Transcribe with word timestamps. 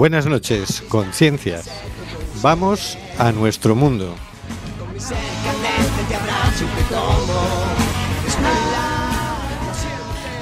Buenas 0.00 0.24
noches, 0.24 0.82
conciencias. 0.88 1.68
Vamos 2.40 2.96
a 3.18 3.32
nuestro 3.32 3.76
mundo. 3.76 4.16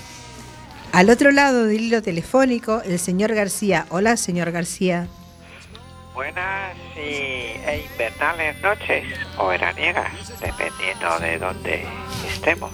Al 0.93 1.09
otro 1.09 1.31
lado 1.31 1.65
del 1.65 1.81
hilo 1.81 2.03
telefónico, 2.03 2.83
el 2.85 2.99
señor 2.99 3.33
García. 3.33 3.87
Hola, 3.89 4.15
señor 4.15 4.51
García. 4.51 5.07
Buenas 6.13 6.77
y, 6.95 6.99
e 6.99 7.83
invernales 7.91 8.61
noches 8.61 9.03
o 9.39 9.47
veraniegas, 9.47 10.11
dependiendo 10.39 11.19
de 11.19 11.39
dónde 11.39 11.85
estemos. 12.31 12.71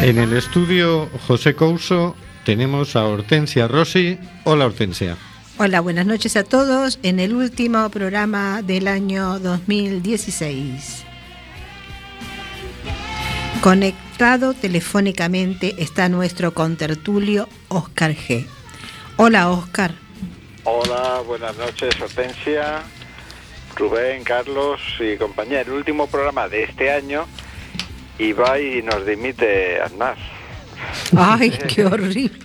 En 0.00 0.16
el 0.16 0.34
estudio 0.34 1.10
José 1.26 1.54
Couso 1.54 2.16
tenemos 2.46 2.96
a 2.96 3.04
Hortensia 3.04 3.68
Rossi. 3.68 4.18
Hola, 4.44 4.64
Hortensia. 4.64 5.18
Hola, 5.58 5.80
buenas 5.80 6.06
noches 6.06 6.36
a 6.36 6.44
todos 6.44 6.98
en 7.02 7.20
el 7.20 7.34
último 7.34 7.90
programa 7.90 8.62
del 8.62 8.88
año 8.88 9.40
2016. 9.40 11.04
Conectado 13.60 14.54
telefónicamente 14.54 15.74
está 15.78 16.08
nuestro 16.08 16.54
contertulio 16.54 17.48
Oscar 17.66 18.14
G. 18.14 18.46
Hola, 19.16 19.50
Oscar. 19.50 19.92
Hola, 20.62 21.22
buenas 21.26 21.56
noches, 21.56 22.00
Hortensia, 22.00 22.82
Rubén, 23.74 24.22
Carlos 24.22 24.80
y 25.00 25.16
compañía. 25.16 25.62
El 25.62 25.70
último 25.70 26.06
programa 26.06 26.48
de 26.48 26.62
este 26.62 26.92
año 26.92 27.26
y 28.16 28.32
va 28.32 28.60
y 28.60 28.80
nos 28.82 29.04
dimite 29.04 29.80
Aznar. 29.80 30.16
Ay, 31.16 31.50
qué 31.50 31.84
horrible. 31.86 32.38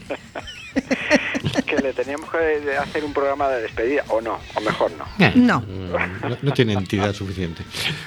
que 1.65 1.77
le 1.77 1.93
teníamos 1.93 2.29
que 2.31 2.77
hacer 2.77 3.03
un 3.03 3.13
programa 3.13 3.49
de 3.49 3.61
despedida, 3.63 4.03
o 4.09 4.21
no, 4.21 4.39
o 4.55 4.61
mejor 4.61 4.91
no. 4.97 5.05
No. 5.35 5.61
No, 5.61 6.37
no 6.41 6.53
tiene 6.53 6.73
entidad 6.73 7.13
suficiente. 7.13 7.63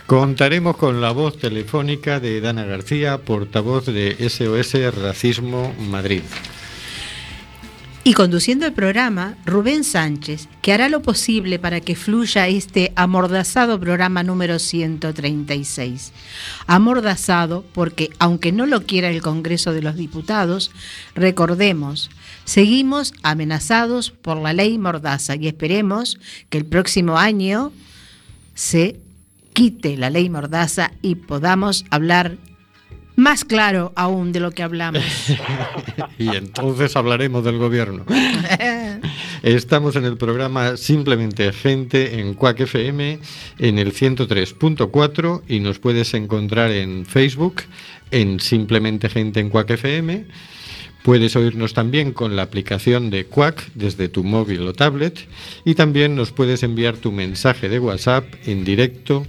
Contaremos 0.06 0.76
con 0.76 1.00
la 1.00 1.12
voz 1.12 1.38
telefónica 1.38 2.20
de 2.20 2.40
Dana 2.40 2.64
García, 2.64 3.18
portavoz 3.18 3.86
de 3.86 4.16
SOS 4.28 4.94
Racismo 4.94 5.74
Madrid. 5.78 6.22
Y 8.06 8.14
conduciendo 8.14 8.66
el 8.66 8.72
programa, 8.72 9.36
Rubén 9.44 9.82
Sánchez, 9.82 10.46
que 10.62 10.72
hará 10.72 10.88
lo 10.88 11.02
posible 11.02 11.58
para 11.58 11.80
que 11.80 11.96
fluya 11.96 12.46
este 12.46 12.92
amordazado 12.94 13.80
programa 13.80 14.22
número 14.22 14.60
136. 14.60 16.12
Amordazado 16.68 17.64
porque, 17.72 18.10
aunque 18.20 18.52
no 18.52 18.64
lo 18.66 18.84
quiera 18.84 19.10
el 19.10 19.22
Congreso 19.22 19.72
de 19.72 19.82
los 19.82 19.96
Diputados, 19.96 20.70
recordemos, 21.16 22.08
seguimos 22.46 23.12
amenazados 23.22 24.10
por 24.10 24.38
la 24.38 24.54
ley 24.54 24.78
Mordaza 24.78 25.36
y 25.36 25.48
esperemos 25.48 26.18
que 26.48 26.56
el 26.56 26.64
próximo 26.64 27.18
año 27.18 27.72
se 28.54 28.98
quite 29.52 29.98
la 29.98 30.08
ley 30.08 30.30
Mordaza 30.30 30.92
y 31.02 31.16
podamos 31.16 31.84
hablar 31.90 32.38
más 33.16 33.44
claro 33.44 33.92
aún 33.96 34.32
de 34.32 34.40
lo 34.40 34.52
que 34.52 34.62
hablamos. 34.62 35.02
y 36.18 36.28
entonces 36.28 36.94
hablaremos 36.96 37.44
del 37.44 37.58
gobierno. 37.58 38.04
Estamos 39.42 39.96
en 39.96 40.04
el 40.04 40.16
programa 40.16 40.76
Simplemente 40.76 41.52
Gente 41.52 42.20
en 42.20 42.34
Quack 42.34 42.60
FM 42.60 43.18
en 43.58 43.78
el 43.78 43.92
103.4 43.92 45.42
y 45.48 45.60
nos 45.60 45.78
puedes 45.78 46.14
encontrar 46.14 46.70
en 46.70 47.06
Facebook 47.06 47.62
en 48.10 48.38
Simplemente 48.40 49.08
Gente 49.08 49.40
en 49.40 49.50
Quack 49.50 49.70
FM. 49.70 50.26
Puedes 51.06 51.36
oírnos 51.36 51.72
también 51.72 52.12
con 52.12 52.34
la 52.34 52.42
aplicación 52.42 53.10
de 53.10 53.26
Quack 53.26 53.70
desde 53.74 54.08
tu 54.08 54.24
móvil 54.24 54.66
o 54.66 54.72
tablet 54.72 55.28
y 55.64 55.76
también 55.76 56.16
nos 56.16 56.32
puedes 56.32 56.64
enviar 56.64 56.96
tu 56.96 57.12
mensaje 57.12 57.68
de 57.68 57.78
WhatsApp 57.78 58.24
en 58.44 58.64
directo 58.64 59.24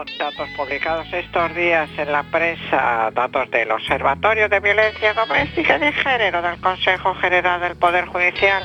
Datos 0.00 0.48
publicados 0.56 1.12
estos 1.12 1.54
días 1.54 1.86
en 1.98 2.10
la 2.10 2.22
prensa, 2.22 3.10
datos 3.12 3.50
del 3.50 3.70
Observatorio 3.70 4.48
de 4.48 4.58
Violencia 4.58 5.12
Doméstica 5.12 5.78
de 5.78 5.92
Género 5.92 6.40
del 6.40 6.58
Consejo 6.58 7.14
General 7.16 7.60
del 7.60 7.76
Poder 7.76 8.06
Judicial, 8.06 8.64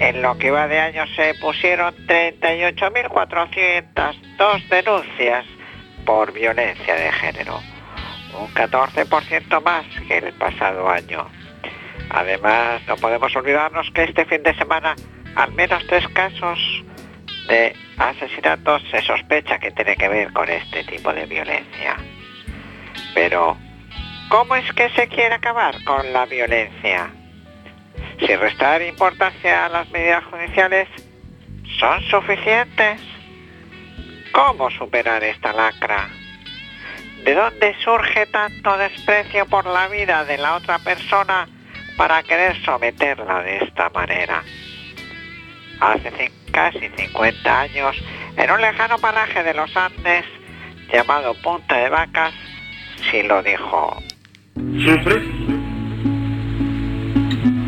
en 0.00 0.20
lo 0.20 0.36
que 0.36 0.50
va 0.50 0.68
de 0.68 0.78
año 0.78 1.06
se 1.16 1.32
pusieron 1.40 1.94
38.402 2.06 4.68
denuncias 4.68 5.46
por 6.04 6.30
violencia 6.34 6.94
de 6.94 7.10
género, 7.10 7.58
un 8.38 8.52
14% 8.52 9.62
más 9.62 9.86
que 10.08 10.18
el 10.18 10.34
pasado 10.34 10.90
año. 10.90 11.26
Además, 12.10 12.82
no 12.86 12.96
podemos 12.96 13.34
olvidarnos 13.34 13.90
que 13.92 14.04
este 14.04 14.26
fin 14.26 14.42
de 14.42 14.54
semana 14.56 14.94
al 15.36 15.52
menos 15.52 15.86
tres 15.86 16.06
casos 16.08 16.58
de 17.50 17.74
asesinatos 17.98 18.82
se 18.90 19.02
sospecha 19.02 19.58
que 19.58 19.72
tiene 19.72 19.96
que 19.96 20.08
ver 20.08 20.32
con 20.32 20.48
este 20.48 20.84
tipo 20.84 21.12
de 21.12 21.26
violencia. 21.26 21.96
Pero, 23.12 23.56
¿cómo 24.28 24.54
es 24.54 24.72
que 24.72 24.88
se 24.90 25.08
quiere 25.08 25.34
acabar 25.34 25.82
con 25.84 26.12
la 26.12 26.26
violencia? 26.26 27.10
Si 28.20 28.36
restar 28.36 28.82
importancia 28.82 29.66
a 29.66 29.68
las 29.68 29.90
medidas 29.90 30.24
judiciales, 30.24 30.88
¿son 31.78 32.00
suficientes? 32.04 33.00
¿Cómo 34.32 34.70
superar 34.70 35.24
esta 35.24 35.52
lacra? 35.52 36.08
¿De 37.24 37.34
dónde 37.34 37.74
surge 37.82 38.26
tanto 38.26 38.78
desprecio 38.78 39.44
por 39.46 39.66
la 39.66 39.88
vida 39.88 40.24
de 40.24 40.38
la 40.38 40.54
otra 40.54 40.78
persona 40.78 41.48
para 41.96 42.22
querer 42.22 42.62
someterla 42.64 43.42
de 43.42 43.64
esta 43.64 43.90
manera? 43.90 44.42
Hace 45.80 46.12
cin- 46.12 46.39
casi 46.50 46.88
50 46.96 47.60
años, 47.60 47.96
en 48.36 48.50
un 48.50 48.60
lejano 48.60 48.98
paraje 48.98 49.42
de 49.42 49.54
los 49.54 49.74
Andes 49.76 50.24
llamado 50.92 51.34
Punta 51.42 51.76
de 51.76 51.88
Vacas, 51.88 52.34
sí 53.10 53.22
lo 53.22 53.42
dijo. 53.42 54.02
¿Sufres? 54.54 55.24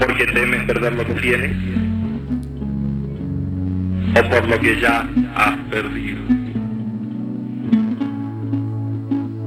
Porque 0.00 0.26
temes 0.26 0.64
perder 0.64 0.92
lo 0.94 1.06
que 1.06 1.14
tienes. 1.14 1.82
o 4.14 4.28
por 4.28 4.46
lo 4.46 4.60
que 4.60 4.80
ya 4.80 5.08
has 5.36 5.56
perdido, 5.70 6.20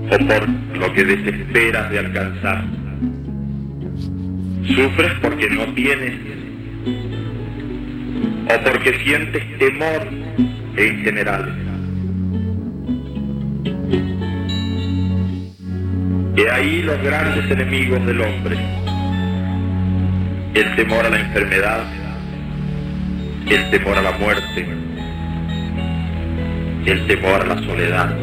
o 0.10 0.18
por 0.28 0.50
lo 0.78 0.94
que 0.94 1.04
desesperas 1.04 1.92
de 1.92 2.00
alcanzar. 2.00 2.64
Sufres 4.68 5.12
porque 5.22 5.50
no 5.52 5.66
tienes, 5.76 6.16
o 8.48 8.64
porque 8.64 8.94
sientes 9.04 9.44
temor 9.58 10.08
en 10.78 11.04
general. 11.04 11.54
Y 16.38 16.42
ahí 16.42 16.82
los 16.84 17.02
grandes 17.02 17.50
enemigos 17.50 18.06
del 18.06 18.22
hombre. 18.22 18.58
El 20.54 20.76
temor 20.76 21.06
a 21.06 21.10
la 21.10 21.20
enfermedad, 21.20 21.84
el 23.50 23.70
temor 23.72 23.98
a 23.98 24.02
la 24.02 24.12
muerte, 24.14 24.66
el 26.86 27.08
temor 27.08 27.42
a 27.42 27.46
la 27.46 27.58
soledad. 27.58 28.16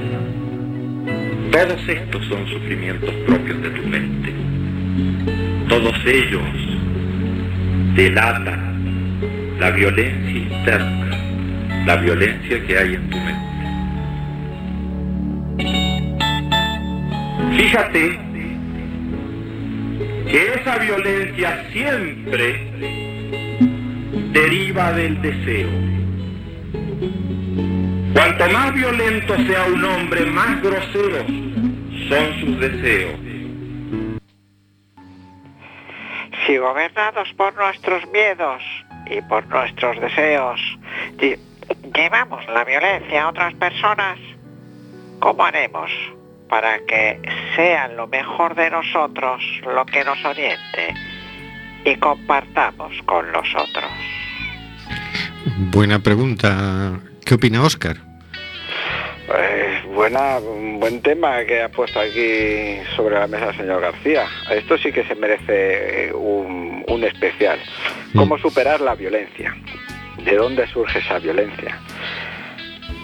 Todos 1.50 1.88
estos 1.88 2.24
son 2.26 2.46
sufrimientos 2.48 3.10
propios 3.26 3.62
de 3.62 3.70
tu 3.70 3.82
mente. 3.82 4.32
Todos 5.68 5.94
ellos 6.06 6.42
delatan 7.94 8.71
la 9.62 9.70
violencia 9.70 10.38
interna, 10.38 11.16
la 11.86 11.94
violencia 11.98 12.66
que 12.66 12.76
hay 12.76 12.94
en 12.96 13.10
tu 13.10 13.16
mente. 13.16 13.52
Fíjate 17.56 18.18
que 20.28 20.54
esa 20.54 20.78
violencia 20.78 21.64
siempre 21.70 22.72
deriva 24.32 24.92
del 24.94 25.22
deseo. 25.22 25.70
Cuanto 28.14 28.48
más 28.48 28.74
violento 28.74 29.36
sea 29.46 29.64
un 29.66 29.84
hombre, 29.84 30.26
más 30.26 30.60
groseros 30.60 31.26
son 32.08 32.40
sus 32.40 32.58
deseos. 32.58 33.20
Si 36.46 36.56
gobernados 36.56 37.32
por 37.34 37.54
nuestros 37.54 38.04
miedos 38.10 38.60
y 39.06 39.20
por 39.22 39.46
nuestros 39.48 40.00
deseos, 40.00 40.60
lle- 41.18 41.38
llevamos 41.94 42.46
la 42.48 42.64
violencia 42.64 43.24
a 43.24 43.28
otras 43.28 43.54
personas, 43.54 44.18
¿cómo 45.20 45.44
haremos 45.44 45.90
para 46.48 46.78
que 46.86 47.18
sean 47.56 47.96
lo 47.96 48.06
mejor 48.06 48.54
de 48.54 48.70
nosotros 48.70 49.42
lo 49.64 49.84
que 49.86 50.04
nos 50.04 50.22
oriente 50.24 50.94
y 51.84 51.96
compartamos 51.96 52.92
con 53.06 53.30
los 53.32 53.48
otros? 53.54 53.90
Buena 55.72 55.98
pregunta. 55.98 57.00
¿Qué 57.24 57.34
opina 57.34 57.62
Oscar? 57.62 57.96
Eh, 59.34 59.82
buena, 59.94 60.38
un 60.38 60.78
buen 60.80 61.00
tema 61.00 61.44
que 61.44 61.62
ha 61.62 61.68
puesto 61.70 62.00
aquí 62.00 62.76
sobre 62.96 63.18
la 63.18 63.26
mesa 63.26 63.50
el 63.50 63.56
señor 63.56 63.80
García. 63.80 64.26
Esto 64.50 64.76
sí 64.78 64.92
que 64.92 65.04
se 65.04 65.14
merece 65.14 66.08
eh, 66.08 66.12
un, 66.12 66.84
un 66.86 67.04
especial. 67.04 67.58
¿Cómo 68.14 68.36
superar 68.38 68.80
la 68.82 68.94
violencia? 68.94 69.56
¿De 70.22 70.36
dónde 70.36 70.66
surge 70.66 70.98
esa 70.98 71.18
violencia? 71.18 71.80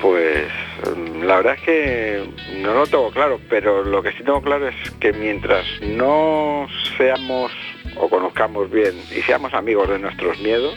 Pues 0.02 0.49
mm, 0.96 1.22
la 1.22 1.37
verdad 1.37 1.55
es 1.55 1.60
que 1.62 2.31
no 2.58 2.75
lo 2.75 2.87
tengo 2.87 3.10
claro, 3.10 3.40
pero 3.49 3.84
lo 3.84 4.02
que 4.02 4.12
sí 4.12 4.19
tengo 4.19 4.43
claro 4.43 4.69
es 4.69 4.90
que 5.00 5.12
mientras 5.14 5.64
no 5.81 6.66
seamos 6.99 7.52
o 7.96 8.08
conozcamos 8.08 8.70
bien 8.70 8.94
y 9.10 9.22
seamos 9.22 9.55
amigos 9.55 9.88
de 9.88 9.99
nuestros 9.99 10.38
miedos, 10.40 10.76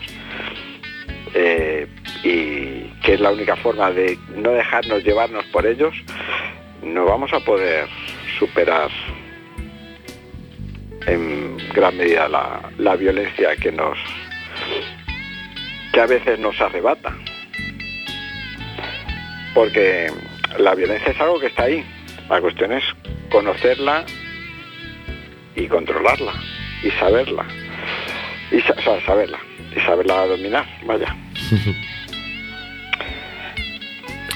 eh, 1.33 1.87
y 2.23 2.89
que 3.03 3.15
es 3.15 3.19
la 3.19 3.31
única 3.31 3.57
forma 3.57 3.91
de 3.91 4.17
no 4.35 4.51
dejarnos 4.51 5.03
llevarnos 5.03 5.45
por 5.47 5.65
ellos, 5.65 5.93
no 6.83 7.05
vamos 7.05 7.33
a 7.33 7.41
poder 7.41 7.87
superar 8.39 8.89
en 11.05 11.57
gran 11.73 11.97
medida 11.97 12.29
la, 12.29 12.61
la 12.77 12.95
violencia 12.95 13.55
que 13.55 13.71
nos 13.71 13.97
que 15.93 15.99
a 16.01 16.05
veces 16.05 16.39
nos 16.39 16.59
arrebata. 16.61 17.15
Porque 19.53 20.07
la 20.59 20.73
violencia 20.75 21.11
es 21.11 21.19
algo 21.19 21.39
que 21.39 21.47
está 21.47 21.63
ahí. 21.63 21.83
La 22.29 22.39
cuestión 22.39 22.71
es 22.71 22.83
conocerla 23.29 24.05
y 25.55 25.67
controlarla 25.67 26.33
y 26.83 26.91
saberla. 26.91 27.45
Y 28.51 28.61
sa- 28.61 28.73
o 28.77 28.81
sea, 28.81 29.01
saberla. 29.05 29.39
Y 29.75 29.79
saberla 29.81 30.25
dominar, 30.27 30.65
vaya. 30.85 31.15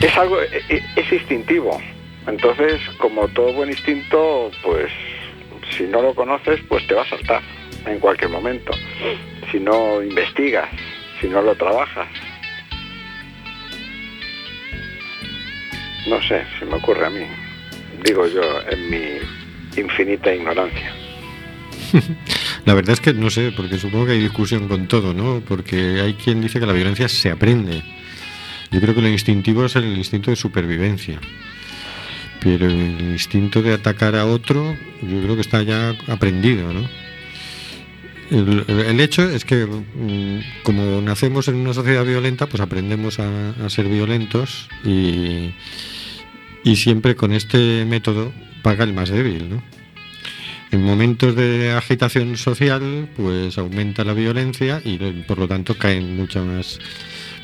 es 0.01 0.17
algo, 0.17 0.41
e- 0.41 0.63
e- 0.69 0.83
es 0.95 1.11
instintivo. 1.11 1.81
Entonces, 2.27 2.81
como 2.97 3.27
todo 3.29 3.53
buen 3.53 3.69
instinto, 3.69 4.51
pues 4.63 4.91
si 5.77 5.83
no 5.83 6.01
lo 6.01 6.13
conoces, 6.15 6.59
pues 6.67 6.85
te 6.87 6.93
va 6.93 7.03
a 7.03 7.09
saltar 7.09 7.41
en 7.85 7.99
cualquier 7.99 8.29
momento. 8.31 8.71
Si 9.55 9.61
no 9.61 10.03
investigas, 10.03 10.67
si 11.21 11.29
no 11.29 11.41
lo 11.41 11.55
trabajas. 11.55 12.09
No 16.09 16.21
sé, 16.23 16.43
se 16.59 16.65
me 16.65 16.73
ocurre 16.73 17.05
a 17.05 17.09
mí. 17.09 17.25
Digo 18.03 18.27
yo, 18.27 18.41
en 18.69 18.89
mi 18.89 19.79
infinita 19.81 20.35
ignorancia. 20.35 20.91
La 22.65 22.73
verdad 22.73 22.91
es 22.91 22.99
que 22.99 23.13
no 23.13 23.29
sé, 23.29 23.53
porque 23.55 23.77
supongo 23.77 24.07
que 24.07 24.11
hay 24.11 24.19
discusión 24.19 24.67
con 24.67 24.89
todo, 24.89 25.13
¿no? 25.13 25.39
Porque 25.47 26.01
hay 26.01 26.15
quien 26.15 26.41
dice 26.41 26.59
que 26.59 26.65
la 26.65 26.73
violencia 26.73 27.07
se 27.07 27.31
aprende. 27.31 27.81
Yo 28.71 28.81
creo 28.81 28.93
que 28.93 29.01
lo 29.01 29.07
instintivo 29.07 29.63
es 29.63 29.77
el 29.77 29.85
instinto 29.85 30.31
de 30.31 30.35
supervivencia. 30.35 31.17
Pero 32.41 32.65
el 32.65 32.99
instinto 32.99 33.61
de 33.61 33.71
atacar 33.71 34.17
a 34.17 34.25
otro, 34.25 34.75
yo 35.01 35.21
creo 35.21 35.35
que 35.35 35.41
está 35.41 35.63
ya 35.63 35.95
aprendido, 36.09 36.73
¿no? 36.73 37.04
El, 38.31 38.99
hecho 38.99 39.29
es 39.29 39.45
que 39.45 39.65
mm, 39.65 40.63
como 40.63 41.01
nacemos 41.01 41.47
en 41.47 41.55
una 41.55 41.73
sociedad 41.73 42.05
violenta, 42.05 42.47
pues 42.47 42.61
aprendemos 42.61 43.19
a, 43.19 43.69
ser 43.69 43.87
violentos 43.87 44.67
y, 44.83 45.53
y 46.63 46.75
siempre 46.75 47.15
con 47.15 47.33
este 47.33 47.85
método 47.85 48.33
paga 48.63 48.83
el 48.83 48.93
más 48.93 49.09
débil, 49.09 49.49
¿no? 49.49 49.63
En 50.71 50.83
momentos 50.83 51.35
de 51.35 51.71
agitación 51.71 52.35
social, 52.35 53.07
pues 53.15 53.57
aumenta 53.57 54.03
la 54.03 54.13
violencia 54.13 54.81
y 54.83 54.97
por 55.27 55.37
lo 55.37 55.47
tanto 55.47 55.77
caen 55.77 56.17
muchas 56.17 56.45
más 56.45 56.79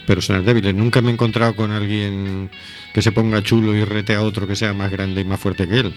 personas 0.06 0.46
débiles. 0.46 0.74
Nunca 0.74 1.02
me 1.02 1.10
he 1.10 1.14
encontrado 1.14 1.56
con 1.56 1.72
alguien 1.72 2.50
que 2.94 3.02
se 3.02 3.12
ponga 3.12 3.44
chulo 3.44 3.76
y 3.76 3.86
rete 3.86 4.16
a 4.16 4.22
otro 4.22 4.48
que 4.48 4.56
sea 4.56 4.74
más 4.74 4.92
grande 4.92 5.22
y 5.22 5.26
más 5.26 5.40
fuerte 5.40 5.68
que 5.68 5.80
él. 5.80 5.94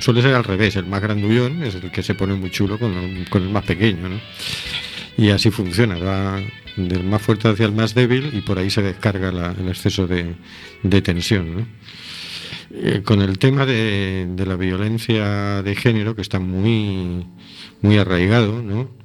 Suele 0.00 0.22
ser 0.22 0.34
al 0.34 0.44
revés, 0.44 0.76
el 0.76 0.86
más 0.86 1.00
grandullón 1.00 1.62
es 1.62 1.74
el 1.76 1.90
que 1.90 2.02
se 2.02 2.14
pone 2.14 2.34
muy 2.34 2.50
chulo 2.50 2.78
con, 2.78 2.92
el 2.96 3.48
más 3.50 3.64
pequeño, 3.64 4.08
¿no? 4.08 4.20
Y 5.16 5.30
así 5.30 5.50
funciona, 5.50 5.98
va 5.98 6.40
del 6.76 7.04
más 7.04 7.22
fuerte 7.22 7.48
hacia 7.48 7.66
el 7.66 7.72
más 7.72 7.94
débil 7.94 8.30
y 8.32 8.40
por 8.40 8.58
ahí 8.58 8.70
se 8.70 8.82
descarga 8.82 9.28
el 9.58 9.68
exceso 9.68 10.06
de, 10.06 10.34
tensión. 11.02 11.66
Eh, 12.70 13.02
con 13.04 13.22
el 13.22 13.38
tema 13.38 13.64
de, 13.64 14.26
de 14.28 14.46
la 14.46 14.56
violencia 14.56 15.62
de 15.62 15.74
género, 15.74 16.14
que 16.14 16.22
está 16.22 16.38
muy, 16.38 17.26
muy 17.80 17.98
arraigado, 17.98 18.62
¿no? 18.62 18.97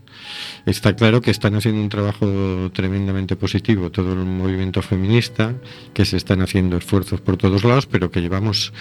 Está 0.66 0.96
claro 0.96 1.22
que 1.22 1.32
están 1.32 1.56
haciendo 1.56 1.82
un 1.82 1.90
trabajo 1.90 2.72
tremendamente 2.74 3.36
positivo 3.36 3.92
todo 3.92 4.14
el 4.14 4.20
movimiento 4.20 4.82
feminista, 4.82 5.56
que 5.94 6.06
se 6.06 6.16
están 6.16 6.42
haciendo 6.42 6.78
esfuerzos 6.78 7.20
por 7.20 7.36
todos 7.36 7.66
lados, 7.66 7.86
pero 7.86 8.10
que 8.12 8.22
llevamos 8.22 8.72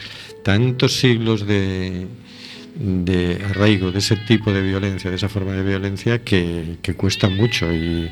tantos 0.44 0.92
siglos 1.00 1.44
de, 1.44 2.06
de 2.76 3.44
arraigo 3.50 3.90
de 3.90 3.98
ese 3.98 4.16
tipo 4.16 4.52
de 4.52 4.62
violencia, 4.62 5.10
de 5.10 5.16
esa 5.16 5.28
forma 5.28 5.52
de 5.52 5.64
violencia, 5.64 6.22
que, 6.22 6.76
que 6.82 6.94
cuesta 6.94 7.28
mucho. 7.28 7.72
Y, 7.72 8.10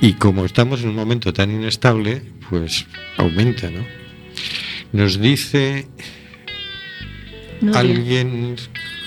y 0.00 0.14
como 0.14 0.44
estamos 0.44 0.82
en 0.82 0.88
un 0.88 0.96
momento 0.96 1.32
tan 1.32 1.50
inestable, 1.50 2.22
pues 2.48 2.86
aumenta, 3.18 3.70
¿no? 3.70 3.84
Nos 4.92 5.20
dice 5.20 5.86
Nuria. 7.60 7.78
alguien, 7.78 8.56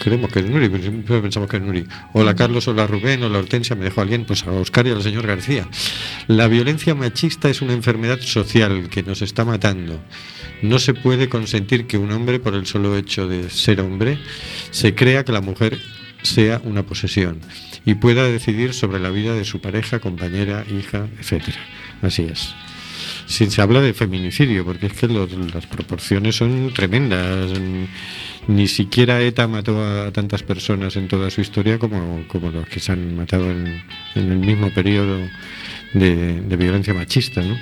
creemos 0.03 0.29
que 0.31 0.39
es 0.39 0.49
Nuri, 0.49 0.67
siempre 0.81 1.21
pensamos 1.21 1.49
que 1.49 1.57
es 1.57 1.63
Nuri. 1.63 1.85
Hola 2.13 2.35
Carlos, 2.35 2.67
hola 2.67 2.85
Rubén, 2.85 3.23
hola 3.23 3.39
Hortensia, 3.39 3.75
me 3.75 3.85
dejó 3.85 4.01
alguien, 4.01 4.25
pues 4.25 4.43
a 4.43 4.51
Oscar 4.51 4.85
y 4.85 4.89
al 4.91 5.01
señor 5.01 5.25
García. 5.25 5.67
La 6.27 6.47
violencia 6.47 6.93
machista 6.93 7.49
es 7.49 7.61
una 7.61 7.73
enfermedad 7.73 8.19
social 8.19 8.89
que 8.89 9.01
nos 9.03 9.21
está 9.21 9.45
matando. 9.45 10.03
No 10.61 10.79
se 10.79 10.93
puede 10.93 11.29
consentir 11.29 11.87
que 11.87 11.97
un 11.97 12.11
hombre, 12.11 12.39
por 12.39 12.53
el 12.53 12.65
solo 12.65 12.97
hecho 12.97 13.27
de 13.27 13.49
ser 13.49 13.79
hombre, 13.81 14.17
se 14.71 14.93
crea 14.93 15.23
que 15.23 15.31
la 15.31 15.41
mujer 15.41 15.79
sea 16.21 16.61
una 16.63 16.83
posesión 16.83 17.39
y 17.85 17.95
pueda 17.95 18.23
decidir 18.23 18.73
sobre 18.73 18.99
la 18.99 19.09
vida 19.09 19.33
de 19.33 19.45
su 19.45 19.61
pareja, 19.61 19.99
compañera, 19.99 20.65
hija, 20.69 21.07
etcétera. 21.19 21.57
Así 22.01 22.23
es. 22.23 22.53
Si 23.25 23.49
se 23.49 23.61
habla 23.61 23.81
de 23.81 23.93
feminicidio, 23.93 24.65
porque 24.65 24.87
es 24.87 24.93
que 24.93 25.07
los- 25.07 25.31
las 25.53 25.65
proporciones 25.65 26.35
son 26.35 26.71
tremendas. 26.73 27.51
Ni 28.47 28.67
siquiera 28.67 29.21
ETA 29.21 29.47
mató 29.47 29.81
a 29.81 30.11
tantas 30.11 30.43
personas 30.43 30.97
en 30.97 31.07
toda 31.07 31.29
su 31.29 31.39
historia 31.41 31.79
como, 31.79 32.25
como 32.27 32.51
los 32.51 32.67
que 32.67 32.79
se 32.79 32.91
han 32.91 33.15
matado 33.15 33.49
en, 33.49 33.81
el 34.15 34.37
mismo 34.37 34.69
periodo 34.71 35.17
de, 35.93 36.57
violencia 36.57 36.93
machista, 36.93 37.41
¿no? 37.41 37.57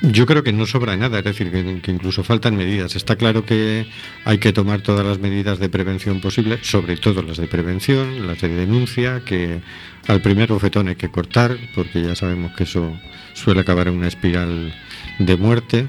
Yo 0.00 0.26
creo 0.26 0.42
que 0.42 0.52
no 0.52 0.66
sobra 0.66 0.96
nada, 0.96 1.18
es 1.18 1.24
decir, 1.24 1.50
que, 1.50 1.80
que, 1.80 1.90
incluso 1.90 2.24
faltan 2.24 2.56
medidas. 2.56 2.94
Está 2.94 3.16
claro 3.16 3.46
que 3.46 3.86
hay 4.26 4.36
que 4.38 4.52
tomar 4.52 4.82
todas 4.82 5.04
las 5.04 5.18
medidas 5.18 5.58
de 5.58 5.70
prevención 5.70 6.20
posibles, 6.20 6.66
sobre 6.66 6.96
todo 6.98 7.22
las 7.22 7.38
de 7.38 7.46
prevención, 7.46 8.26
las 8.26 8.40
de 8.42 8.48
denuncia, 8.48 9.22
que 9.24 9.60
al 10.06 10.20
primer 10.20 10.50
bofetón 10.50 10.88
hay 10.88 10.96
que 10.96 11.10
cortar, 11.10 11.56
porque 11.74 12.02
ya 12.02 12.14
sabemos 12.14 12.52
que 12.54 12.64
eso 12.64 12.98
suele 13.32 13.62
acabar 13.62 13.88
en 13.88 13.94
una 13.94 14.08
espiral 14.08 14.74
de 15.18 15.36
muerte. 15.36 15.88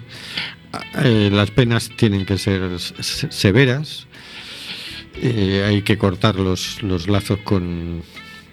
Eh, 1.03 1.29
las 1.31 1.51
penas 1.51 1.89
tienen 1.95 2.25
que 2.25 2.37
ser 2.37 2.79
severas, 2.79 4.07
eh, 5.21 5.63
hay 5.67 5.81
que 5.81 5.97
cortar 5.97 6.35
los, 6.35 6.81
los 6.83 7.07
lazos 7.07 7.39
con, 7.43 8.03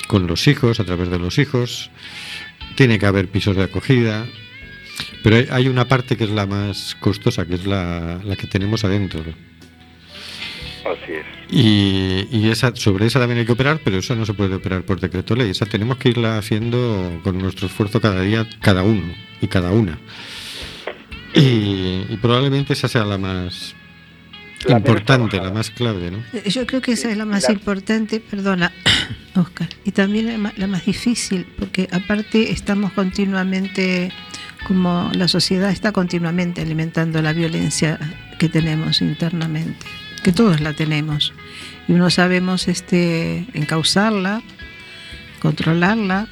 con 0.09 0.27
los 0.27 0.47
hijos, 0.49 0.81
a 0.81 0.85
través 0.85 1.09
de 1.11 1.19
los 1.19 1.39
hijos, 1.39 1.91
tiene 2.77 2.99
que 2.99 3.07
haber 3.07 3.29
pisos 3.29 3.57
de 3.57 3.65
acogida, 3.65 4.27
pero 5.23 5.37
hay- 5.55 5.69
una 5.69 5.87
parte 5.89 6.17
que 6.17 6.25
es 6.25 6.31
la 6.31 6.47
más 6.47 6.97
costosa, 7.01 7.47
que 7.47 7.55
es 7.55 7.67
la, 7.67 8.21
la 8.25 8.37
que 8.37 8.47
tenemos 8.47 8.85
adentro. 8.85 9.23
Así 10.85 11.13
es. 11.13 11.25
Y, 11.49 12.27
y 12.33 12.49
esa, 12.51 12.75
sobre 12.75 13.07
esa 13.07 13.21
también 13.21 13.39
hay 13.39 13.47
que 13.47 13.53
operar, 13.53 13.81
pero 13.85 13.99
esa 13.99 14.15
no 14.17 14.27
se 14.27 14.35
puede 14.35 14.55
operar 14.57 14.83
por 14.83 14.99
decreto 15.01 15.37
ley. 15.37 15.51
Esa 15.51 15.65
tenemos 15.67 15.97
que 15.99 16.09
irla 16.09 16.39
haciendo 16.39 17.21
con 17.23 17.39
nuestro 17.39 17.69
esfuerzo 17.69 18.01
cada 18.01 18.21
día, 18.23 18.49
cada 18.61 18.83
uno 18.83 19.15
y 19.41 19.47
cada 19.47 19.71
una. 19.71 19.99
Y, 21.35 22.05
y 22.11 22.19
probablemente 22.21 22.73
esa 22.75 22.89
sea 22.89 23.05
la 23.05 23.19
más 23.19 23.75
La 24.67 24.77
importante, 24.77 25.39
la 25.39 25.51
más 25.51 25.71
clave, 25.71 26.11
¿no? 26.11 26.19
Eh, 26.33 26.51
Yo 26.51 26.67
creo 26.67 26.81
que 26.83 26.93
esa 26.93 27.11
es 27.11 27.17
la 27.17 27.25
más 27.25 27.45
La- 27.45 27.53
importante, 27.55 28.21
perdona, 28.21 28.71
Oscar, 29.35 29.69
y 29.85 29.93
también 29.93 30.27
la 30.27 30.39
ma- 30.39 30.53
la 30.57 30.67
más 30.67 30.85
difícil, 30.85 31.47
porque 31.59 31.89
aparte 31.91 32.53
estamos 32.53 32.93
continuamente, 32.93 34.13
como 34.67 35.11
la 35.15 35.27
sociedad 35.27 35.71
está 35.71 35.91
continuamente 35.93 36.61
alimentando 36.61 37.23
la 37.23 37.33
violencia 37.33 37.99
que 38.39 38.49
tenemos 38.49 39.01
internamente, 39.01 39.87
que 40.23 40.33
todos 40.33 40.61
la 40.61 40.75
tenemos, 40.75 41.33
y 41.89 41.93
unos 41.95 42.15
sabemos 42.15 42.69
este, 42.69 43.47
encauzarla, 43.55 44.43
controlarla, 45.41 46.29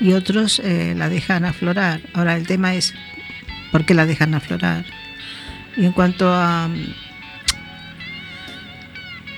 y 0.00 0.12
otros 0.12 0.60
eh, 0.64 0.94
la 0.96 1.08
dejan 1.08 1.44
aflorar. 1.44 2.00
Ahora 2.14 2.36
el 2.36 2.46
tema 2.46 2.74
es 2.74 2.94
por 3.70 3.84
qué 3.84 3.94
la 3.94 4.06
dejan 4.06 4.34
aflorar. 4.34 4.84
Y 5.76 5.84
en 5.84 5.92
cuanto 5.92 6.32
a 6.32 6.68
mm, 6.68 6.94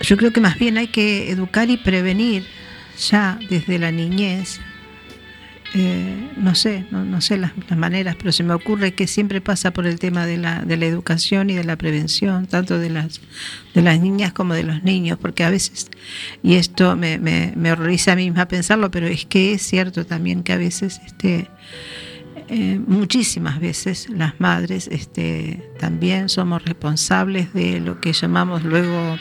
yo 0.03 0.17
creo 0.17 0.33
que 0.33 0.41
más 0.41 0.59
bien 0.59 0.79
hay 0.79 0.89
que 0.89 1.31
educar 1.31 1.69
y 1.71 1.77
prevenir 1.77 2.45
ya 3.11 3.39
desde 3.49 3.79
la 3.79 3.93
niñez. 3.93 4.61
Eh, 5.73 6.31
no 6.37 6.57
sé, 6.57 6.85
no, 6.91 7.05
no 7.05 7.21
sé 7.21 7.39
las, 7.39 7.53
las 7.69 7.79
maneras, 7.79 8.17
pero 8.19 8.33
se 8.33 8.43
me 8.43 8.55
ocurre 8.55 8.93
que 8.93 9.07
siempre 9.07 9.41
pasa 9.41 9.73
por 9.73 9.87
el 9.87 10.01
tema 10.01 10.27
de 10.27 10.37
la, 10.37 10.63
de 10.63 10.77
la 10.77 10.87
educación 10.87 11.49
y 11.49 11.55
de 11.55 11.63
la 11.63 11.77
prevención, 11.77 12.47
tanto 12.47 12.81
de 12.81 12.91
las, 12.91 13.21
de 13.73 13.83
las 13.83 14.01
niñas 14.01 14.33
como 14.33 14.55
de 14.55 14.65
los 14.65 14.83
niños, 14.83 15.17
porque 15.21 15.45
a 15.45 15.51
veces, 15.51 15.89
y 16.43 16.55
esto 16.55 16.97
me, 16.97 17.19
me, 17.19 17.53
me 17.55 17.71
horroriza 17.71 18.13
a 18.13 18.17
mí 18.17 18.25
misma 18.25 18.49
pensarlo, 18.49 18.91
pero 18.91 19.07
es 19.07 19.27
que 19.27 19.53
es 19.53 19.63
cierto 19.63 20.05
también 20.05 20.43
que 20.43 20.55
a 20.55 20.57
veces 20.57 21.01
este, 21.07 21.47
eh, 22.53 22.81
muchísimas 22.85 23.61
veces 23.61 24.09
las 24.11 24.41
madres 24.41 24.89
este, 24.91 25.71
también 25.79 26.29
somos 26.29 26.65
responsables 26.65 27.53
de 27.53 27.79
lo 27.79 28.01
que 28.01 28.13
llamamos 28.13 28.65
luego 28.65 29.17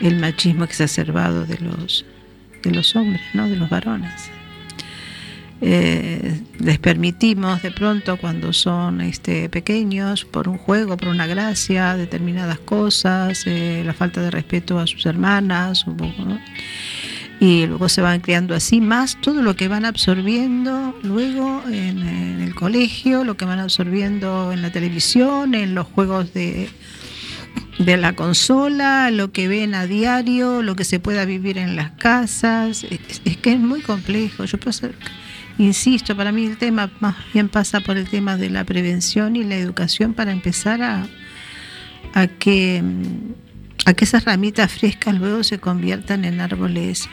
el 0.00 0.18
machismo 0.18 0.64
exacerbado 0.64 1.46
de 1.46 1.58
los, 1.58 2.04
de 2.64 2.72
los 2.72 2.96
hombres, 2.96 3.22
¿no? 3.34 3.48
de 3.48 3.54
los 3.54 3.70
varones. 3.70 4.32
Eh, 5.60 6.40
les 6.58 6.80
permitimos 6.80 7.62
de 7.62 7.70
pronto 7.70 8.16
cuando 8.16 8.52
son 8.52 9.00
este, 9.00 9.48
pequeños, 9.48 10.24
por 10.24 10.48
un 10.48 10.58
juego, 10.58 10.96
por 10.96 11.06
una 11.06 11.28
gracia, 11.28 11.96
determinadas 11.96 12.58
cosas, 12.58 13.44
eh, 13.46 13.84
la 13.86 13.92
falta 13.92 14.20
de 14.22 14.32
respeto 14.32 14.80
a 14.80 14.88
sus 14.88 15.06
hermanas, 15.06 15.86
un 15.86 15.96
poco, 15.96 16.24
¿no? 16.24 16.40
Y 17.42 17.66
luego 17.66 17.88
se 17.88 18.00
van 18.00 18.20
creando 18.20 18.54
así 18.54 18.80
más 18.80 19.20
todo 19.20 19.42
lo 19.42 19.56
que 19.56 19.66
van 19.66 19.84
absorbiendo 19.84 20.96
luego 21.02 21.60
en, 21.66 21.98
el 22.40 22.54
colegio, 22.54 23.24
lo 23.24 23.36
que 23.36 23.44
van 23.44 23.58
absorbiendo 23.58 24.52
en 24.52 24.62
la 24.62 24.70
televisión, 24.70 25.56
en 25.56 25.74
los 25.74 25.88
juegos 25.88 26.32
de, 26.34 26.68
de 27.80 27.96
la 27.96 28.12
consola, 28.12 29.10
lo 29.10 29.32
que 29.32 29.48
ven 29.48 29.74
a 29.74 29.88
diario, 29.88 30.62
lo 30.62 30.76
que 30.76 30.84
se 30.84 31.00
pueda 31.00 31.24
vivir 31.24 31.58
en 31.58 31.74
las 31.74 31.90
casas. 31.90 32.84
Es, 32.84 33.20
que 33.38 33.54
es 33.54 33.58
muy 33.58 33.80
complejo. 33.80 34.44
Yo 34.44 34.58
insisto, 35.58 36.16
para 36.16 36.30
mí 36.30 36.46
el 36.46 36.58
tema 36.58 36.92
más 37.00 37.16
bien 37.34 37.48
pasa 37.48 37.80
por 37.80 37.96
el 37.96 38.08
tema 38.08 38.36
de 38.36 38.50
la 38.50 38.62
prevención 38.62 39.34
y 39.34 39.42
la 39.42 39.56
educación 39.56 40.14
para 40.14 40.30
empezar 40.30 40.80
a, 40.80 41.08
a 42.14 42.28
que 42.28 42.84
a 43.84 43.94
que 43.94 44.04
esas 44.04 44.24
ramitas 44.24 44.70
frescas 44.70 45.12
luego 45.18 45.42
se 45.42 45.58
conviertan 45.58 46.24
en 46.24 46.40
árboles 46.40 47.08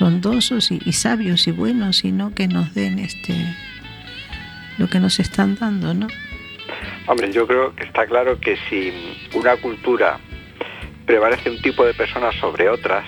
frondosos 0.00 0.72
y, 0.72 0.80
y 0.84 0.92
sabios 0.92 1.46
y 1.46 1.52
buenos 1.52 2.04
y 2.04 2.10
no 2.10 2.34
que 2.34 2.48
nos 2.48 2.74
den 2.74 2.98
este 2.98 3.34
lo 4.78 4.88
que 4.88 4.98
nos 4.98 5.20
están 5.20 5.56
dando, 5.56 5.94
¿no? 5.94 6.08
Hombre, 7.06 7.30
yo 7.32 7.46
creo 7.46 7.76
que 7.76 7.84
está 7.84 8.06
claro 8.06 8.40
que 8.40 8.56
si 8.68 8.92
una 9.34 9.56
cultura 9.56 10.18
prevalece 11.06 11.50
un 11.50 11.60
tipo 11.60 11.84
de 11.84 11.94
personas 11.94 12.34
sobre 12.36 12.68
otras, 12.68 13.04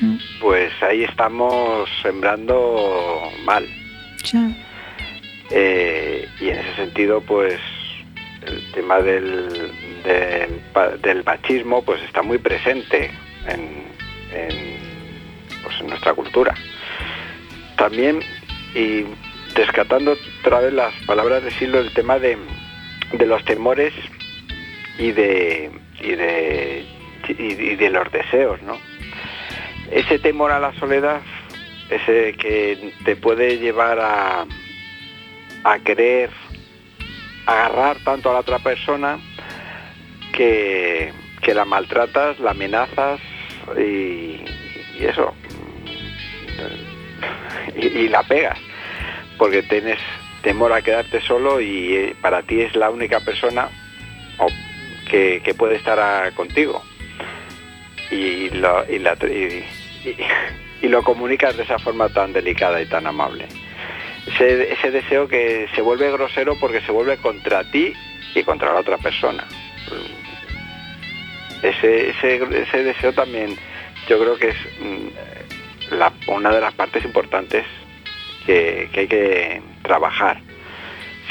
Mm, 0.00 0.16
pues 0.40 0.72
ahí 0.82 1.04
estamos 1.04 1.88
sembrando 2.02 3.30
mal. 3.44 3.66
Eh, 5.50 6.28
y 6.40 6.48
en 6.48 6.58
ese 6.58 6.74
sentido, 6.76 7.20
pues 7.20 7.58
el 8.46 8.72
tema 8.72 9.00
del, 9.00 9.72
del, 11.02 11.24
machismo 11.24 11.82
pues 11.82 12.02
está 12.02 12.22
muy 12.22 12.38
presente 12.38 13.10
en, 13.46 13.84
en, 14.32 14.87
pues, 15.62 15.80
en 15.80 15.88
nuestra 15.88 16.14
cultura. 16.14 16.54
También, 17.76 18.20
y 18.74 19.04
descartando 19.54 20.16
otra 20.40 20.60
vez 20.60 20.72
las 20.72 20.94
palabras 21.06 21.42
de 21.44 21.50
Silvio, 21.52 21.80
el 21.80 21.92
tema 21.92 22.18
de, 22.18 22.36
de 23.12 23.26
los 23.26 23.44
temores 23.44 23.92
y 24.98 25.12
de, 25.12 25.70
y 26.00 26.10
de, 26.10 26.84
y, 27.28 27.74
de 27.76 27.90
los 27.90 28.10
deseos, 28.12 28.60
¿no? 28.62 28.78
Ese 29.90 30.18
temor 30.18 30.50
a 30.50 30.60
la 30.60 30.72
soledad, 30.74 31.20
ese 31.90 32.34
que 32.34 32.92
te 33.04 33.16
puede 33.16 33.58
llevar 33.58 33.98
a, 34.00 34.46
a 35.64 35.78
querer 35.80 36.30
agarrar 37.46 37.96
tanto 38.04 38.30
a 38.30 38.34
la 38.34 38.40
otra 38.40 38.58
persona 38.58 39.18
que, 40.32 41.12
que 41.40 41.54
la 41.54 41.64
maltratas, 41.64 42.38
la 42.40 42.50
amenazas 42.50 43.20
y 43.78 44.42
eso. 45.00 45.34
Y, 47.78 48.08
la 48.08 48.22
pegas, 48.24 48.58
porque 49.38 49.62
tienes 49.62 49.98
temor 50.42 50.72
a 50.72 50.82
quedarte 50.82 51.20
solo 51.20 51.60
y 51.60 51.94
eh, 51.94 52.16
para 52.20 52.42
ti 52.42 52.60
es 52.60 52.74
la 52.74 52.90
única 52.90 53.20
persona 53.20 53.68
que, 55.08 55.54
puede 55.56 55.76
estar 55.76 55.98
a- 55.98 56.30
contigo. 56.32 56.82
Y 60.80 60.88
lo, 60.88 61.02
comunicas 61.02 61.56
de 61.56 61.64
esa 61.64 61.78
forma 61.78 62.08
tan 62.08 62.32
delicada 62.32 62.80
y 62.80 62.86
tan 62.86 63.06
amable 63.06 63.46
ese, 64.28 64.72
ese 64.72 64.90
deseo 64.90 65.28
que 65.28 65.68
se 65.74 65.82
vuelve 65.82 66.10
grosero 66.12 66.56
porque 66.60 66.80
se 66.82 66.92
vuelve 66.92 67.16
contra 67.18 67.64
ti 67.70 67.92
y 68.34 68.42
contra 68.42 68.72
la 68.72 68.80
otra 68.80 68.98
persona. 68.98 69.44
Ese, 71.62 72.10
ese, 72.10 72.40
ese 72.62 72.84
deseo 72.84 73.12
también 73.12 73.56
yo 74.08 74.18
creo 74.20 74.36
que 74.36 74.48
es 74.48 74.56
mm, 74.80 75.08
una 76.28 76.50
de 76.50 76.60
las 76.60 76.74
partes 76.74 77.04
importantes 77.04 77.64
que, 78.46 78.88
hay 78.94 79.08
que 79.08 79.62
trabajar. 79.82 80.40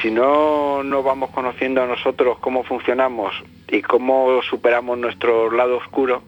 Si 0.01 0.11
no, 0.11 0.83
no 0.83 1.01
vamos 1.01 1.31
conociendo 1.31 1.81
a 1.81 1.87
nosotros 1.87 2.37
cómo 2.39 2.63
funcionamos 2.63 3.33
y 3.67 3.81
cómo 3.81 4.41
superamos 4.43 4.97
nuestro 4.97 5.51
lado 5.51 5.77
oscuro, 5.77 6.21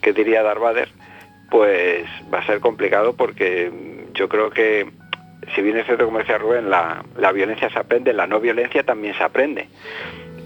que 0.00 0.12
diría 0.12 0.42
Darvader, 0.42 0.88
pues 1.50 2.06
va 2.32 2.38
a 2.38 2.46
ser 2.46 2.60
complicado 2.60 3.14
porque 3.14 3.70
yo 4.14 4.28
creo 4.28 4.50
que 4.50 4.90
si 5.54 5.60
bien 5.60 5.76
es 5.76 5.86
cierto, 5.86 6.06
como 6.06 6.18
decía 6.18 6.38
Rubén, 6.38 6.70
la, 6.70 7.04
la 7.18 7.32
violencia 7.32 7.68
se 7.70 7.78
aprende, 7.78 8.12
la 8.12 8.26
no 8.26 8.40
violencia 8.40 8.82
también 8.84 9.14
se 9.14 9.24
aprende. 9.24 9.68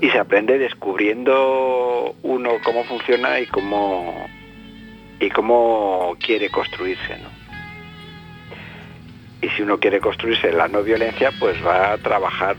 Y 0.01 0.11
se 0.11 0.19
aprende 0.19 0.59
descubriendo 0.59 2.15
uno 2.23 2.51
cómo 2.65 2.85
funciona 2.85 3.41
y 3.41 3.47
cómo, 3.47 4.27
y 5.21 5.31
cómo 5.31 6.17
quiere 6.21 6.51
construirse. 6.51 7.19
¿no? 7.19 7.31
Y 9.41 9.49
si 9.51 9.63
uno 9.63 9.79
quiere 9.79 10.01
construirse 10.01 10.53
la 10.53 10.69
no 10.69 10.83
violencia, 10.83 11.33
pues 11.39 11.57
va 11.65 11.93
a 11.93 11.99
trabajar 11.99 12.57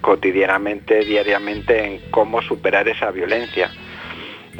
cotidianamente, 0.00 1.00
diariamente 1.04 1.84
en 1.84 2.10
cómo 2.10 2.42
superar 2.42 2.88
esa 2.88 3.10
violencia. 3.10 3.70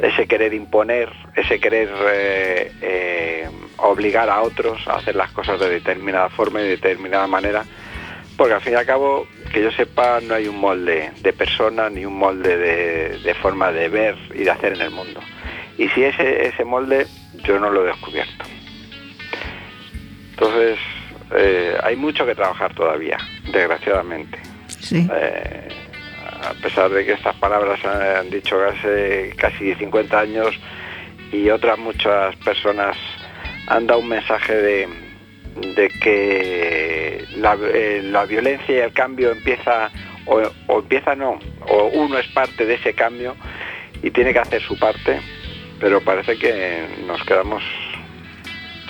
Ese 0.01 0.27
querer 0.27 0.53
imponer, 0.53 1.09
ese 1.35 1.59
querer 1.59 1.89
eh, 2.11 2.71
eh, 2.81 3.49
obligar 3.77 4.29
a 4.29 4.41
otros 4.41 4.87
a 4.87 4.95
hacer 4.95 5.15
las 5.15 5.31
cosas 5.31 5.59
de 5.59 5.69
determinada 5.69 6.29
forma 6.29 6.61
y 6.61 6.63
de 6.63 6.69
determinada 6.69 7.27
manera, 7.27 7.65
porque 8.37 8.53
al 8.53 8.61
fin 8.61 8.73
y 8.73 8.75
al 8.77 8.85
cabo, 8.85 9.27
que 9.51 9.61
yo 9.61 9.71
sepa, 9.71 10.21
no 10.21 10.35
hay 10.35 10.47
un 10.47 10.57
molde 10.57 11.11
de 11.21 11.33
persona 11.33 11.89
ni 11.89 12.05
un 12.05 12.17
molde 12.17 12.57
de, 12.57 13.19
de 13.19 13.33
forma 13.33 13.73
de 13.73 13.89
ver 13.89 14.15
y 14.33 14.45
de 14.45 14.51
hacer 14.51 14.73
en 14.73 14.81
el 14.81 14.91
mundo. 14.91 15.19
Y 15.79 15.87
si 15.89 16.03
ese, 16.03 16.45
ese 16.45 16.65
molde, 16.65 17.07
yo 17.45 17.57
no 17.57 17.69
lo 17.69 17.83
he 17.83 17.87
descubierto. 17.87 18.43
Entonces, 20.31 20.77
eh, 21.35 21.77
hay 21.81 21.95
mucho 21.95 22.25
que 22.25 22.35
trabajar 22.35 22.73
todavía, 22.75 23.17
desgraciadamente. 23.49 24.37
Sí. 24.67 25.07
Eh, 25.09 25.69
a 26.41 26.53
pesar 26.61 26.89
de 26.89 27.05
que 27.05 27.13
estas 27.13 27.33
palabras 27.37 27.79
han, 27.85 28.01
han 28.01 28.29
dicho 28.29 28.61
hace 28.61 29.33
casi 29.37 29.73
50 29.75 30.19
años 30.19 30.53
y 31.31 31.49
otras 31.49 31.79
muchas 31.79 32.35
personas 32.37 32.97
han 33.67 33.87
dado 33.87 34.01
un 34.01 34.09
mensaje 34.09 34.53
de, 34.53 34.89
de 35.75 35.89
que 36.01 37.23
la, 37.37 37.57
eh, 37.73 38.01
la 38.03 38.25
violencia 38.25 38.75
y 38.75 38.79
el 38.79 38.91
cambio 38.91 39.31
empieza, 39.31 39.91
o, 40.25 40.41
o 40.67 40.79
empieza 40.79 41.15
no, 41.15 41.39
o 41.67 41.85
uno 41.93 42.17
es 42.17 42.27
parte 42.27 42.65
de 42.65 42.73
ese 42.73 42.93
cambio 42.93 43.37
y 44.03 44.11
tiene 44.11 44.33
que 44.33 44.39
hacer 44.39 44.61
su 44.61 44.77
parte, 44.77 45.21
pero 45.79 46.01
parece 46.01 46.37
que 46.37 46.87
nos 47.07 47.23
quedamos, 47.23 47.63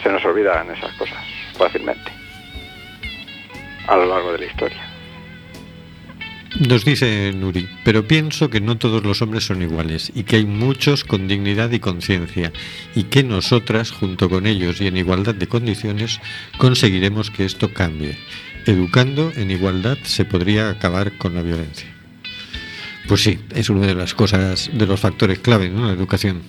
se 0.02 0.10
nos 0.10 0.24
olvidan 0.26 0.72
esas 0.72 0.94
cosas 0.94 1.24
fácilmente 1.58 2.12
a 3.88 3.98
lo 3.98 4.06
largo 4.06 4.32
de 4.34 4.40
la 4.40 4.46
historia. 4.46 4.90
Nos 6.68 6.84
dice 6.84 7.32
Nuri, 7.34 7.68
pero 7.84 8.08
pienso 8.08 8.50
que 8.50 8.60
no 8.60 8.78
todos 8.78 9.04
los 9.04 9.22
hombres 9.22 9.46
son 9.46 9.62
iguales 9.62 10.12
y 10.16 10.24
que 10.24 10.38
hay 10.38 10.46
muchos 10.46 11.04
con 11.04 11.28
dignidad 11.28 11.72
y 11.72 11.80
conciencia 11.80 12.52
y 12.96 13.04
que 13.04 13.24
nosotras, 13.24 13.92
junto 13.92 14.30
con 14.30 14.48
ellos 14.48 14.82
y 14.82 14.88
en 14.88 14.98
igualdad 14.98 15.36
de 15.36 15.48
condiciones, 15.48 16.20
conseguiremos 16.58 17.30
que 17.30 17.46
esto 17.46 17.72
cambie. 17.72 18.18
Educando 18.66 19.32
en 19.36 19.52
igualdad 19.52 19.98
se 20.04 20.26
podría 20.26 20.70
acabar 20.70 21.18
con 21.18 21.36
la 21.36 21.44
violencia. 21.44 21.88
Pues 23.08 23.22
sí, 23.22 23.40
es 23.56 23.70
una 23.70 23.86
de 23.88 23.96
las 23.96 24.14
cosas, 24.14 24.70
de 24.74 24.86
los 24.86 25.00
factores 25.00 25.40
clave, 25.40 25.70
¿no? 25.70 25.86
La 25.86 25.94
educación. 25.94 26.42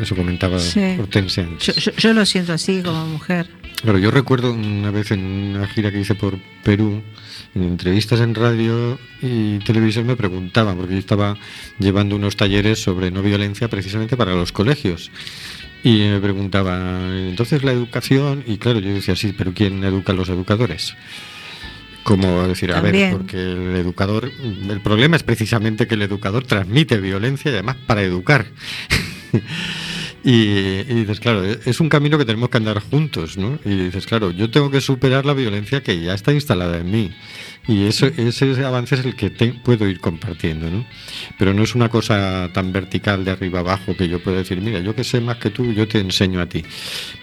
Eso 0.00 0.14
comentaba 0.16 0.58
Sí. 0.58 0.96
Hortensia 0.98 1.44
antes. 1.44 1.66
Yo, 1.66 1.72
yo- 1.74 1.92
yo 1.96 2.12
lo 2.12 2.24
siento 2.26 2.52
así 2.52 2.82
como 2.82 3.06
mujer. 3.06 3.48
Claro, 3.82 3.98
yo 3.98 4.10
recuerdo 4.10 4.52
una 4.52 4.90
vez 4.90 5.10
en 5.12 5.20
una 5.20 5.66
gira 5.68 5.92
que 5.92 6.00
hice 6.00 6.14
por 6.16 6.36
Perú, 6.64 7.00
en 7.54 7.62
entrevistas 7.62 8.20
en 8.20 8.34
radio 8.34 8.98
y 9.22 9.58
televisión 9.60 10.06
me 10.06 10.16
preguntaban, 10.16 10.76
porque 10.76 10.94
yo 10.94 10.98
estaba 10.98 11.36
llevando 11.78 12.16
unos 12.16 12.36
talleres 12.36 12.80
sobre 12.82 13.10
no 13.12 13.22
violencia 13.22 13.68
precisamente 13.68 14.16
para 14.16 14.34
los 14.34 14.50
colegios. 14.52 15.10
Y 15.84 15.98
me 16.00 16.18
preguntaban, 16.20 17.12
entonces 17.28 17.62
la 17.62 17.70
educación, 17.70 18.42
y 18.48 18.58
claro, 18.58 18.80
yo 18.80 18.92
decía, 18.92 19.14
sí, 19.14 19.32
pero 19.36 19.52
¿quién 19.54 19.84
educa 19.84 20.12
a 20.12 20.16
los 20.16 20.28
educadores? 20.28 20.96
Como 22.02 22.48
decir, 22.48 22.72
a 22.72 22.80
ver, 22.80 22.84
También. 22.92 23.12
porque 23.12 23.36
el 23.36 23.76
educador, 23.76 24.32
el 24.68 24.80
problema 24.80 25.14
es 25.16 25.22
precisamente 25.22 25.86
que 25.86 25.94
el 25.94 26.02
educador 26.02 26.44
transmite 26.44 26.98
violencia 27.00 27.50
y 27.50 27.54
además 27.54 27.76
para 27.86 28.02
educar. 28.02 28.46
Y, 30.24 30.32
y 30.32 30.94
dices, 30.94 31.20
claro, 31.20 31.44
es 31.44 31.80
un 31.80 31.88
camino 31.88 32.18
que 32.18 32.24
tenemos 32.24 32.48
que 32.50 32.56
andar 32.58 32.80
juntos, 32.80 33.38
¿no? 33.38 33.58
Y 33.64 33.70
dices, 33.84 34.04
claro, 34.04 34.30
yo 34.32 34.50
tengo 34.50 34.70
que 34.70 34.80
superar 34.80 35.24
la 35.24 35.32
violencia 35.32 35.82
que 35.82 35.98
ya 36.02 36.12
está 36.12 36.32
instalada 36.32 36.78
en 36.78 36.90
mí. 36.90 37.10
Y 37.68 37.84
eso, 37.86 38.06
ese 38.06 38.64
avance 38.64 38.96
es 38.96 39.04
el 39.04 39.14
que 39.14 39.30
te- 39.30 39.52
puedo 39.52 39.88
ir 39.88 40.00
compartiendo, 40.00 40.68
¿no? 40.70 40.84
Pero 41.38 41.54
no 41.54 41.62
es 41.62 41.74
una 41.74 41.88
cosa 41.88 42.50
tan 42.52 42.72
vertical 42.72 43.24
de 43.24 43.30
arriba 43.30 43.60
abajo 43.60 43.96
que 43.96 44.08
yo 44.08 44.18
puedo 44.20 44.36
decir, 44.38 44.60
mira, 44.60 44.80
yo 44.80 44.94
que 44.94 45.04
sé 45.04 45.20
más 45.20 45.36
que 45.36 45.50
tú, 45.50 45.72
yo 45.72 45.86
te 45.86 46.00
enseño 46.00 46.40
a 46.40 46.46
ti. 46.46 46.64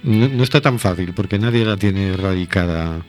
No, 0.04 0.28
no 0.30 0.44
está 0.44 0.62
tan 0.62 0.80
fácil 0.80 1.14
porque 1.14 1.38
nadie 1.38 1.66
la 1.66 1.78
tiene 1.78 2.08
erradicada 2.08 3.06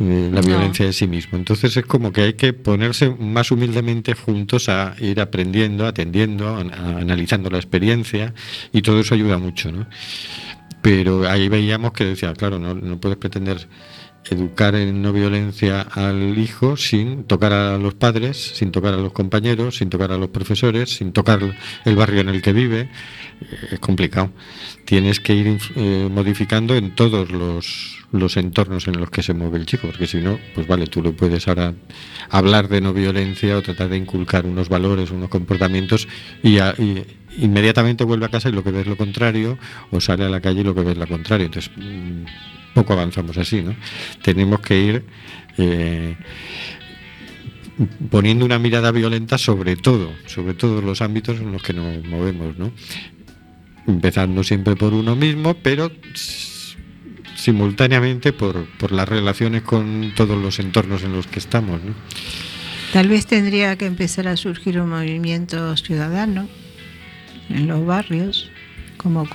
eh, 0.00 0.30
la 0.32 0.40
No. 0.40 0.46
violencia 0.48 0.86
de 0.86 0.92
sí 0.92 1.06
mismo. 1.06 1.36
Entonces 1.38 1.76
es 1.76 1.84
como 1.84 2.12
que 2.12 2.22
hay 2.22 2.32
que 2.34 2.52
ponerse 2.52 3.10
más 3.10 3.50
humildemente 3.50 4.14
juntos 4.14 4.68
a 4.68 4.94
ir 5.00 5.20
aprendiendo, 5.20 5.86
atendiendo, 5.86 6.48
a- 6.48 6.60
a- 6.62 6.98
analizando 7.00 7.50
la 7.50 7.58
experiencia 7.58 8.34
y 8.72 8.82
todo 8.82 9.00
eso 9.00 9.14
ayuda 9.14 9.38
mucho, 9.38 9.70
¿no? 9.70 9.86
Pero 10.82 11.28
ahí 11.28 11.48
veíamos 11.48 11.92
que 11.92 12.04
decía, 12.04 12.32
claro, 12.32 12.58
no, 12.58 12.74
no 12.74 12.98
puedes 12.98 13.18
pretender 13.18 13.68
educar 14.28 14.74
en 14.74 15.00
no 15.02 15.12
violencia 15.12 15.80
al 15.80 16.36
hijo 16.38 16.76
sin 16.76 17.24
tocar 17.24 17.52
a 17.52 17.78
los 17.78 17.94
padres, 17.94 18.36
sin 18.54 18.70
tocar 18.70 18.94
a 18.94 18.98
los 18.98 19.12
compañeros, 19.12 19.76
sin 19.78 19.88
tocar 19.90 20.12
a 20.12 20.18
los 20.18 20.28
profesores, 20.28 20.90
sin 20.96 21.12
tocar 21.12 21.40
el 21.84 21.96
barrio 21.96 22.20
en 22.20 22.28
el 22.28 22.42
que 22.42 22.52
vive. 22.52 22.80
Eh, 23.40 23.68
Es 23.72 23.78
complicado. 23.80 24.30
Tienes 24.84 25.20
que 25.20 25.34
ir 25.34 25.58
eh, 25.76 26.08
modificando 26.10 26.74
en 26.76 26.94
todos 26.94 27.30
los, 27.30 27.98
los 28.12 28.36
entornos 28.36 28.86
en 28.88 28.98
los 29.00 29.10
que 29.10 29.22
se 29.22 29.32
mueve 29.34 29.58
el 29.58 29.66
chico, 29.66 29.86
porque 29.88 30.06
si 30.06 30.18
no, 30.18 30.38
pues 30.54 30.66
vale, 30.66 30.86
tú 30.86 31.02
lo 31.02 31.12
puedes 31.12 31.48
ahora 31.48 31.74
hablar 32.28 32.68
de 32.68 32.80
no 32.80 32.92
violencia 32.92 33.56
o 33.56 33.62
tratar 33.62 33.88
de 33.88 33.96
inculcar 33.96 34.44
unos 34.46 34.68
valores, 34.68 35.10
unos 35.10 35.28
comportamientos 35.30 36.08
y, 36.42 36.58
a- 36.58 36.74
y 36.78 37.04
inmediatamente 37.38 38.04
vuelve 38.04 38.26
a 38.26 38.30
casa 38.30 38.48
y 38.48 38.52
lo 38.52 38.62
que 38.64 38.70
ve 38.72 38.80
es 38.82 38.86
lo 38.86 38.96
contrario, 38.96 39.58
o 39.90 40.00
sale 40.00 40.24
a 40.24 40.28
la 40.28 40.40
calle 40.40 40.60
y 40.60 40.64
lo 40.64 40.74
que 40.74 40.82
ve 40.82 40.92
es 40.92 40.98
lo 40.98 41.06
contrario. 41.06 41.46
Entonces, 41.46 41.70
mm, 41.76 42.24
poco 42.74 42.92
avanzamos 42.92 43.36
así, 43.36 43.62
¿no? 43.62 43.74
Tenemos 44.22 44.60
que 44.60 44.80
ir 44.80 45.04
eh, 45.58 46.16
poniendo 48.10 48.44
una 48.44 48.58
mirada 48.58 48.90
violenta 48.90 49.38
sobre 49.38 49.76
todo, 49.76 50.12
sobre 50.26 50.54
todos 50.54 50.82
los 50.84 51.00
ámbitos 51.02 51.38
en 51.40 51.52
los 51.52 51.62
que 51.62 51.72
nos 51.72 52.04
movemos, 52.04 52.56
¿no? 52.58 52.72
Empezando 53.86 54.44
siempre 54.44 54.76
por 54.76 54.92
uno 54.92 55.16
mismo, 55.16 55.54
pero 55.54 55.90
simultáneamente 57.36 58.32
por, 58.32 58.66
por 58.78 58.92
las 58.92 59.08
relaciones 59.08 59.62
con 59.62 60.12
todos 60.14 60.40
los 60.40 60.58
entornos 60.58 61.02
en 61.04 61.12
los 61.12 61.26
que 61.26 61.38
estamos, 61.38 61.82
¿no? 61.82 61.94
Tal 62.92 63.08
vez 63.08 63.26
tendría 63.26 63.76
que 63.76 63.86
empezar 63.86 64.26
a 64.26 64.36
surgir 64.36 64.80
un 64.80 64.90
movimiento 64.90 65.76
ciudadano 65.76 66.48
en 67.48 67.68
los 67.68 67.86
barrios, 67.86 68.50
como 68.96 69.28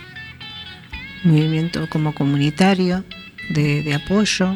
movimiento 1.24 1.88
como 1.90 2.14
comunitario 2.14 3.04
de, 3.50 3.94
apoyo 3.94 4.56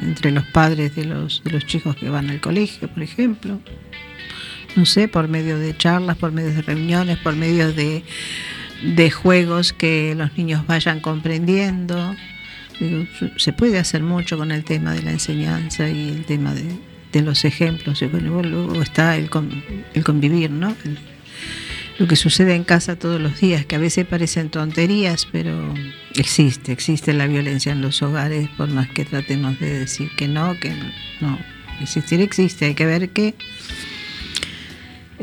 entre 0.00 0.30
los 0.30 0.44
padres 0.46 0.94
de 0.96 1.04
los, 1.04 1.42
de 1.44 1.50
los 1.50 1.66
chicos 1.66 1.96
que 1.96 2.08
van 2.08 2.30
al 2.30 2.40
colegio, 2.40 2.88
por 2.88 3.02
ejemplo. 3.02 3.60
No 4.74 4.86
sé, 4.86 5.06
por 5.08 5.28
medio 5.28 5.58
de 5.58 5.76
charlas, 5.76 6.16
por 6.16 6.32
medio 6.32 6.54
de 6.54 6.62
reuniones, 6.62 7.18
por 7.18 7.36
medio 7.36 7.72
de, 7.72 8.02
de 8.82 9.10
juegos 9.10 9.72
que 9.74 10.14
los 10.16 10.36
niños 10.38 10.66
vayan 10.66 11.00
comprendiendo. 11.00 12.16
Se 13.36 13.52
puede 13.52 13.78
hacer 13.78 14.02
mucho 14.02 14.38
con 14.38 14.50
el 14.50 14.64
tema 14.64 14.92
de 14.94 15.02
la 15.02 15.10
enseñanza 15.12 15.88
y 15.90 16.08
el 16.08 16.24
tema 16.24 16.54
de, 16.54 16.64
de 17.12 17.22
los 17.22 17.44
ejemplos. 17.44 18.00
Y 18.00 18.06
bueno, 18.06 18.42
luego 18.42 18.80
está 18.82 19.16
el, 19.16 19.28
con- 19.28 19.62
el 19.92 20.04
convivir, 20.04 20.50
¿no? 20.50 20.74
Lo 22.02 22.08
que 22.08 22.16
sucede 22.16 22.56
en 22.56 22.64
casa 22.64 22.96
todos 22.98 23.20
los 23.20 23.38
días, 23.40 23.64
que 23.64 23.76
a 23.76 23.78
veces 23.78 24.04
parecen 24.06 24.50
tonterías, 24.50 25.28
pero 25.30 25.72
existe, 26.16 26.72
existe 26.72 27.12
la 27.12 27.28
violencia 27.28 27.70
en 27.70 27.80
los 27.80 28.02
hogares, 28.02 28.48
por 28.56 28.68
más 28.70 28.88
que 28.88 29.04
tratemos 29.04 29.58
de 29.60 29.78
decir 29.78 30.10
que 30.16 30.26
no, 30.26 30.58
que 30.58 30.74
no. 31.20 31.38
Existir 31.80 32.20
existe, 32.20 32.64
hay 32.66 32.74
que 32.74 32.86
ver 32.86 33.10
qué 33.10 33.34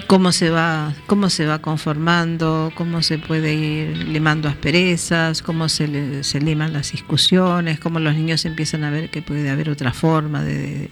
cómo 0.07 0.31
se 0.31 0.49
va 0.49 0.93
cómo 1.07 1.29
se 1.29 1.45
va 1.45 1.59
conformando 1.59 2.71
cómo 2.75 3.01
se 3.03 3.17
puede 3.17 3.53
ir 3.53 3.97
limando 4.07 4.47
asperezas 4.47 5.41
cómo 5.41 5.67
se, 5.67 5.89
le- 5.89 6.23
se 6.23 6.39
liman 6.39 6.71
las 6.71 6.93
discusiones 6.93 7.79
cómo 7.81 7.99
los 7.99 8.15
niños 8.15 8.45
empiezan 8.45 8.85
a 8.85 8.91
ver 8.91 9.09
que 9.09 9.21
puede 9.21 9.49
haber 9.49 9.69
otra 9.69 9.91
forma 9.91 10.41
de, 10.43 10.89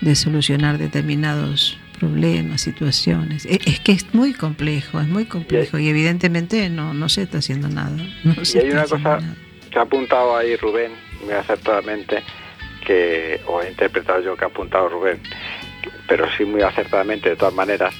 de 0.00 0.14
solucionar 0.14 0.78
determinados 0.78 1.76
problemas 1.98 2.60
situaciones 2.62 3.46
E- 3.46 3.60
es 3.66 3.80
que 3.80 3.92
es 3.92 4.14
muy 4.14 4.32
complejo 4.32 5.00
es 5.00 5.08
muy 5.08 5.24
complejo 5.26 5.78
y 5.78 5.88
evidentemente 5.88 6.68
no 6.70 6.94
no 6.94 7.08
se 7.08 7.22
está 7.22 7.38
haciendo 7.38 7.68
nada 7.68 7.90
no 8.24 8.34
Y 8.54 8.58
hay 8.58 8.70
una 8.70 8.84
cosa 8.84 8.98
nada. 9.20 9.34
que 9.70 9.78
ha 9.78 9.82
apuntado 9.82 10.36
ahí 10.36 10.56
Rubén, 10.56 10.92
muy 11.24 11.32
acertadamente, 11.34 12.22
que, 12.86 13.40
o 13.46 13.62
he 13.62 13.70
interpretado 13.70 14.20
yo 14.20 14.36
que 14.36 14.44
ha 14.44 14.48
apuntado 14.48 14.88
Rubén, 14.88 15.20
pero 16.06 16.26
sí 16.36 16.44
muy 16.44 16.62
acertadamente 16.62 17.30
de 17.30 17.36
todas 17.36 17.54
maneras, 17.54 17.94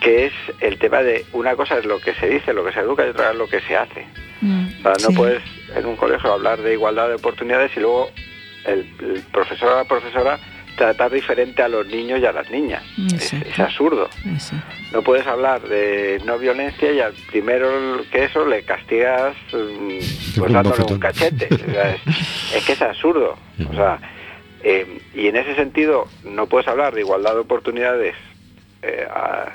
que 0.00 0.26
es 0.26 0.32
el 0.60 0.78
tema 0.78 1.02
de 1.02 1.24
una 1.32 1.54
cosa 1.56 1.78
es 1.78 1.84
lo 1.84 2.00
que 2.00 2.14
se 2.14 2.26
dice, 2.28 2.52
lo 2.54 2.64
que 2.64 2.72
se 2.72 2.80
educa 2.80 3.06
y 3.06 3.10
otra 3.10 3.30
es 3.32 3.36
lo 3.36 3.46
que 3.48 3.60
se 3.60 3.76
hace. 3.76 4.06
Mm, 4.40 4.66
O 4.78 4.82
sea, 4.82 4.92
no 4.92 5.08
sí. 5.10 5.14
puedes 5.14 5.42
en 5.76 5.84
un 5.86 5.96
colegio 5.96 6.32
hablar 6.32 6.60
de 6.62 6.72
igualdad 6.72 7.08
de 7.08 7.14
oportunidades 7.16 7.70
y 7.76 7.80
luego 7.80 8.10
el, 8.64 8.78
el 9.00 9.22
profesor 9.30 9.72
o 9.72 9.76
la 9.76 9.84
profesora 9.84 10.38
tratar 10.80 11.10
diferente 11.10 11.62
a 11.62 11.68
los 11.68 11.86
niños 11.86 12.20
y 12.20 12.24
a 12.26 12.32
las 12.32 12.50
niñas. 12.50 12.82
Es, 13.14 13.34
absurdo. 13.60 14.08
No 14.92 15.02
puedes 15.02 15.26
hablar 15.26 15.60
de 15.60 16.20
no 16.24 16.38
violencia 16.38 16.90
y 16.90 17.00
al 17.00 17.12
primero 17.30 17.68
que 18.10 18.24
eso 18.24 18.46
le 18.46 18.62
castigas 18.62 19.36
mm, 19.52 19.98
pues 20.38 20.38
Un 20.38 20.52
dándole 20.52 20.84
un 20.94 20.98
cachete. 20.98 21.48
O 21.54 21.70
sea, 21.70 21.90
es, 21.94 22.00
es 22.56 22.64
que 22.64 22.72
es 22.72 22.80
absurdo. 22.82 23.36
O 23.70 23.74
sea, 23.74 23.98
eh, 24.64 25.00
y 25.14 25.28
en 25.28 25.36
ese 25.36 25.54
sentido 25.54 26.08
no 26.24 26.46
puedes 26.46 26.66
hablar 26.66 26.94
de 26.94 27.02
igualdad 27.02 27.34
de 27.34 27.40
oportunidades 27.40 28.14
eh, 28.82 29.06
a- 29.10 29.52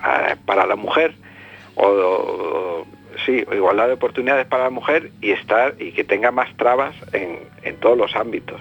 a- 0.00 0.36
para 0.46 0.64
la 0.66 0.76
mujer 0.76 1.14
o, 1.74 1.86
o- 1.88 2.86
sí, 3.26 3.44
igualdad 3.52 3.88
de 3.88 3.94
oportunidades 3.94 4.46
para 4.46 4.64
la 4.64 4.70
mujer 4.70 5.10
y 5.20 5.32
estar 5.32 5.74
y 5.80 5.90
que 5.90 6.04
tenga 6.04 6.30
más 6.30 6.56
trabas 6.56 6.94
en, 7.12 7.40
en 7.64 7.76
todos 7.80 7.98
los 7.98 8.14
ámbitos. 8.14 8.60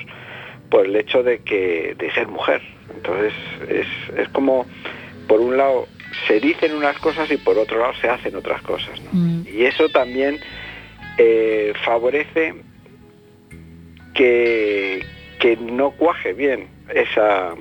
Por 0.71 0.85
el 0.87 0.95
hecho 0.95 1.21
de 1.21 1.39
que 1.39 1.95
de 1.99 2.11
ser 2.13 2.27
mujer. 2.27 2.61
Entonces 2.95 3.33
es, 3.69 3.87
es 4.17 4.29
como, 4.29 4.65
por 5.27 5.39
un 5.41 5.57
lado, 5.57 5.87
se 6.27 6.39
dicen 6.39 6.73
unas 6.73 6.97
cosas 6.97 7.29
y 7.29 7.37
por 7.37 7.59
otro 7.59 7.79
lado 7.79 7.93
se 8.01 8.09
hacen 8.09 8.35
otras 8.35 8.61
cosas. 8.63 8.99
¿no? 9.01 9.09
Mm. 9.11 9.45
Y 9.53 9.65
eso 9.65 9.89
también 9.89 10.39
eh, 11.17 11.73
favorece 11.83 12.55
que, 14.15 15.05
que 15.39 15.57
no 15.57 15.91
cuaje 15.91 16.33
bien 16.33 16.67
esa, 16.93 17.53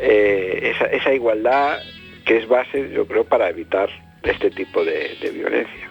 eh, 0.00 0.74
esa, 0.74 0.84
esa 0.86 1.14
igualdad 1.14 1.78
que 2.24 2.38
es 2.38 2.48
base, 2.48 2.90
yo 2.92 3.06
creo, 3.06 3.24
para 3.24 3.48
evitar 3.48 3.88
este 4.22 4.50
tipo 4.50 4.84
de, 4.84 5.16
de 5.20 5.30
violencia. 5.30 5.90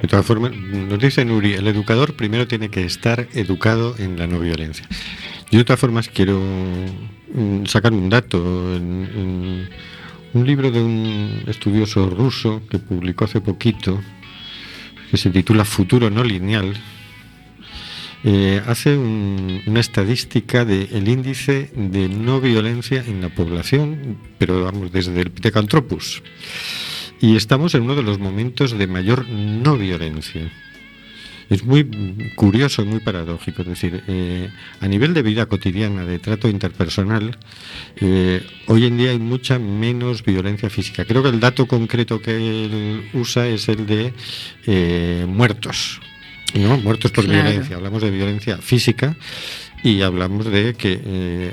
De 0.00 0.08
todas 0.08 0.24
formas, 0.24 0.52
nos 0.52 0.98
dice 0.98 1.24
Nuri, 1.24 1.54
el 1.54 1.66
educador 1.66 2.14
primero 2.14 2.46
tiene 2.46 2.70
que 2.70 2.84
estar 2.84 3.26
educado 3.34 3.96
en 3.98 4.18
la 4.18 4.26
no 4.26 4.38
violencia. 4.38 4.86
Yo 5.50 5.58
de 5.58 5.64
todas 5.64 5.80
formas 5.80 6.08
quiero 6.08 6.40
mm, 7.34 7.66
sacar 7.66 7.92
un 7.92 8.08
dato. 8.10 8.38
En, 8.76 9.68
un 10.34 10.44
libro 10.44 10.68
de 10.72 10.82
un 10.82 11.44
estudioso 11.46 12.10
ruso 12.10 12.60
que 12.68 12.80
publicó 12.80 13.24
hace 13.24 13.40
poquito, 13.40 14.00
que 15.08 15.16
se 15.16 15.30
titula 15.30 15.64
Futuro 15.64 16.10
no 16.10 16.24
lineal, 16.24 16.74
eh, 18.24 18.60
hace 18.66 18.96
un- 18.98 19.62
una 19.64 19.78
estadística 19.78 20.64
del 20.64 21.06
índice 21.06 21.70
de 21.76 22.08
no 22.08 22.40
violencia 22.40 23.04
en 23.06 23.20
la 23.20 23.28
población, 23.28 24.18
pero 24.38 24.64
vamos, 24.64 24.90
desde 24.90 25.20
el 25.20 25.30
Pithecanthropus. 25.30 26.20
Y 27.20 27.36
estamos 27.36 27.76
en 27.76 27.82
uno 27.82 27.94
de 27.94 28.02
los 28.02 28.18
momentos 28.18 28.76
de 28.76 28.88
mayor 28.88 29.28
no 29.28 29.78
violencia. 29.78 30.50
Es 31.50 31.64
muy 31.64 31.84
curioso 32.36 32.82
y 32.82 32.86
muy 32.86 33.00
paradójico. 33.00 33.62
Es 33.62 33.68
decir, 33.68 34.02
eh, 34.08 34.48
a 34.80 34.88
nivel 34.88 35.14
de 35.14 35.22
vida 35.22 35.46
cotidiana, 35.46 36.04
de 36.04 36.18
trato 36.18 36.48
interpersonal, 36.48 37.36
eh, 37.96 38.44
hoy 38.66 38.86
en 38.86 38.96
día 38.96 39.10
hay 39.10 39.18
mucha 39.18 39.58
menos 39.58 40.24
violencia 40.24 40.70
física. 40.70 41.04
Creo 41.04 41.22
que 41.22 41.28
el 41.28 41.40
dato 41.40 41.66
concreto 41.66 42.20
que 42.20 42.36
él 42.36 43.10
usa 43.12 43.46
es 43.46 43.68
el 43.68 43.86
de 43.86 44.12
eh, 44.66 45.26
muertos. 45.28 46.00
¿no? 46.54 46.78
Muertos 46.78 47.10
por 47.10 47.24
Claro. 47.24 47.42
violencia. 47.42 47.76
Hablamos 47.76 48.02
de 48.02 48.10
violencia 48.10 48.58
física 48.58 49.16
y 49.82 50.02
hablamos 50.02 50.46
de 50.46 50.74
que 50.74 51.52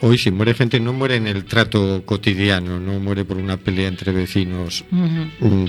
hoy 0.00 0.18
si 0.18 0.30
muere 0.30 0.54
gente 0.54 0.78
no 0.78 0.92
muere 0.92 1.16
en 1.16 1.26
el 1.26 1.44
trato 1.44 2.04
cotidiano, 2.04 2.78
no 2.78 3.00
muere 3.00 3.24
por 3.24 3.38
una 3.38 3.56
pelea 3.56 3.88
entre 3.88 4.12
vecinos, 4.12 4.84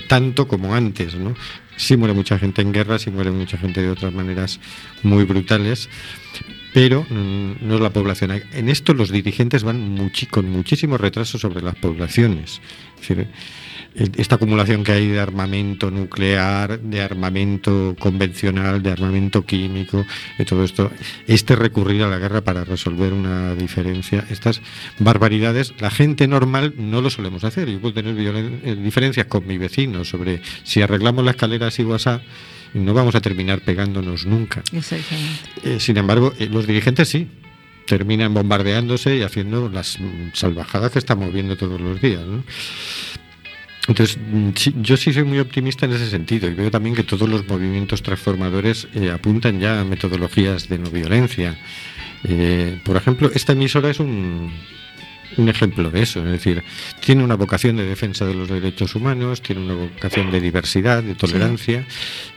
tanto 0.08 0.47
como 0.47 0.75
antes, 0.75 1.15
¿no? 1.15 1.34
Sí 1.78 1.96
muere 1.96 2.13
mucha 2.13 2.38
gente 2.38 2.62
en 2.62 2.74
guerra, 2.74 3.00
sí 3.00 3.12
muere 3.12 3.32
mucha 3.32 3.58
gente 3.58 3.82
de 3.82 3.90
otras 3.90 4.13
maneras 4.13 4.60
muy 5.04 5.24
brutales, 5.24 5.90
pero 6.74 7.06
mm, 7.10 7.54
no 7.62 7.76
es 7.76 7.82
la 7.82 7.92
población. 7.92 8.32
En 8.52 8.70
esto 8.70 8.94
los 8.94 9.12
dirigentes 9.12 9.63
van 9.63 10.12
con 10.30 10.50
muchísimo 10.50 10.98
retraso 10.98 11.38
sobre 11.38 11.62
las 11.62 11.76
poblaciones. 11.76 12.62
Esta 13.98 14.36
acumulación 14.36 14.84
que 14.84 14.92
hay 14.92 15.08
de 15.08 15.20
armamento 15.20 15.90
nuclear, 15.90 16.80
de 16.80 17.02
armamento 17.02 17.96
convencional, 18.00 18.84
de 18.84 18.92
armamento 18.92 19.46
químico, 19.46 20.06
de 20.38 20.46
todo 20.46 20.64
esto, 20.64 20.92
este 21.28 21.56
recurrir 21.56 22.04
a 22.04 22.08
la 22.08 22.20
guerra 22.20 22.42
para 22.42 22.64
resolver 22.64 23.14
una 23.14 23.56
diferencia, 23.56 24.26
estas 24.30 24.62
barbaridades, 25.00 25.74
la 25.80 25.90
gente 25.90 26.28
normal 26.28 26.74
no 26.78 27.02
lo 27.02 27.10
solemos 27.10 27.44
hacer. 27.44 27.70
Yo 27.70 27.80
puedo 27.80 27.94
tener 27.96 28.16
eh, 28.18 28.76
diferencias 28.76 29.26
con 29.26 29.48
mi 29.48 29.58
vecino 29.58 30.06
sobre 30.06 30.42
si 30.64 30.82
arreglamos 30.82 31.26
la 31.26 31.32
escalera 31.32 31.68
así 31.68 31.84
o 31.84 31.94
asá, 31.94 32.22
y 32.74 32.80
no 32.80 32.94
vamos 32.94 33.16
a 33.16 33.22
terminar 33.22 33.62
pegándonos 33.62 34.26
nunca. 34.26 34.62
Exactamente. 34.72 35.42
Eh, 35.64 35.80
sin 35.80 35.98
embargo, 35.98 36.34
eh, 36.38 36.48
los 36.52 36.68
dirigentes 36.68 37.10
sí 37.10 37.28
terminan 37.88 38.34
bombardeándose 38.34 39.16
y 39.16 39.22
haciendo 39.24 39.70
las 39.70 39.98
salvajadas 40.34 40.92
que 40.92 41.00
estamos 41.00 41.32
viendo 41.34 41.56
todos 41.56 41.80
los 41.80 42.02
días. 42.02 42.22
¿no? 42.26 42.44
Entonces, 43.88 44.17
mm, 44.17 44.50
yo 44.82 44.97
sí 44.97 45.13
soy 45.13 45.23
muy 45.23 45.39
optimista 45.39 45.86
en 45.86 45.93
ese 45.93 46.10
sentido 46.10 46.50
y 46.50 46.54
veo 46.54 46.69
también 46.69 46.95
que 46.95 47.04
todos 47.04 47.28
los 47.30 47.47
movimientos 47.47 48.04
transformadores 48.04 48.88
eh, 48.93 49.10
apuntan 49.12 49.60
ya 49.60 49.82
a 49.82 49.86
metodologías 49.86 50.67
de 50.69 50.80
no 50.80 50.89
violencia. 50.89 51.58
Eh, 52.23 52.80
por 52.84 52.97
ejemplo, 52.97 53.32
esta 53.34 53.54
emisora 53.54 53.89
es 53.89 54.00
un, 54.00 54.52
un 55.38 55.50
ejemplo 55.50 55.89
de 55.91 56.02
eso, 56.02 56.19
es 56.26 56.32
decir, 56.32 56.63
tiene 57.00 57.23
una 57.23 57.36
vocación 57.36 57.76
de 57.78 57.86
defensa 57.86 58.26
de 58.26 58.34
los 58.34 58.47
derechos 58.47 58.95
humanos, 58.95 59.41
tiene 59.41 59.62
una 59.62 59.76
vocación 59.76 60.32
de 60.32 60.41
diversidad, 60.41 61.04
de 61.04 61.15
tolerancia 61.15 61.86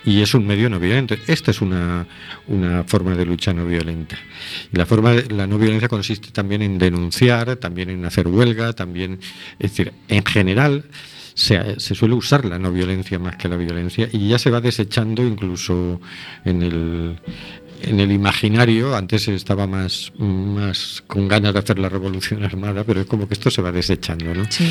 y 0.04 0.20
es 0.22 0.34
un 0.34 0.46
medio 0.46 0.68
no 0.68 0.78
violento. 0.78 1.16
Esta 1.26 1.50
es 1.50 1.60
una, 1.60 2.06
una 2.46 2.84
forma 2.84 3.14
de 3.14 3.24
lucha 3.24 3.52
no 3.52 3.64
violenta. 3.64 4.16
La 4.72 4.86
forma 4.86 5.12
de, 5.12 5.34
la 5.34 5.46
no 5.46 5.58
violencia 5.58 5.88
consiste 5.88 6.30
también 6.30 6.62
en 6.62 6.78
denunciar, 6.78 7.56
también 7.56 7.90
en 7.90 8.04
hacer 8.04 8.28
huelga, 8.28 8.72
también, 8.72 9.18
es 9.58 9.70
decir, 9.70 9.92
en 10.08 10.24
general 10.24 10.84
se, 11.40 11.80
se 11.80 11.94
suele 11.94 12.14
usar 12.14 12.44
la 12.44 12.58
no 12.58 12.70
violencia 12.70 13.18
más 13.18 13.36
que 13.36 13.48
la 13.48 13.56
violencia 13.56 14.10
y 14.12 14.28
ya 14.28 14.38
se 14.38 14.50
va 14.50 14.60
desechando 14.60 15.24
incluso 15.24 15.98
en 16.44 16.62
el 16.62 17.18
en 17.82 17.98
el 17.98 18.12
imaginario, 18.12 18.94
antes 18.94 19.26
estaba 19.28 19.66
más, 19.66 20.12
más 20.18 21.02
con 21.06 21.28
ganas 21.28 21.54
de 21.54 21.60
hacer 21.60 21.78
la 21.78 21.88
revolución 21.88 22.44
armada, 22.44 22.84
pero 22.84 23.00
es 23.00 23.06
como 23.06 23.26
que 23.26 23.32
esto 23.32 23.50
se 23.50 23.62
va 23.62 23.72
desechando, 23.72 24.34
¿no? 24.34 24.44
Sí. 24.50 24.70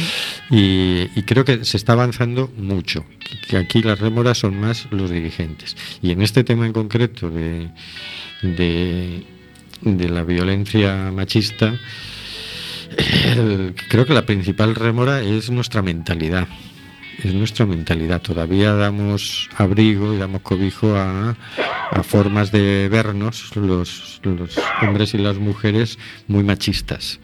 Y, 0.52 1.10
y 1.20 1.24
creo 1.24 1.44
que 1.44 1.66
se 1.66 1.78
está 1.78 1.94
avanzando 1.94 2.52
mucho, 2.56 3.04
que 3.48 3.58
aquí 3.58 3.82
las 3.82 3.98
rémoras 3.98 4.38
son 4.38 4.60
más 4.60 4.86
los 4.92 5.10
dirigentes. 5.10 5.76
Y 6.04 6.12
en 6.12 6.22
este 6.22 6.44
tema 6.44 6.68
en 6.68 6.74
concreto 6.74 7.32
de, 7.32 7.72
de, 8.44 9.24
de 9.82 10.10
la 10.10 10.24
violencia 10.24 11.12
machista, 11.12 11.80
creo 13.90 14.06
que 14.06 14.14
la 14.14 14.26
principal 14.26 14.76
rémora 14.76 15.22
es 15.22 15.50
nuestra 15.50 15.82
mentalidad. 15.82 16.48
Es 17.24 17.34
nuestra 17.34 17.66
mentalidad. 17.66 18.22
Todavía 18.22 18.74
damos 18.74 19.50
abrigo 19.58 20.14
y 20.14 20.18
damos 20.18 20.42
cobijo 20.42 20.96
a, 20.96 21.36
formas 22.04 22.52
de 22.52 22.88
vernos, 22.90 23.56
los, 23.56 24.22
hombres 24.82 25.14
y 25.14 25.18
las 25.18 25.38
mujeres, 25.38 26.00
muy 26.28 26.44
machistas. 26.44 27.20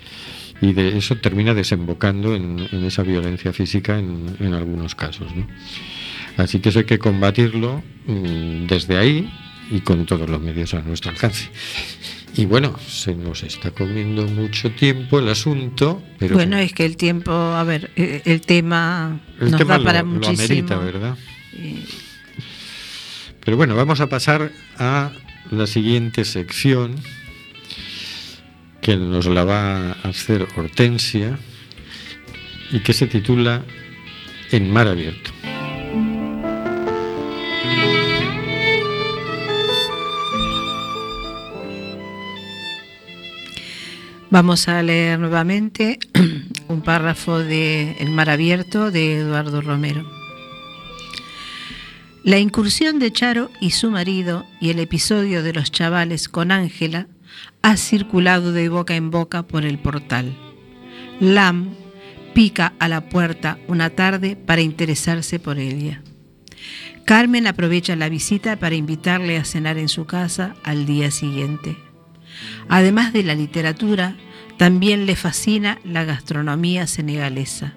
Y 0.61 0.73
de 0.73 0.97
eso 0.97 1.15
termina 1.15 1.53
desembocando 1.53 2.35
en, 2.35 2.67
esa 2.85 3.03
violencia 3.03 3.53
física 3.53 3.97
en, 3.97 4.53
algunos 4.53 4.95
casos. 4.95 5.31
Así 6.35 6.59
que 6.59 6.69
eso 6.69 6.79
hay 6.79 6.85
que 6.85 6.99
combatirlo 6.99 7.81
mm, 8.05 8.67
desde 8.67 8.97
ahí 8.97 9.31
y 9.71 9.79
con 9.79 10.05
todos 10.05 10.29
los 10.29 10.41
medios 10.41 10.73
a 10.73 10.81
nuestro 10.81 11.11
alcance. 11.11 11.49
Y 12.37 12.45
bueno, 12.45 12.77
se 12.85 13.15
nos 13.15 13.43
está 13.43 13.71
comiendo 13.71 14.25
mucho 14.27 14.69
tiempo 14.71 15.19
el 15.19 15.29
asunto, 15.29 16.03
pero 16.19 16.35
bueno, 16.35 16.57
es 16.57 16.73
que 16.73 16.85
el 16.85 16.97
tiempo, 16.97 17.31
a 17.31 17.63
ver, 17.63 17.91
eh, 17.95 18.21
el 18.25 18.41
tema 18.41 19.21
el 19.39 19.51
nos 19.51 19.57
tema 19.59 19.77
da 19.77 19.83
para 19.85 20.01
lo, 20.01 20.07
lo 20.07 20.13
muchísimo. 20.15 20.43
amerita, 20.43 20.77
¿verdad? 20.77 21.17
Eh, 21.53 21.85
Pero 23.43 23.55
bueno, 23.57 23.75
vamos 23.75 24.01
a 24.01 24.09
pasar 24.09 24.51
a 24.77 25.11
la 25.51 25.67
siguiente 25.67 26.25
sección 26.25 26.95
que 28.81 28.97
nos 28.97 29.25
la 29.27 29.43
va 29.45 29.91
a 29.91 30.09
hacer 30.09 30.45
Hortensia 30.57 31.39
y 32.71 32.79
que 32.79 32.93
se 32.93 33.07
titula 33.07 33.63
En 34.51 34.71
mar 34.71 34.87
abierto. 34.87 35.31
Vamos 44.35 44.67
a 44.67 44.83
leer 44.83 45.17
nuevamente 45.17 45.97
un 46.67 46.81
párrafo 46.81 47.39
de 47.39 47.95
El 47.99 48.09
mar 48.09 48.29
abierto 48.29 48.91
de 48.91 49.15
Eduardo 49.15 49.61
Romero. 49.61 50.05
La 52.21 52.37
incursión 52.37 52.99
de 52.99 53.13
Charo 53.13 53.49
y 53.61 53.69
su 53.69 53.91
marido 53.91 54.45
y 54.59 54.71
el 54.71 54.79
episodio 54.79 55.41
de 55.41 55.53
los 55.53 55.71
chavales 55.71 56.27
con 56.27 56.51
Ángela 56.51 57.07
ha 57.61 57.77
circulado 57.77 58.51
de 58.51 58.67
boca 58.67 58.97
en 58.97 59.09
boca 59.09 59.43
por 59.43 59.63
el 59.63 59.79
portal. 59.79 60.35
Lam 61.21 61.73
pica 62.33 62.73
a 62.77 62.89
la 62.89 63.07
puerta 63.07 63.57
una 63.69 63.91
tarde 63.91 64.35
para 64.35 64.59
interesarse 64.59 65.39
por 65.39 65.59
ella. 65.59 66.01
Carmen 67.05 67.47
aprovecha 67.47 67.95
la 67.95 68.09
visita 68.09 68.57
para 68.57 68.75
invitarle 68.75 69.37
a 69.37 69.45
cenar 69.45 69.77
en 69.77 69.87
su 69.87 70.03
casa 70.03 70.57
al 70.65 70.85
día 70.85 71.09
siguiente. 71.09 71.77
Además 72.67 73.13
de 73.13 73.23
la 73.23 73.33
literatura, 73.33 74.17
también 74.57 75.05
le 75.05 75.15
fascina 75.15 75.79
la 75.83 76.03
gastronomía 76.03 76.87
senegalesa. 76.87 77.73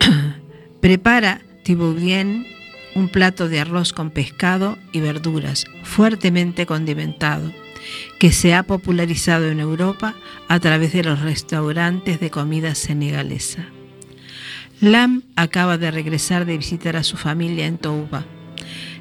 Prepara 0.80 1.40
Thibaudien 1.62 2.46
un 2.94 3.08
plato 3.08 3.48
de 3.48 3.60
arroz 3.60 3.92
con 3.92 4.10
pescado 4.10 4.78
y 4.92 5.00
verduras 5.00 5.66
fuertemente 5.82 6.66
condimentado, 6.66 7.52
que 8.18 8.32
se 8.32 8.54
ha 8.54 8.62
popularizado 8.62 9.48
en 9.48 9.60
Europa 9.60 10.14
a 10.48 10.60
través 10.60 10.92
de 10.92 11.04
los 11.04 11.20
restaurantes 11.20 12.20
de 12.20 12.30
comida 12.30 12.74
senegalesa. 12.74 13.66
Lam 14.80 15.22
acaba 15.36 15.78
de 15.78 15.90
regresar 15.90 16.46
de 16.46 16.56
visitar 16.56 16.96
a 16.96 17.04
su 17.04 17.16
familia 17.16 17.66
en 17.66 17.78
Touba. 17.78 18.24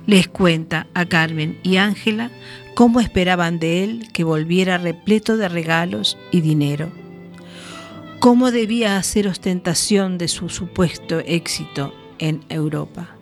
Les 0.06 0.28
cuenta 0.28 0.88
a 0.94 1.06
Carmen 1.06 1.60
y 1.64 1.78
Ángela 1.78 2.30
cómo 2.74 3.00
esperaban 3.00 3.60
de 3.60 3.84
él 3.84 4.08
que 4.14 4.24
volviera 4.24 4.78
repleto 4.78 5.38
de 5.38 5.50
regalos 5.50 6.18
y 6.32 6.42
dinero, 6.42 6.92
cómo 8.20 8.52
debía 8.52 8.98
hacer 8.98 9.28
ostentación 9.28 10.18
de 10.18 10.28
su 10.28 10.50
supuesto 10.50 11.20
éxito 11.20 11.94
en 12.20 12.44
Europa. 12.50 13.16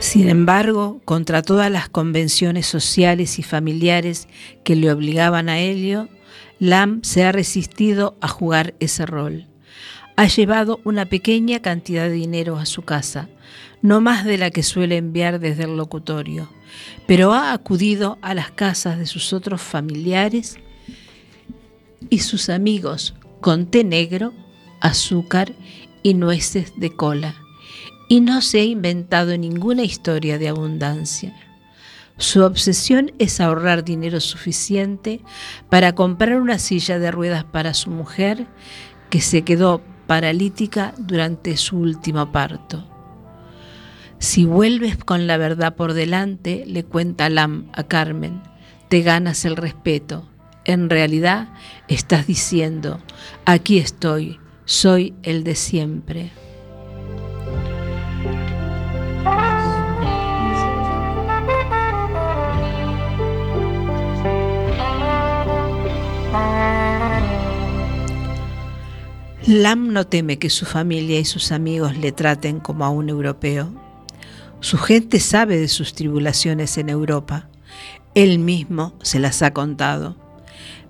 Sin 0.00 0.28
embargo, 0.28 1.00
contra 1.04 1.42
todas 1.42 1.70
las 1.70 1.88
convenciones 1.88 2.66
sociales 2.66 3.38
y 3.38 3.42
familiares 3.42 4.28
que 4.64 4.76
le 4.76 4.92
obligaban 4.92 5.48
a 5.48 5.58
Helio, 5.58 6.08
Lam 6.60 7.02
se 7.02 7.24
ha 7.24 7.32
resistido 7.32 8.16
a 8.20 8.28
jugar 8.28 8.74
ese 8.80 9.06
rol. 9.06 9.46
Ha 10.18 10.26
llevado 10.26 10.80
una 10.82 11.06
pequeña 11.06 11.62
cantidad 11.62 12.08
de 12.08 12.10
dinero 12.10 12.58
a 12.58 12.66
su 12.66 12.82
casa, 12.82 13.28
no 13.82 14.00
más 14.00 14.24
de 14.24 14.36
la 14.36 14.50
que 14.50 14.64
suele 14.64 14.96
enviar 14.96 15.38
desde 15.38 15.62
el 15.62 15.76
locutorio, 15.76 16.50
pero 17.06 17.32
ha 17.34 17.52
acudido 17.52 18.18
a 18.20 18.34
las 18.34 18.50
casas 18.50 18.98
de 18.98 19.06
sus 19.06 19.32
otros 19.32 19.62
familiares 19.62 20.58
y 22.10 22.18
sus 22.18 22.48
amigos 22.48 23.14
con 23.40 23.66
té 23.66 23.84
negro, 23.84 24.32
azúcar 24.80 25.52
y 26.02 26.14
nueces 26.14 26.72
de 26.74 26.90
cola, 26.90 27.36
y 28.08 28.20
no 28.20 28.42
se 28.42 28.58
ha 28.58 28.64
inventado 28.64 29.38
ninguna 29.38 29.84
historia 29.84 30.36
de 30.36 30.48
abundancia. 30.48 31.32
Su 32.16 32.42
obsesión 32.42 33.12
es 33.20 33.40
ahorrar 33.40 33.84
dinero 33.84 34.18
suficiente 34.18 35.20
para 35.70 35.94
comprar 35.94 36.40
una 36.40 36.58
silla 36.58 36.98
de 36.98 37.12
ruedas 37.12 37.44
para 37.44 37.72
su 37.72 37.90
mujer, 37.90 38.48
que 39.10 39.20
se 39.20 39.42
quedó 39.42 39.80
paralítica 40.08 40.94
durante 40.98 41.56
su 41.56 41.78
último 41.78 42.32
parto. 42.32 42.84
Si 44.18 44.44
vuelves 44.44 44.96
con 44.96 45.28
la 45.28 45.36
verdad 45.36 45.76
por 45.76 45.92
delante, 45.92 46.64
le 46.66 46.82
cuenta 46.82 47.28
Lam 47.28 47.70
a 47.72 47.84
Carmen, 47.84 48.42
te 48.88 49.02
ganas 49.02 49.44
el 49.44 49.54
respeto. 49.54 50.28
En 50.64 50.90
realidad 50.90 51.50
estás 51.86 52.26
diciendo, 52.26 53.00
aquí 53.44 53.78
estoy, 53.78 54.40
soy 54.64 55.14
el 55.22 55.44
de 55.44 55.54
siempre. 55.54 56.32
Lam 69.48 69.94
no 69.94 70.06
teme 70.06 70.38
que 70.38 70.50
su 70.50 70.66
familia 70.66 71.18
y 71.18 71.24
sus 71.24 71.52
amigos 71.52 71.96
le 71.96 72.12
traten 72.12 72.60
como 72.60 72.84
a 72.84 72.90
un 72.90 73.08
europeo. 73.08 73.72
Su 74.60 74.76
gente 74.76 75.20
sabe 75.20 75.56
de 75.56 75.68
sus 75.68 75.94
tribulaciones 75.94 76.76
en 76.76 76.90
Europa. 76.90 77.48
Él 78.14 78.40
mismo 78.40 78.92
se 79.00 79.18
las 79.18 79.40
ha 79.40 79.54
contado. 79.54 80.16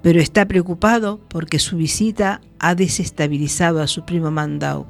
Pero 0.03 0.21
está 0.21 0.49
preocupado 0.49 1.21
porque 1.29 1.61
su 1.61 1.77
visita 1.77 2.40
ha 2.59 2.75
desestabilizado 2.75 3.81
a 3.81 3.87
su 3.87 4.05
primo 4.05 4.33
Mandau, 4.33 4.87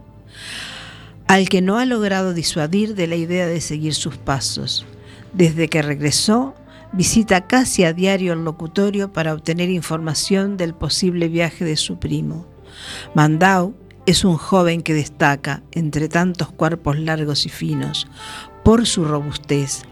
al 1.26 1.50
que 1.50 1.60
no 1.60 1.76
ha 1.76 1.84
logrado 1.84 2.32
disuadir 2.32 2.94
de 2.94 3.06
la 3.06 3.16
idea 3.16 3.46
de 3.46 3.60
seguir 3.60 3.92
sus 3.92 4.16
pasos. 4.16 4.86
Desde 5.34 5.68
que 5.68 5.82
regresó, 5.82 6.54
visita 6.94 7.46
casi 7.46 7.84
a 7.84 7.92
diario 7.92 8.32
el 8.32 8.44
locutorio 8.44 9.12
para 9.12 9.34
obtener 9.34 9.68
información 9.68 10.56
del 10.56 10.72
posible 10.72 11.28
viaje 11.28 11.66
de 11.66 11.76
su 11.76 11.98
primo. 11.98 12.46
Mandau 13.14 13.74
es 14.06 14.24
un 14.24 14.36
joven 14.36 14.82
que 14.82 14.94
destaca 14.94 15.62
entre 15.72 16.08
tantos 16.08 16.50
cuerpos 16.50 16.98
largos 16.98 17.44
y 17.44 17.50
finos 17.50 18.06
por 18.64 18.86
su 18.86 19.04
robustez. 19.04 19.82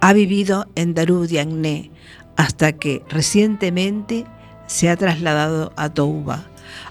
Ha 0.00 0.12
vivido 0.12 0.66
en 0.74 0.94
Darudiagne 0.94 1.90
hasta 2.36 2.72
que 2.72 3.02
recientemente 3.08 4.24
se 4.66 4.88
ha 4.88 4.96
trasladado 4.96 5.72
a 5.76 5.88
Touba, 5.88 6.46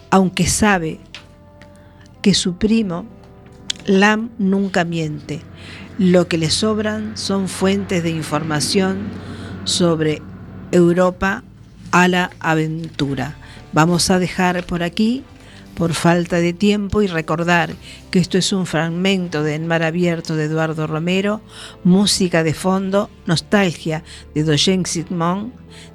aunque 0.09 0.47
sabe 0.47 0.99
que 2.21 2.33
su 2.33 2.57
primo 2.57 3.05
Lam 3.85 4.31
nunca 4.37 4.83
miente. 4.83 5.41
Lo 5.97 6.27
que 6.27 6.37
le 6.37 6.49
sobran 6.49 7.15
son 7.15 7.47
fuentes 7.47 8.03
de 8.03 8.09
información 8.09 9.07
sobre 9.63 10.21
Europa 10.71 11.43
a 11.91 12.07
la 12.07 12.31
aventura. 12.39 13.35
Vamos 13.71 14.09
a 14.09 14.19
dejar 14.19 14.65
por 14.65 14.83
aquí 14.83 15.23
por 15.75 15.93
falta 15.93 16.37
de 16.37 16.53
tiempo 16.53 17.01
y 17.01 17.07
recordar 17.07 17.75
que 18.09 18.19
esto 18.19 18.37
es 18.37 18.51
un 18.53 18.65
fragmento 18.65 19.43
de 19.43 19.55
En 19.55 19.67
Mar 19.67 19.83
Abierto 19.83 20.35
de 20.35 20.45
Eduardo 20.45 20.87
Romero, 20.87 21.41
música 21.83 22.43
de 22.43 22.53
fondo, 22.53 23.09
nostalgia 23.25 24.03
de 24.33 24.43
Dojen 24.43 24.85
Sigmund, 24.85 25.51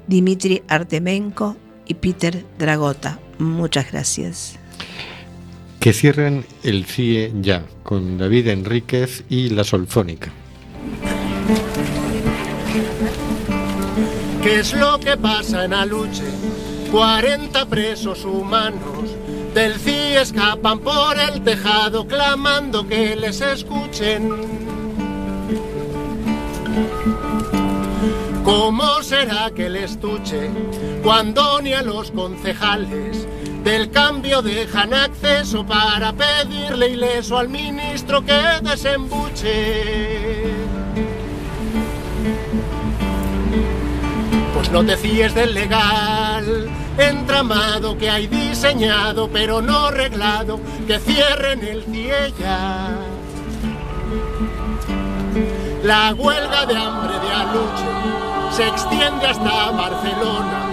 Dimitri 0.07 0.63
Artemenko 0.67 1.57
y 1.87 1.95
Peter 1.95 2.45
Dragota. 2.57 3.19
Muchas 3.39 3.91
gracias. 3.91 4.59
Que 5.79 5.93
cierren 5.93 6.45
el 6.63 6.85
CIE 6.85 7.33
ya, 7.41 7.65
con 7.81 8.19
David 8.19 8.47
Enríquez 8.49 9.23
y 9.29 9.49
la 9.49 9.63
Solfónica. 9.63 10.31
¿Qué 14.43 14.59
es 14.59 14.73
lo 14.73 14.99
que 14.99 15.17
pasa 15.17 15.65
en 15.65 15.73
Aluche? 15.73 16.23
40 16.91 17.65
presos 17.67 18.25
humanos 18.25 19.15
del 19.53 19.75
CI 19.75 20.15
escapan 20.17 20.79
por 20.79 21.19
el 21.19 21.41
tejado 21.43 22.07
clamando 22.07 22.87
que 22.87 23.15
les 23.15 23.41
escuchen. 23.41 24.29
¿Cómo 28.43 29.03
será 29.03 29.51
que 29.53 29.69
les 29.69 29.91
estuche 29.91 30.49
cuando 31.03 31.61
ni 31.61 31.73
a 31.73 31.81
los 31.81 32.11
concejales 32.11 33.27
del 33.63 33.91
cambio 33.91 34.41
dejan 34.41 34.93
acceso 34.93 35.65
para 35.65 36.13
pedirle 36.13 36.89
ileso 36.89 37.37
al 37.37 37.49
ministro 37.49 38.25
que 38.25 38.41
desembuche? 38.63 40.45
Pues 44.53 44.71
no 44.71 44.85
te 44.85 44.95
fíes 44.95 45.35
del 45.35 45.53
legal 45.53 46.80
entramado 46.97 47.97
que 47.97 48.09
hay 48.09 48.27
diseñado 48.27 49.29
pero 49.31 49.61
no 49.61 49.91
reglado, 49.91 50.59
que 50.87 50.99
cierren 50.99 51.63
el 51.63 51.83
ciella. 51.85 52.97
La 55.83 56.13
huelga 56.13 56.65
de 56.65 56.75
hambre 56.77 57.13
de 57.19 57.33
Aluche 57.33 58.55
se 58.55 58.67
extiende 58.67 59.27
hasta 59.27 59.71
Barcelona. 59.71 60.67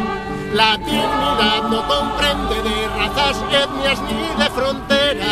La 0.52 0.76
dignidad 0.78 1.62
no 1.70 1.86
comprende 1.86 2.62
de 2.62 2.88
razas, 2.88 3.36
etnias 3.52 4.00
ni 4.02 4.42
de 4.42 4.50
fronteras. 4.50 5.28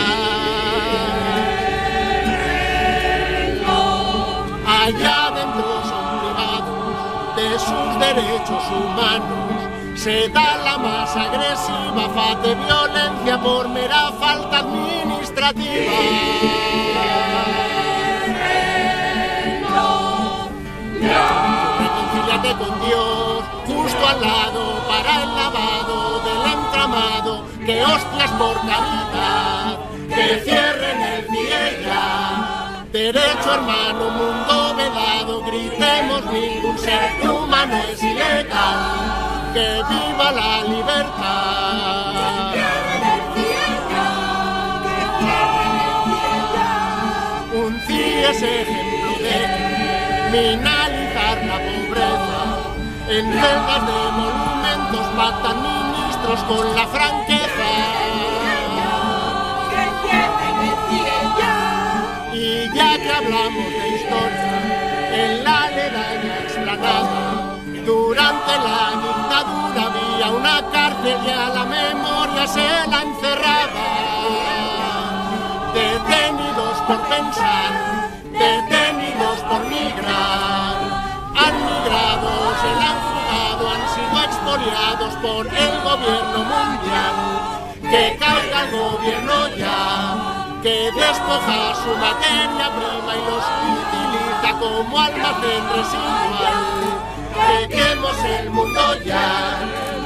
Allá 4.67 5.31
dentro 5.35 5.83
son 5.85 6.07
privados 6.21 7.37
de 7.37 7.59
sus 7.59 8.01
derechos 8.01 8.65
humanos 8.71 9.56
se 10.07 10.29
da 10.29 10.57
la 10.59 10.79
más 10.79 11.17
agresiva 11.17 12.09
faz 12.15 12.41
de 12.41 12.55
violencia 12.55 13.41
por 13.43 13.69
mera 13.71 14.13
falta 14.21 14.59
administrativa. 14.61 15.99
Reconcíliate 21.81 22.51
con 22.63 22.73
Dios, 22.87 23.45
justo 23.67 24.07
al 24.07 24.21
lado, 24.21 24.63
para 24.87 25.25
el 25.25 25.35
lavado 25.41 26.21
del 26.27 26.53
entramado, 26.53 27.45
que 27.67 27.83
hostias 27.83 28.31
por 28.39 28.57
caridad, 28.61 29.79
que 30.15 30.41
cierren 30.45 31.03
el 31.03 31.27
ciega. 31.33 32.85
Derecho 32.93 33.55
hermano, 33.55 34.11
mundo 34.11 34.77
vedado, 34.77 35.43
gritemos 35.47 36.25
ningún 36.27 36.79
ser 36.79 37.29
humano 37.29 37.77
es 37.91 38.01
ilegal 38.05 39.36
que 39.57 39.83
viva 39.89 40.33
la 40.33 40.53
libertad. 40.65 42.55
Un 47.55 47.81
CIE 47.87 48.31
es 48.33 48.43
ejemplo 48.43 49.13
de 49.25 49.39
minalizar 50.33 51.37
la 51.51 51.59
pobreza. 51.69 52.43
En 53.09 53.25
celdas 53.33 53.83
de 53.91 54.01
monumentos 54.21 55.07
matan 55.17 55.57
ministros 55.63 56.41
con 56.51 56.65
la 56.77 56.87
franqueza. 56.89 57.71
Y 62.35 62.45
ya 62.75 62.99
que 62.99 63.11
hablamos 63.11 63.69
de 63.79 63.89
historia, 63.97 64.59
en 65.13 65.45
la 65.45 65.63
aledaña 65.65 66.35
explanada, 66.45 67.57
durante 67.87 68.53
la 68.67 69.26
dictadura 69.37 69.83
había 69.87 70.31
una 70.31 70.63
cárcel 70.71 71.19
y 71.27 71.31
a 71.31 71.49
la 71.51 71.65
memoria 71.65 72.47
se 72.47 72.67
la 72.89 73.03
encerraba. 73.03 73.87
Detenidos 75.75 76.79
por 76.87 77.01
pensar, 77.09 77.73
detenidos 78.33 79.39
por 79.49 79.61
migrar. 79.67 80.77
Han 81.37 81.55
migrado, 81.67 82.31
se 82.63 82.71
la 82.81 82.87
han 82.93 83.01
jugado, 83.09 83.71
han 83.75 83.85
sido 83.95 84.17
expoliados 84.25 85.15
por 85.17 85.47
el 85.47 85.81
gobierno 85.83 86.39
mundial. 86.53 87.17
Que 87.83 88.17
caiga 88.19 88.63
el 88.65 88.71
gobierno 88.71 89.49
ya, 89.57 90.61
que 90.63 90.91
despoja 90.93 91.75
su 91.85 91.91
materia 91.99 92.71
prima 92.77 93.13
y 93.15 93.23
los 93.29 93.45
utiliza 93.77 94.59
como 94.59 94.99
almacén 94.99 95.65
residual. 95.75 96.96
Lleguemos 97.37 98.17
el 98.25 98.51
mundo 98.51 98.81
ya 99.05 99.59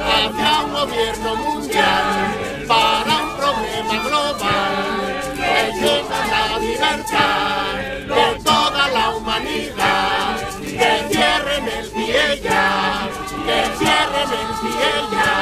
hacia 0.05 0.65
un 0.65 0.73
gobierno 0.73 1.35
mundial 1.35 2.35
para 2.67 3.13
un 3.23 3.37
problema 3.37 3.95
global 4.07 5.21
que 5.35 5.71
lleva 5.79 6.19
la 6.27 6.57
libertad 6.59 7.75
de 8.15 8.43
toda 8.43 8.87
la 8.89 9.09
humanidad. 9.15 10.37
Que 10.61 10.91
cierren 11.09 11.67
el 11.67 11.87
pie 11.91 12.41
ya, 12.43 13.09
que 13.45 13.59
cierren 13.77 14.31
el 14.41 14.51
pie 14.61 14.91
ya, 15.11 15.33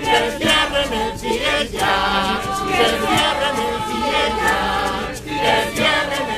que 0.00 0.18
cierren 0.38 0.92
el 0.92 1.12
pie 1.20 1.54
ya, 1.72 1.96
que 2.68 2.86
cierren 3.06 3.56
el 3.68 3.78
pie 3.88 4.22
ya, 4.42 4.58
que 5.24 5.54
cierren 5.74 6.26
el 6.28 6.33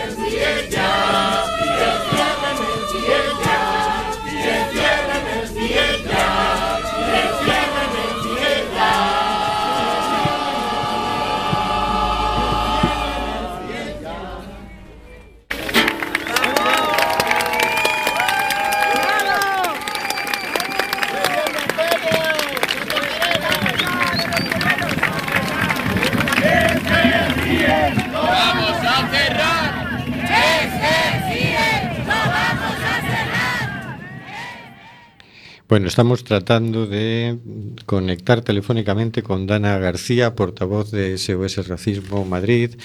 Bueno, 35.68 35.88
estamos 35.88 36.22
tratando 36.22 36.86
de 36.86 37.38
conectar 37.86 38.40
telefónicamente 38.40 39.24
con 39.24 39.48
Dana 39.48 39.78
García, 39.78 40.36
portavoz 40.36 40.92
de 40.92 41.18
SOS 41.18 41.66
Racismo 41.66 42.24
Madrid, 42.24 42.76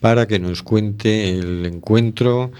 para 0.00 0.26
que 0.26 0.38
nos 0.38 0.62
cuente 0.62 1.38
el 1.38 1.66
encuentro 1.66 2.50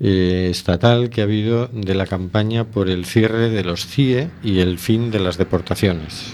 eh, 0.00 0.48
estatal 0.50 1.10
que 1.10 1.20
ha 1.20 1.24
habido 1.24 1.68
de 1.68 1.94
la 1.94 2.08
campaña 2.08 2.64
por 2.64 2.90
el 2.90 3.04
cierre 3.04 3.50
de 3.50 3.62
los 3.62 3.86
CIE 3.86 4.30
y 4.42 4.58
el 4.58 4.80
fin 4.80 5.12
de 5.12 5.20
las 5.20 5.38
deportaciones. 5.38 6.32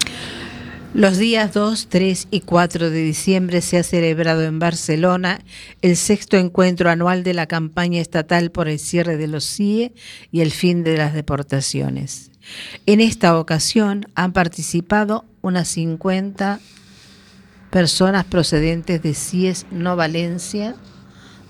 Los 0.94 1.18
días 1.18 1.52
2, 1.52 1.86
3 1.86 2.28
y 2.30 2.40
4 2.40 2.88
de 2.88 3.02
diciembre 3.02 3.60
se 3.60 3.76
ha 3.76 3.82
celebrado 3.82 4.42
en 4.44 4.58
Barcelona 4.58 5.40
el 5.82 5.98
sexto 5.98 6.38
encuentro 6.38 6.88
anual 6.88 7.24
de 7.24 7.34
la 7.34 7.46
campaña 7.46 8.00
estatal 8.00 8.50
por 8.50 8.68
el 8.68 8.78
cierre 8.78 9.18
de 9.18 9.26
los 9.26 9.44
CIE 9.44 9.92
y 10.32 10.40
el 10.40 10.50
fin 10.50 10.82
de 10.82 10.96
las 10.96 11.12
deportaciones. 11.12 12.29
En 12.86 13.00
esta 13.00 13.38
ocasión 13.38 14.06
han 14.14 14.32
participado 14.32 15.24
unas 15.42 15.68
50 15.68 16.60
personas 17.70 18.24
procedentes 18.24 19.02
de 19.02 19.14
CIES 19.14 19.66
No 19.70 19.96
Valencia, 19.96 20.74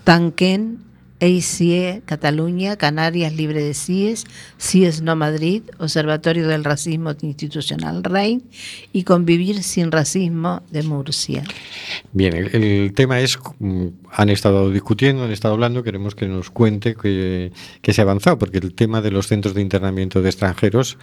Tanquén, 0.05 0.79
EICIE 1.21 2.03
Cataluña, 2.07 2.77
Canarias 2.77 3.35
Libre 3.35 3.63
de 3.63 3.75
CIES, 3.75 4.25
CIES 4.59 5.03
No 5.03 5.17
Madrid, 5.17 5.63
Observatorio 5.79 6.49
del 6.49 6.65
Racismo 6.65 7.13
Institucional 7.23 8.03
REIN 8.03 8.43
y 8.93 9.05
Convivir 9.05 9.63
sin 9.63 9.93
Racismo 9.93 10.63
de 10.71 10.83
Murcia. 10.83 11.45
Bien, 12.13 12.35
el, 12.35 12.55
el 12.55 12.93
tema 12.95 13.21
es, 13.21 13.39
mm, 13.59 13.87
han 14.13 14.31
estado 14.31 14.71
discutiendo, 14.71 15.25
han 15.25 15.33
estado 15.33 15.55
hablando, 15.55 15.83
queremos 15.83 16.15
que 16.15 16.27
nos 16.27 16.51
cuente 16.51 16.95
que, 16.95 17.53
que 17.83 17.93
se 17.93 18.01
ha 18.01 18.05
avanzado, 18.05 18.39
porque 18.39 18.59
el 18.59 18.75
tema 18.75 19.01
de 19.01 19.11
los 19.11 19.27
centros 19.27 19.55
de 19.55 19.61
internamiento 19.61 20.23
de 20.23 20.29
extranjeros 20.31 20.97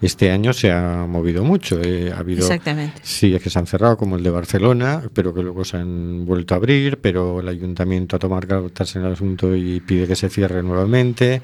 este 0.00 0.30
año 0.30 0.52
se 0.52 0.70
ha 0.70 1.06
movido 1.08 1.44
mucho. 1.44 1.80
eh, 1.82 2.12
ha 2.14 2.18
habido 2.18 2.42
Exactamente. 2.42 3.00
Sí, 3.02 3.34
es 3.34 3.42
que 3.42 3.50
se 3.50 3.58
han 3.58 3.66
cerrado, 3.66 3.96
como 3.96 4.16
el 4.16 4.22
de 4.22 4.30
Barcelona, 4.30 5.02
pero 5.12 5.34
que 5.34 5.42
luego 5.42 5.64
se 5.64 5.78
han 5.78 6.24
vuelto 6.26 6.54
a 6.54 6.58
abrir, 6.58 6.98
pero 6.98 7.40
el 7.40 7.48
ayuntamiento 7.48 8.16
ha 8.16 8.18
tomado 8.18 8.46
cartas 8.46 8.94
en 8.96 9.04
el 9.04 9.12
asunto 9.12 9.54
y 9.56 9.63
pide 9.86 10.06
que 10.06 10.16
se 10.16 10.28
cierre 10.28 10.62
nuevamente, 10.62 11.42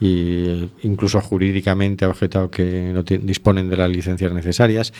y 0.00 0.70
incluso 0.82 1.20
jurídicamente 1.20 2.04
ha 2.04 2.08
objetado 2.08 2.50
que 2.50 2.90
no 2.92 3.02
disponen 3.02 3.68
de 3.68 3.76
las 3.76 3.90
licencias 3.90 4.32
necesarias. 4.32 4.92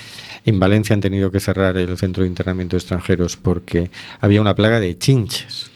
En 0.44 0.58
Valencia 0.58 0.94
han 0.94 1.00
tenido 1.00 1.30
que 1.30 1.40
cerrar 1.40 1.76
el 1.76 1.96
centro 1.98 2.22
de 2.22 2.28
internamiento 2.28 2.76
de 2.76 2.78
extranjeros 2.78 3.36
porque 3.36 3.90
había 4.20 4.40
una 4.40 4.54
plaga 4.54 4.80
de 4.80 4.96
chinches. 4.98 5.70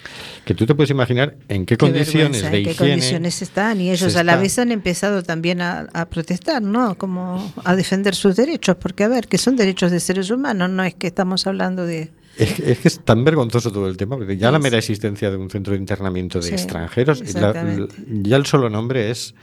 Que 0.45 0.55
tú 0.55 0.67
te 0.67 0.75
puedes 0.75 0.91
imaginar 0.91 1.37
en 1.49 1.65
qué, 1.65 1.77
Qué 1.77 1.87
condiciones 1.87 2.43
de 2.43 2.49
en 2.49 2.53
qué 2.53 2.71
higiene 2.73 2.93
condiciones 2.93 3.43
están 3.43 3.81
y 3.81 3.91
ellos 3.93 4.17
a 4.17 4.25
la 4.25 4.33
está. 4.33 4.43
vez 4.43 4.59
han 4.59 4.73
empezado 4.73 5.23
también 5.23 5.61
a, 5.61 5.89
a 5.93 6.07
protestar, 6.07 6.61
¿no? 6.61 6.97
Como 6.99 7.53
a 7.65 7.77
defender 7.77 8.17
sus 8.17 8.35
derechos, 8.35 8.77
porque 8.77 9.05
a 9.05 9.09
ver, 9.09 9.29
que 9.29 9.39
son 9.39 9.55
derechos 9.55 9.93
de 9.93 10.01
seres 10.01 10.31
humanos, 10.31 10.69
no 10.69 10.83
es 10.83 10.95
que 10.95 11.07
estamos 11.07 11.47
hablando 11.47 11.87
de... 11.87 12.11
Es 12.38 12.55
que, 12.55 12.73
es 12.73 12.79
que 12.79 12.88
es 12.88 13.01
tan 13.05 13.25
vergonzoso 13.25 13.71
todo 13.71 13.87
el 13.88 13.97
tema, 13.97 14.16
porque 14.16 14.37
ya 14.37 14.51
la 14.51 14.59
mera 14.59 14.79
existencia 14.79 15.31
de 15.31 15.37
un 15.37 15.51
centro 15.51 15.75
de 15.75 15.79
internamiento 15.79 16.38
de 16.38 16.49
Sí, 16.49 16.55
extranjeros, 16.55 17.21
la- 17.35 17.87
ya 18.23 18.37
el 18.37 18.47
solo 18.47 18.71
nombre 18.71 19.11
es 19.11 19.35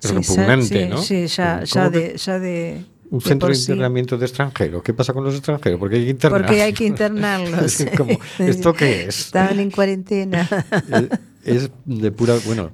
Sí, 0.00 0.08
repugnante, 0.08 0.86
¿no? 0.88 0.98
Sí, 1.02 1.26
ya, 1.26 1.62
ya 1.64 1.80
¿Cómo 1.84 1.92
que 1.92 1.98
de... 1.98 2.16
Ya 2.16 2.38
de 2.38 2.84
un 3.10 3.20
centro 3.20 3.48
de 3.48 3.54
sí. 3.56 3.62
internamiento 3.72 4.16
de 4.16 4.24
extranjeros. 4.24 4.82
¿Qué 4.82 4.94
pasa 4.94 5.12
con 5.12 5.24
los 5.24 5.34
extranjeros? 5.34 5.80
Porque 5.80 5.96
hay 5.96 6.04
que 6.04 6.10
internarlos. 6.10 6.46
Porque 6.48 6.62
hay 6.62 6.72
que 6.72 6.84
internarlos. 6.84 7.84
Como, 7.96 8.18
¿Esto 8.38 8.72
qué 8.72 9.06
es? 9.06 9.18
Estaban 9.18 9.58
en 9.60 9.70
cuarentena. 9.70 10.48
Es 11.42 11.70
de 11.86 12.12
pura 12.12 12.36
bueno 12.44 12.70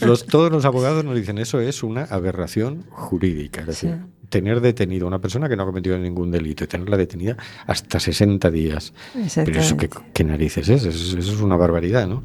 los, 0.00 0.24
todos 0.24 0.50
los 0.50 0.64
abogados 0.64 1.04
nos 1.04 1.14
dicen 1.16 1.36
eso 1.36 1.60
es 1.60 1.82
una 1.82 2.04
aberración 2.04 2.86
jurídica 2.88 3.60
es 3.60 3.66
decir. 3.66 3.98
Tener 4.28 4.60
detenido 4.60 5.06
a 5.06 5.08
una 5.08 5.20
persona 5.20 5.48
que 5.48 5.56
no 5.56 5.62
ha 5.62 5.66
cometido 5.66 5.98
ningún 5.98 6.30
delito 6.30 6.64
y 6.64 6.66
tenerla 6.66 6.96
detenida 6.96 7.36
hasta 7.66 8.00
60 8.00 8.50
días. 8.50 8.92
Pero 9.34 9.60
eso 9.60 9.76
qué, 9.76 9.88
qué 10.12 10.24
narices 10.24 10.68
es 10.68 10.84
eso, 10.84 11.18
eso 11.18 11.32
es 11.32 11.40
una 11.40 11.56
barbaridad 11.56 12.06
no 12.06 12.22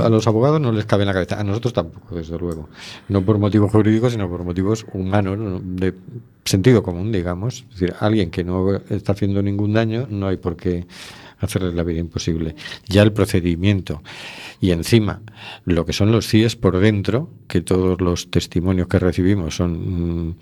a 0.00 0.08
los 0.08 0.26
abogados 0.26 0.60
no 0.60 0.72
les 0.72 0.84
cabe 0.84 1.02
en 1.02 1.08
la 1.08 1.12
cabeza 1.12 1.40
a 1.40 1.44
nosotros 1.44 1.72
tampoco 1.72 2.14
desde 2.14 2.38
luego. 2.38 2.68
No 3.08 3.22
por 3.22 3.38
motivos 3.38 3.70
jurídicos 3.70 4.12
sino 4.12 4.28
por 4.28 4.44
motivos 4.44 4.86
humanos 4.92 5.38
¿no? 5.38 5.60
de 5.60 5.94
sentido 6.44 6.82
común 6.82 7.12
digamos. 7.12 7.64
Es 7.70 7.80
decir 7.80 7.94
alguien 8.00 8.30
que 8.30 8.44
no 8.44 8.76
está 8.90 9.12
haciendo 9.12 9.42
ningún 9.42 9.72
daño 9.72 10.06
no 10.10 10.28
hay 10.28 10.36
por 10.36 10.56
qué 10.56 10.86
hacerle 11.44 11.72
la 11.72 11.82
vida 11.82 12.00
imposible. 12.00 12.54
Ya 12.88 13.02
el 13.02 13.12
procedimiento 13.12 14.02
y 14.60 14.70
encima 14.70 15.20
lo 15.64 15.84
que 15.86 15.92
son 15.92 16.10
los 16.12 16.26
CIES 16.28 16.56
por 16.56 16.78
dentro, 16.78 17.30
que 17.48 17.60
todos 17.60 18.00
los 18.00 18.30
testimonios 18.30 18.88
que 18.88 18.98
recibimos 18.98 19.56
son 19.56 20.28
mm, 20.28 20.34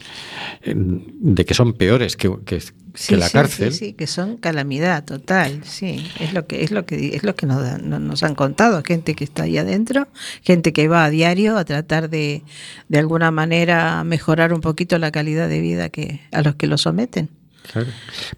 de 0.65 1.45
que 1.45 1.55
son 1.55 1.73
peores 1.75 2.17
que, 2.17 2.31
que- 2.45 2.61
la 3.09 3.27
sí, 3.27 3.33
cárcel. 3.33 3.73
Sí, 3.73 3.79
sí, 3.87 3.93
que 3.95 4.07
son 4.07 4.37
calamidad 4.37 5.03
total, 5.05 5.63
sí, 5.65 6.07
es 6.21 6.35
lo 6.35 6.47
que 6.47 6.63
es 6.63 6.71
lo 6.71 6.85
que 6.85 7.17
es 7.17 7.25
lo 7.25 7.35
que 7.35 7.47
nos, 7.47 7.81
nos 7.83 8.23
han 8.23 8.35
contado, 8.35 8.83
gente 8.85 9.15
que 9.15 9.25
está 9.25 9.45
ahí 9.45 9.57
adentro, 9.57 10.09
gente 10.43 10.75
que 10.75 10.89
va 10.89 11.05
a 11.05 11.11
diario 11.11 11.57
a 11.57 11.65
tratar 11.65 12.11
de 12.11 12.43
de 12.91 12.99
alguna 12.99 13.31
manera 13.31 14.05
mejorar 14.05 14.53
un 14.53 14.61
poquito 14.61 14.99
la 14.99 15.11
calidad 15.11 15.49
de 15.49 15.61
vida 15.61 15.89
que 15.89 16.21
a 16.33 16.43
los 16.43 16.57
que 16.57 16.67
lo 16.67 16.77
someten. 16.77 17.31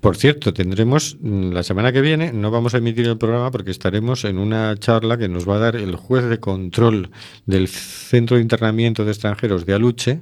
Por 0.01 0.17
cierto, 0.17 0.53
tendremos 0.53 1.17
mm, 1.21 1.51
la 1.53 1.63
semana 1.63 1.93
que 1.93 2.01
viene, 2.01 2.33
no 2.33 2.51
vamos 2.51 2.75
a 2.75 2.79
emitir 2.79 3.07
el 3.07 3.19
programa 3.19 3.51
porque 3.51 3.71
estaremos 3.71 4.25
en 4.25 4.39
una 4.39 4.77
charla 4.77 5.19
que 5.19 5.29
nos 5.29 5.49
va 5.49 5.57
a 5.57 5.61
dar 5.61 5.77
el 5.77 5.97
juez 5.97 6.25
de 6.25 6.39
control 6.39 7.11
del 7.47 7.69
Centro 7.69 8.37
de 8.37 8.43
Internamiento 8.43 9.05
de 9.05 9.11
Extranjeros 9.11 9.67
de 9.67 9.75
Aluche, 9.75 10.21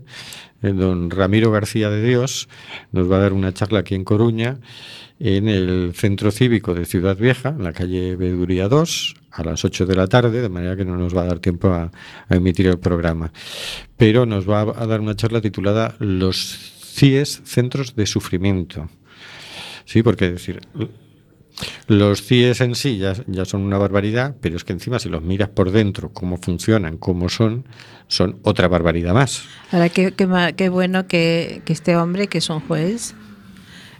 eh, 0.63 0.73
don 0.73 1.11
Ramiro 1.11 1.51
García 1.51 1.91
de 1.91 2.03
Dios, 2.03 2.49
nos 2.93 3.11
va 3.11 3.17
a 3.17 3.21
dar 3.21 3.33
una 3.33 3.53
charla 3.53 3.81
aquí 3.81 3.95
en 3.95 4.05
Coruña, 4.05 4.59
en 5.19 5.49
el 5.49 5.93
Centro 5.95 6.31
Cívico 6.31 6.75
de 6.75 6.85
Ciudad 6.85 7.17
Vieja, 7.17 7.51
en 7.51 7.63
la 7.63 7.73
calle 7.73 8.17
Beduría 8.17 8.69
2, 8.69 9.15
a 9.31 9.45
las 9.45 9.65
8 9.65 9.87
de 9.87 9.95
la 9.95 10.07
tarde, 10.07 10.41
de 10.41 10.49
manera 10.49 10.77
que 10.77 10.85
no 10.85 10.97
nos 10.97 11.17
va 11.17 11.23
a 11.23 11.27
dar 11.27 11.39
tiempo 11.39 11.69
a, 11.69 11.91
a 12.29 12.35
emitir 12.35 12.67
el 12.67 12.79
programa. 12.79 13.33
Pero 13.97 14.27
nos 14.27 14.49
va 14.49 14.63
a 14.63 14.87
dar 14.87 15.01
una 15.01 15.15
charla 15.15 15.41
titulada 15.41 15.95
Los 16.01 16.59
CIES, 16.95 17.43
Centros 17.45 17.95
de 17.95 18.07
Sufrimiento. 18.07 18.89
Sí, 19.85 20.03
porque 20.03 20.27
es 20.27 20.33
decir, 20.33 20.61
los 21.87 22.23
CIES 22.23 22.61
en 22.61 22.75
sí 22.75 22.99
ya, 22.99 23.15
ya 23.27 23.45
son 23.45 23.63
una 23.63 23.79
barbaridad, 23.79 24.35
pero 24.41 24.57
es 24.57 24.65
que 24.65 24.73
encima 24.73 24.99
si 24.99 25.09
los 25.09 25.23
miras 25.23 25.49
por 25.49 25.71
dentro, 25.71 26.11
cómo 26.11 26.39
funcionan, 26.39 26.97
cómo 26.97 27.29
son, 27.29 27.65
son 28.09 28.39
otra 28.43 28.69
barbaridad 28.69 29.15
más. 29.15 29.45
Ahora 29.71 29.89
qué, 29.89 30.13
qué, 30.13 30.55
qué 30.57 30.69
bueno 30.69 31.07
que, 31.07 31.63
que 31.65 31.73
este 31.73 31.97
hombre, 31.97 32.29
que 32.29 32.39
es 32.39 32.49
un 32.51 32.61
juez, 32.61 33.15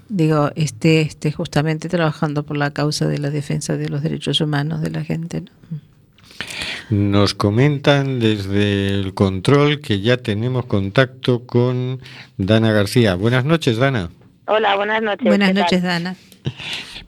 digo, 0.09 0.51
esté, 0.57 1.03
esté 1.03 1.33
justamente 1.33 1.89
trabajando 1.89 2.45
por 2.45 2.57
la 2.57 2.71
causa 2.71 3.07
de 3.07 3.19
la 3.19 3.31
defensa 3.31 3.77
de 3.77 3.89
los 3.89 4.03
derechos 4.03 4.41
humanos 4.41 4.81
de 4.81 4.91
la 4.91 5.05
gente. 5.05 5.43
¿no? 5.43 5.49
Nos 6.91 7.35
comentan 7.35 8.21
desde 8.21 8.89
el 8.89 9.15
control 9.15 9.81
que 9.81 10.01
ya 10.01 10.19
tenemos 10.19 10.67
contacto 10.67 11.47
con 11.47 12.01
Dana 12.37 12.73
García. 12.73 13.15
Buenas 13.15 13.45
noches, 13.45 13.79
Dana. 13.79 14.11
Hola, 14.47 14.77
buenas 14.77 15.03
noches. 15.03 15.27
Buenas 15.27 15.55
noches, 15.55 15.83
Dana. 15.83 16.17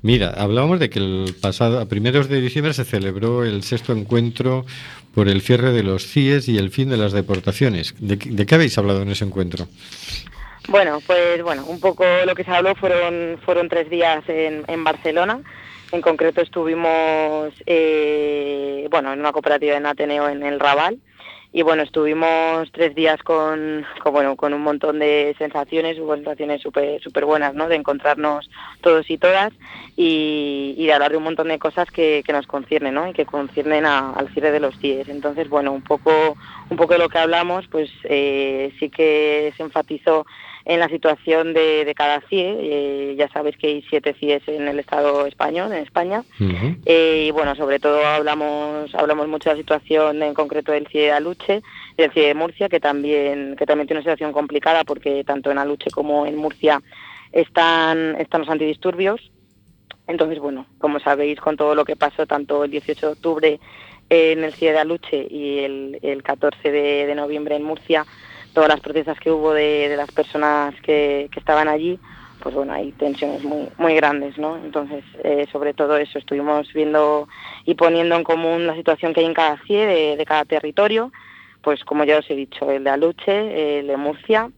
Mira, 0.03 0.31
hablábamos 0.37 0.79
de 0.81 0.91
que 0.91 0.99
el 0.99 1.35
pasado, 1.41 1.81
a 1.81 1.87
primeros 1.87 2.29
de 2.29 2.41
diciembre 2.41 2.75
se 2.75 2.85
celebró 2.85 3.45
el 3.45 3.63
sexto 3.63 3.93
encuentro 3.93 4.65
por 5.15 5.29
el 5.29 5.41
cierre 5.41 5.73
de 5.73 5.83
los 5.83 6.07
CIES 6.07 6.49
y 6.49 6.59
el 6.59 6.71
fin 6.71 6.91
de 6.91 6.97
las 6.97 7.13
deportaciones. 7.13 7.95
¿De, 7.99 8.19
qué- 8.19 8.31
de 8.31 8.47
qué 8.47 8.55
habéis 8.55 8.77
hablado 8.79 9.03
en 9.03 9.11
ese 9.11 9.25
encuentro? 9.25 9.67
Bueno, 10.69 11.01
pues 11.07 11.43
bueno, 11.43 11.65
un 11.67 11.81
poco 11.81 12.05
lo 12.27 12.35
que 12.35 12.45
se 12.45 12.51
habló 12.51 12.75
fueron 12.75 13.39
fueron 13.45 13.69
tres 13.69 13.91
días 13.91 14.23
en, 14.29 14.65
en 14.67 14.85
Barcelona. 14.85 15.41
En 15.93 16.01
concreto 16.01 16.41
estuvimos, 16.41 17.53
eh, 17.67 18.89
bueno, 18.91 19.13
en 19.13 19.21
una 19.21 19.33
cooperativa 19.33 19.77
en 19.77 19.87
Ateneo 19.87 20.29
en 20.29 20.43
el 20.43 20.59
Raval. 20.59 20.99
Y 21.57 21.63
bueno, 21.63 21.85
estuvimos 21.85 22.69
tres 22.73 22.97
días 22.97 23.23
con, 23.23 23.87
bueno, 24.11 24.35
con 24.35 24.53
un 24.55 24.63
montón 24.63 24.99
de 24.99 25.37
sensaciones, 25.39 25.97
hubo 26.01 26.17
sensaciones 26.17 26.61
súper 26.61 27.01
súper 27.01 27.25
buenas, 27.27 27.55
¿no? 27.55 27.69
De 27.69 27.77
encontrarnos 27.77 28.51
todos 28.81 29.09
y 29.09 29.19
todas 29.19 29.53
y, 29.95 30.75
de 30.85 30.93
hablar 30.93 31.13
de 31.13 31.19
un 31.19 31.23
montón 31.23 31.47
de 31.47 31.61
cosas 31.61 31.89
que, 31.93 32.25
que 32.27 32.33
nos 32.33 32.49
conciernen, 32.49 32.95
¿no? 32.95 33.09
Y 33.09 33.13
que 33.13 33.25
conciernen 33.25 33.87
al 33.87 34.29
cierre 34.35 34.51
de 34.51 34.59
los 34.59 34.77
CIES. 34.81 35.09
Entonces, 35.09 35.49
bueno, 35.49 35.71
un 35.71 35.83
poco, 35.83 36.37
un 36.71 36.77
poco 36.77 36.95
de 36.95 36.99
lo 36.99 37.09
que 37.09 37.19
hablamos, 37.19 37.69
pues 37.69 37.89
eh, 38.03 38.73
sí 38.81 38.91
que 38.91 39.55
se 39.57 39.63
enfatizó 39.63 40.27
en 40.65 40.81
la 40.81 40.89
situación 40.89 41.53
de, 41.53 41.85
de 41.85 41.95
cada 41.95 42.21
CIE. 42.23 42.57
Eh, 42.61 43.15
ya 43.17 43.29
sabéis 43.29 43.57
que 43.57 43.67
hay 43.67 43.83
siete 43.89 44.15
CIEs 44.15 44.47
en 44.49 44.67
el 44.67 44.79
Estado 44.79 45.27
español, 45.27 45.73
en 45.73 45.83
España. 45.83 46.25
Eh, 46.87 47.27
y 47.29 47.31
bueno, 47.31 47.55
sobre 47.55 47.79
todo 47.79 48.05
hablamos 48.05 48.95
hablamos 48.95 49.29
mucho 49.29 49.51
de 49.51 49.57
la 49.57 49.61
situación 49.61 50.23
en 50.23 50.35
concreto 50.35 50.73
del 50.73 50.87
CIE 50.89 51.03
de 51.03 51.13
Aluche 51.13 51.63
y 51.97 52.03
del 52.03 52.13
CIE 52.13 52.29
de 52.29 52.35
Murcia, 52.35 52.69
que 52.69 52.81
también 52.81 53.57
que 53.57 53.67
también 53.67 53.87
tiene 53.87 53.99
una 54.01 54.11
situación 54.11 54.33
complicada 54.33 54.85
porque 54.85 55.25
tanto 55.25 55.51
en 55.51 55.59
Aluche 55.59 55.91
como 55.91 56.27
en 56.27 56.37
Murcia 56.37 56.81
están, 57.33 58.17
están 58.19 58.43
los 58.43 58.51
antidisturbios. 58.51 59.31
Entonces, 60.07 60.39
bueno, 60.39 60.67
como 60.79 61.01
sabéis, 61.01 61.41
con 61.41 61.57
todo 61.57 61.75
lo 61.75 61.85
que 61.85 61.97
pasó 61.97 62.27
tanto 62.27 62.65
el 62.65 62.71
18 62.71 63.07
de 63.07 63.13
octubre 63.13 63.61
en 64.11 64.45
el 64.45 64.53
CIE 64.53 64.73
de 64.73 64.79
Aluche 64.79 65.27
y 65.31 65.61
el, 65.61 65.99
el 66.03 66.23
14 66.23 66.71
de, 66.71 67.07
de 67.07 67.15
noviembre 67.15 67.57
en 67.57 67.63
Murcia, 67.63 68.05
todas 68.55 68.71
las 68.71 68.81
protestas 68.81 69.19
que 69.19 69.31
hubo 69.31 69.53
de, 69.53 69.89
de 69.89 69.97
las 69.97 70.11
personas 70.11 70.75
que, 70.83 71.29
que 71.31 71.41
estaban 71.41 71.69
allí, 71.69 71.99
pues 72.41 72.55
bueno, 72.55 72.73
hay 72.73 72.93
tensiones 72.93 73.43
muy, 73.43 73.69
muy 73.79 73.95
grandes, 73.95 74.39
¿no? 74.39 74.57
Entonces, 74.57 75.05
eh, 75.23 75.47
sobre 75.53 75.75
todo 75.75 75.97
eso, 75.97 76.19
estuvimos 76.19 76.73
viendo 76.73 77.29
y 77.65 77.75
poniendo 77.75 78.17
en 78.17 78.25
común 78.25 78.67
la 78.67 78.75
situación 78.75 79.13
que 79.13 79.21
hay 79.21 79.27
en 79.27 79.35
cada 79.35 79.59
CIE, 79.67 79.87
de, 79.87 80.17
de 80.17 80.25
cada 80.25 80.45
territorio, 80.45 81.13
pues 81.63 81.85
como 81.85 82.05
ya 82.05 82.19
os 82.19 82.31
he 82.31 82.35
dicho, 82.35 82.71
el 82.71 82.85
de 82.85 82.91
Aluche, 82.91 83.81
el 83.81 83.87
de 83.87 83.97
Murcia, 83.97 84.51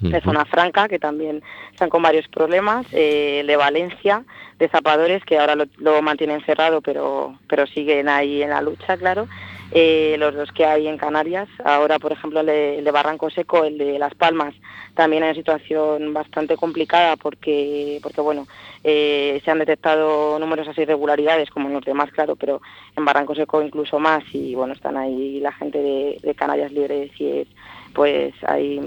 de 0.00 0.20
Zona 0.20 0.44
Franca, 0.44 0.88
que 0.88 0.98
también 0.98 1.42
están 1.72 1.88
con 1.88 2.02
varios 2.02 2.28
problemas, 2.28 2.86
eh, 2.92 3.40
el 3.40 3.46
de 3.46 3.56
Valencia, 3.56 4.24
de 4.58 4.68
Zapadores, 4.68 5.24
que 5.24 5.38
ahora 5.38 5.54
lo, 5.54 5.64
lo 5.78 6.02
mantienen 6.02 6.44
cerrado, 6.44 6.82
pero, 6.82 7.38
pero 7.48 7.66
siguen 7.66 8.08
ahí 8.08 8.42
en 8.42 8.50
la 8.50 8.60
lucha, 8.60 8.96
claro. 8.98 9.26
Eh, 9.72 10.16
los 10.18 10.34
dos 10.34 10.52
que 10.52 10.64
hay 10.64 10.86
en 10.86 10.96
Canarias, 10.96 11.48
ahora 11.64 11.98
por 11.98 12.12
ejemplo 12.12 12.40
el 12.40 12.46
de, 12.84 12.90
Barranco 12.92 13.30
Seco, 13.30 13.64
el 13.64 13.78
de 13.78 13.98
Las 13.98 14.14
Palmas, 14.14 14.54
también 14.94 15.24
hay 15.24 15.30
una 15.30 15.36
situación 15.36 16.14
bastante 16.14 16.56
complicada 16.56 17.16
porque, 17.16 17.98
porque 18.00 18.20
bueno, 18.20 18.46
eh, 18.84 19.42
se 19.44 19.50
han 19.50 19.58
detectado 19.58 20.38
numerosas 20.38 20.78
irregularidades 20.78 21.50
como 21.50 21.66
en 21.66 21.74
los 21.74 21.84
demás, 21.84 22.10
claro, 22.12 22.36
pero 22.36 22.62
en 22.96 23.04
Barranco 23.04 23.34
Seco 23.34 23.60
incluso 23.60 23.98
más 23.98 24.22
y 24.32 24.54
bueno, 24.54 24.72
están 24.72 24.96
ahí 24.96 25.40
la 25.40 25.52
gente 25.52 25.82
de, 25.82 26.20
de 26.22 26.34
Canarias 26.36 26.70
Libres 26.70 27.10
y 27.18 27.40
es 27.40 27.48
pues 27.92 28.34
ahí 28.46 28.80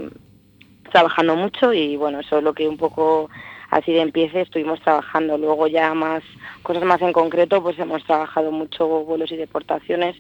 trabajando 0.92 1.36
mucho 1.36 1.74
y 1.74 1.98
bueno, 1.98 2.22
eso 2.22 2.38
es 2.38 2.44
lo 2.44 2.54
que 2.54 2.68
un 2.68 2.78
poco 2.78 3.30
así 3.70 3.92
de 3.94 4.02
empiece 4.02 4.42
estuvimos 4.42 4.82
trabajando. 4.82 5.38
Luego 5.38 5.68
ya 5.68 5.94
más 5.94 6.24
cosas 6.64 6.84
más 6.84 7.02
en 7.02 7.14
concreto, 7.14 7.62
pues 7.62 7.78
hemos 7.80 8.04
trabajado 8.04 8.52
mucho 8.52 8.88
vuelos 8.88 9.32
y 9.32 9.38
deportaciones. 9.38 10.16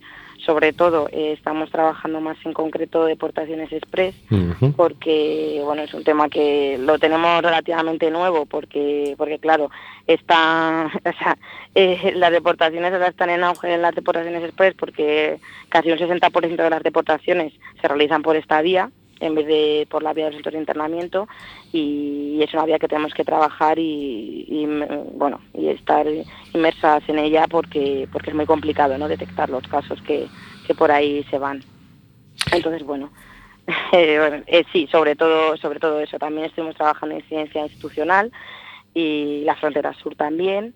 Sobre 0.50 0.74
todo 0.74 1.10
eh, 1.12 1.34
estamos 1.34 1.70
trabajando 1.70 2.22
más 2.22 2.36
en 2.44 2.54
concreto 2.54 3.06
deportaciones 3.06 3.72
express 3.72 4.16
porque 4.76 5.62
bueno 5.64 5.84
es 5.84 5.94
un 5.94 6.04
tema 6.04 6.28
que 6.28 6.80
lo 6.80 6.98
tenemos 6.98 7.44
relativamente 7.44 8.10
nuevo 8.10 8.48
porque 8.48 9.14
porque 9.16 9.38
claro 9.38 9.70
está 10.08 10.88
o 11.06 11.14
sea, 11.20 11.38
eh, 11.76 12.14
las 12.16 12.32
deportaciones 12.32 12.92
ahora 12.92 13.10
están 13.10 13.30
en 13.30 13.44
auge 13.44 13.76
en 13.76 13.84
las 13.84 13.94
deportaciones 13.94 14.44
express 14.44 14.74
porque 14.74 15.40
casi 15.70 15.92
un 15.92 16.00
60% 16.00 16.56
de 16.56 16.70
las 16.72 16.82
deportaciones 16.82 17.54
se 17.80 17.88
realizan 17.88 18.24
por 18.24 18.36
esta 18.36 18.64
vía 18.64 18.90
en 19.20 19.36
vez 19.36 19.48
de 19.48 19.88
por 19.90 20.04
la 20.04 20.14
vía 20.14 20.26
del 20.26 20.36
centro 20.36 20.52
de 20.52 20.60
internamiento 20.60 21.28
y 21.72 22.40
es 22.42 22.54
una 22.54 22.66
vía 22.66 22.80
que 22.80 22.88
tenemos 22.88 23.14
que 23.14 23.26
trabajar 23.26 23.78
y, 23.80 24.68
bueno 25.14 25.40
y 25.54 25.68
estar 25.70 26.06
inmersas 26.54 27.04
en 27.08 27.20
ella 27.20 27.46
porque 27.50 28.08
porque 28.12 28.30
es 28.30 28.36
muy 28.36 28.46
complicado 28.46 28.98
no 28.98 29.08
detectar 29.08 29.50
los 29.50 29.68
casos 29.68 30.02
que, 30.02 30.28
que 30.66 30.74
por 30.74 30.92
ahí 30.92 31.24
se 31.30 31.38
van 31.38 31.64
entonces 32.52 32.84
bueno 32.84 33.10
eh, 33.92 34.44
eh, 34.48 34.66
sí, 34.72 34.88
sobre 34.92 35.16
todo, 35.16 35.58
sobre 35.58 35.80
todo 35.80 36.00
eso. 36.00 36.18
También 36.18 36.46
estuvimos 36.46 36.76
trabajando 36.76 37.16
en 37.16 37.24
ciencia 37.24 37.64
institucional 37.64 38.32
y 38.94 39.44
la 39.46 39.56
frontera 39.56 39.94
sur 39.94 40.16
también. 40.16 40.76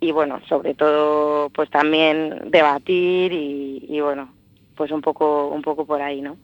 Y 0.00 0.12
bueno, 0.12 0.40
sobre 0.48 0.74
todo, 0.74 1.50
pues 1.50 1.68
también 1.70 2.50
debatir 2.50 3.32
y, 3.32 3.84
y 3.88 4.00
bueno, 4.00 4.32
pues 4.74 4.90
un 4.90 5.02
poco, 5.02 5.48
un 5.48 5.60
poco 5.60 5.84
por 5.84 6.00
ahí, 6.00 6.22
¿no? 6.22 6.38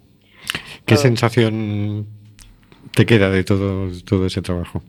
¿Qué 0.87 0.97
sensación 0.97 2.07
te 2.95 3.05
queda 3.07 3.29
de 3.29 3.43
todo, 3.45 3.91
todo 4.05 4.27
ese 4.27 4.41
trabajo? 4.41 4.83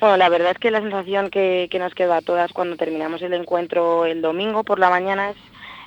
Bueno, 0.00 0.16
la 0.16 0.28
verdad 0.28 0.52
es 0.52 0.58
que 0.58 0.70
la 0.70 0.80
sensación 0.80 1.30
que, 1.30 1.68
que 1.70 1.78
nos 1.78 1.94
quedó 1.94 2.14
a 2.14 2.22
todas 2.22 2.52
cuando 2.52 2.76
terminamos 2.76 3.22
el 3.22 3.34
encuentro 3.34 4.04
el 4.06 4.22
domingo 4.22 4.64
por 4.64 4.78
la 4.80 4.90
mañana 4.90 5.30
es, 5.30 5.36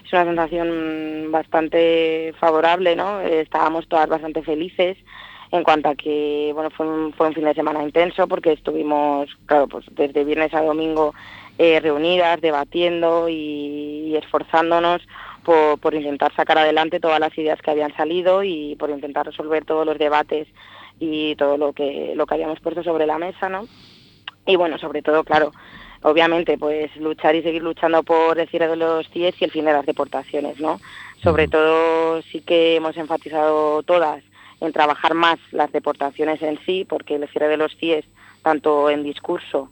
es 0.05 0.13
una 0.13 0.26
sensación 0.26 1.32
bastante 1.32 2.34
favorable, 2.39 2.95
¿no? 2.95 3.19
Eh, 3.21 3.41
Estábamos 3.41 3.88
todas 3.89 4.07
bastante 4.07 4.41
felices 4.43 4.95
en 5.51 5.63
cuanto 5.63 5.89
a 5.89 5.95
que, 5.95 6.51
bueno, 6.53 6.69
fue 6.69 6.88
un, 6.88 7.11
fue 7.13 7.28
un 7.28 7.34
fin 7.34 7.45
de 7.45 7.53
semana 7.53 7.84
intenso 7.84 8.28
porque 8.28 8.53
estuvimos, 8.53 9.28
claro, 9.47 9.67
pues 9.67 9.86
desde 9.91 10.23
viernes 10.23 10.53
a 10.53 10.61
domingo 10.61 11.13
eh, 11.57 11.80
reunidas, 11.80 12.39
debatiendo 12.41 13.28
y, 13.28 14.11
y 14.11 14.15
esforzándonos 14.15 15.01
por, 15.45 15.79
por 15.79 15.93
intentar 15.93 16.35
sacar 16.35 16.57
adelante 16.57 16.99
todas 16.99 17.19
las 17.19 17.37
ideas 17.37 17.61
que 17.61 17.71
habían 17.71 17.95
salido 17.95 18.43
y 18.43 18.75
por 18.75 18.89
intentar 18.89 19.25
resolver 19.25 19.63
todos 19.63 19.85
los 19.85 19.97
debates 19.97 20.47
y 20.99 21.35
todo 21.35 21.57
lo 21.57 21.71
que, 21.71 22.13
lo 22.15 22.25
que 22.25 22.33
habíamos 22.33 22.59
puesto 22.59 22.83
sobre 22.83 23.05
la 23.05 23.17
mesa, 23.17 23.47
¿no? 23.47 23.65
Y 24.45 24.55
bueno, 24.57 24.77
sobre 24.77 25.01
todo, 25.01 25.23
claro, 25.23 25.51
obviamente, 26.01 26.57
pues 26.57 26.95
luchar 26.97 27.35
y 27.35 27.43
seguir 27.43 27.63
luchando 27.63 28.03
por 28.03 28.39
el 28.39 28.49
cierre 28.49 28.67
de 28.67 28.75
los 28.75 29.07
CIES 29.09 29.41
y 29.41 29.45
el 29.45 29.51
fin 29.51 29.65
de 29.65 29.73
las 29.73 29.85
deportaciones, 29.85 30.59
¿no? 30.59 30.79
Sobre 31.23 31.47
todo 31.47 32.21
sí 32.23 32.41
que 32.41 32.75
hemos 32.75 32.97
enfatizado 32.97 33.83
todas 33.83 34.23
en 34.61 34.71
trabajar 34.71 35.13
más 35.13 35.37
las 35.51 35.71
deportaciones 35.71 36.41
en 36.41 36.59
sí, 36.65 36.85
porque 36.87 37.15
el 37.15 37.27
cierre 37.29 37.47
de 37.47 37.57
los 37.57 37.75
CIES, 37.77 38.05
tanto 38.41 38.89
en 38.89 39.03
discurso 39.03 39.69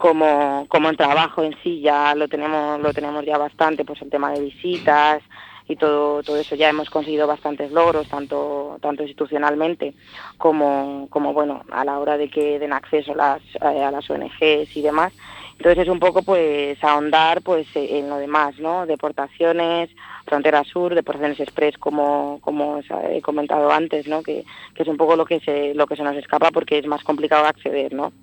como, 0.00 0.64
como 0.68 0.88
en 0.88 0.96
trabajo 0.96 1.42
en 1.42 1.54
sí, 1.62 1.82
ya 1.82 2.14
lo 2.14 2.26
tenemos, 2.26 2.80
lo 2.80 2.94
tenemos 2.94 3.22
ya 3.26 3.36
bastante, 3.36 3.84
pues 3.84 4.00
el 4.00 4.08
tema 4.08 4.32
de 4.32 4.40
visitas 4.40 5.22
y 5.68 5.76
todo, 5.76 6.22
todo 6.22 6.38
eso 6.38 6.54
ya 6.54 6.70
hemos 6.70 6.88
conseguido 6.88 7.26
bastantes 7.26 7.70
logros, 7.70 8.08
tanto, 8.08 8.78
tanto 8.80 9.02
institucionalmente 9.02 9.92
como, 10.38 11.06
como 11.10 11.34
bueno, 11.34 11.64
a 11.70 11.84
la 11.84 11.98
hora 11.98 12.16
de 12.16 12.30
que 12.30 12.58
den 12.58 12.72
acceso 12.72 13.14
las, 13.14 13.42
eh, 13.56 13.84
a 13.84 13.90
las 13.90 14.08
ONGs 14.08 14.74
y 14.74 14.80
demás. 14.80 15.12
Entonces 15.58 15.82
es 15.82 15.88
un 15.90 16.00
poco 16.00 16.22
pues 16.22 16.82
ahondar 16.82 17.42
pues 17.42 17.66
en 17.74 18.08
lo 18.08 18.16
demás, 18.16 18.58
¿no? 18.58 18.86
Deportaciones, 18.86 19.90
frontera 20.24 20.64
sur, 20.64 20.94
deportaciones 20.94 21.40
express 21.40 21.76
como, 21.76 22.38
como 22.40 22.76
os 22.76 22.86
he 23.10 23.20
comentado 23.20 23.70
antes, 23.70 24.08
¿no? 24.08 24.22
Que, 24.22 24.46
que 24.74 24.82
es 24.82 24.88
un 24.88 24.96
poco 24.96 25.14
lo 25.14 25.26
que 25.26 25.40
se, 25.40 25.74
lo 25.74 25.86
que 25.86 25.96
se 25.96 26.04
nos 26.04 26.16
escapa 26.16 26.50
porque 26.52 26.78
es 26.78 26.86
más 26.86 27.04
complicado 27.04 27.44
acceder, 27.44 27.92
¿no? 27.92 28.14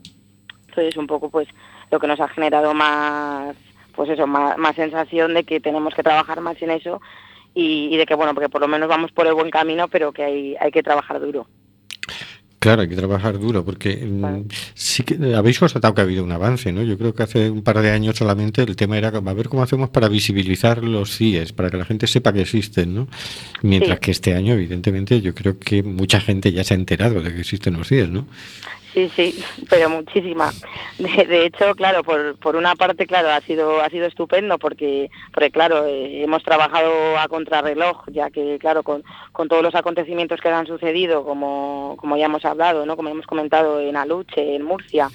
Entonces 0.78 0.98
un 0.98 1.08
poco 1.08 1.30
pues 1.30 1.48
lo 1.90 2.00
que 2.00 2.06
nos 2.06 2.20
ha 2.20 2.28
generado 2.28 2.74
más 2.76 3.56
pues 3.96 4.12
eso, 4.12 4.28
más, 4.28 4.56
más 4.60 4.76
sensación 4.76 5.34
de 5.34 5.44
que 5.44 5.60
tenemos 5.60 5.96
que 5.96 6.04
trabajar 6.04 6.40
más 6.40 6.62
en 6.62 6.70
eso 6.70 7.02
y, 7.56 7.90
y 7.92 7.98
de 7.98 8.06
que 8.06 8.14
bueno, 8.14 8.36
porque 8.36 8.50
por 8.50 8.62
lo 8.62 8.68
menos 8.68 8.88
vamos 8.88 9.12
por 9.12 9.26
el 9.26 9.34
buen 9.34 9.50
camino, 9.50 9.88
pero 9.88 10.12
que 10.12 10.24
hay, 10.24 10.56
hay 10.60 10.72
que 10.72 10.84
trabajar 10.84 11.20
duro. 11.20 11.48
Claro, 12.60 12.82
hay 12.82 12.90
que 12.90 12.96
trabajar 12.96 13.40
duro 13.40 13.64
porque 13.66 13.96
mm, 13.96 14.48
sí 14.76 15.04
que 15.04 15.16
eh, 15.16 15.36
habéis 15.36 15.58
constatado 15.58 15.96
que 15.96 16.02
ha 16.02 16.04
habido 16.04 16.24
un 16.24 16.32
avance, 16.32 16.72
¿no? 16.72 16.84
Yo 16.84 16.98
creo 16.98 17.14
que 17.16 17.24
hace 17.24 17.50
un 17.50 17.64
par 17.64 17.82
de 17.82 17.92
años 17.92 18.18
solamente 18.18 18.62
el 18.62 18.76
tema 18.76 18.98
era 18.98 19.10
a 19.10 19.34
ver 19.34 19.48
cómo 19.48 19.64
hacemos 19.64 19.90
para 19.90 20.08
visibilizar 20.10 20.84
los 20.84 21.16
CIES, 21.18 21.54
para 21.54 21.72
que 21.72 21.78
la 21.78 21.86
gente 21.86 22.08
sepa 22.08 22.34
que 22.34 22.42
existen, 22.42 22.94
¿no? 22.94 23.08
Mientras 23.62 23.98
Sí. 23.98 24.02
que 24.02 24.12
este 24.12 24.34
año, 24.36 24.54
evidentemente, 24.54 25.22
yo 25.22 25.34
creo 25.34 25.58
que 25.58 25.82
mucha 25.82 26.20
gente 26.20 26.52
ya 26.52 26.64
se 26.64 26.74
ha 26.74 26.78
enterado 26.78 27.22
de 27.22 27.34
que 27.34 27.40
existen 27.42 27.76
los 27.78 27.88
CIES, 27.88 28.10
¿no? 28.10 28.28
Sí, 28.98 29.12
sí, 29.16 29.44
pero 29.70 29.92
muchísima. 29.92 30.50
De, 30.98 31.46
hecho, 31.46 31.76
claro, 31.76 32.04
por, 32.04 32.36
por, 32.40 32.56
una 32.56 32.76
parte, 32.76 33.06
claro, 33.06 33.30
ha 33.30 33.42
sido 33.42 33.80
ha 33.80 33.90
sido 33.92 34.08
estupendo 34.08 34.58
porque, 34.58 35.12
porque 35.32 35.52
claro, 35.52 35.86
eh, 35.86 36.24
hemos 36.24 36.42
trabajado 36.42 37.16
a 37.16 37.28
contrarreloj, 37.28 38.06
ya 38.08 38.32
que, 38.32 38.58
claro, 38.58 38.82
con, 38.82 39.04
con, 39.34 39.50
todos 39.50 39.62
los 39.62 39.76
acontecimientos 39.76 40.42
que 40.42 40.50
han 40.50 40.66
sucedido, 40.66 41.24
como, 41.24 41.96
como 42.00 42.18
ya 42.18 42.26
hemos 42.26 42.44
hablado, 42.44 42.88
¿no? 42.88 42.98
como 42.98 43.10
hemos 43.10 43.28
comentado 43.28 43.80
en 43.80 43.98
Aluche, 43.98 44.56
en 44.56 44.64
Murcia, 44.64 45.10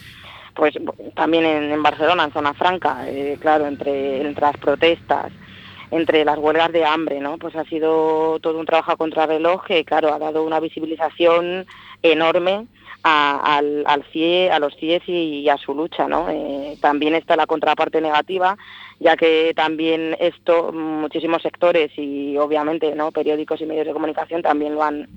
pues 0.55 0.78
también 1.16 1.45
en, 1.45 1.72
en 1.72 1.83
Barcelona, 1.83 2.22
en 2.22 2.33
Zona 2.33 2.55
Franca, 2.55 3.09
eh, 3.09 3.37
claro, 3.41 3.66
entre, 3.66 4.20
entre 4.20 4.43
las 4.43 4.59
protestas, 4.59 5.33
entre 5.93 6.24
las 6.24 6.38
huelgas 6.38 6.72
de 6.72 6.84
hambre, 6.84 7.20
¿no? 7.20 7.36
Pues 7.36 7.55
ha 7.55 7.64
sido 7.64 8.40
todo 8.40 8.59
un 8.59 8.66
trabajo 8.66 8.93
a 8.93 8.97
contrarreloj 8.97 9.66
que, 9.66 9.84
claro, 9.84 10.12
ha 10.12 10.18
dado 10.18 10.43
una 10.43 10.59
visibilización 10.59 11.66
enorme 12.03 12.66
a, 13.05 13.59
al, 13.59 14.05
CIE, 14.11 14.51
los 14.59 14.74
CIES 14.76 15.03
y, 15.07 15.49
a 15.51 15.59
su 15.59 15.74
lucha. 15.74 16.09
¿no? 16.09 16.30
Eh, 16.30 16.78
también 16.80 17.14
está 17.14 17.36
la 17.36 17.47
contraparte 17.47 18.01
negativa, 18.01 18.57
ya 19.01 19.16
que 19.16 19.53
también 19.55 20.16
esto, 20.18 20.72
muchísimos 20.72 21.43
sectores 21.43 21.90
y 21.97 22.38
obviamente 22.38 22.95
periódicos 23.12 23.61
y 23.61 23.66
medios 23.66 23.86
de 23.86 23.93
comunicación 23.93 24.40
también 24.40 24.74
lo 24.74 24.82
han, 24.82 25.09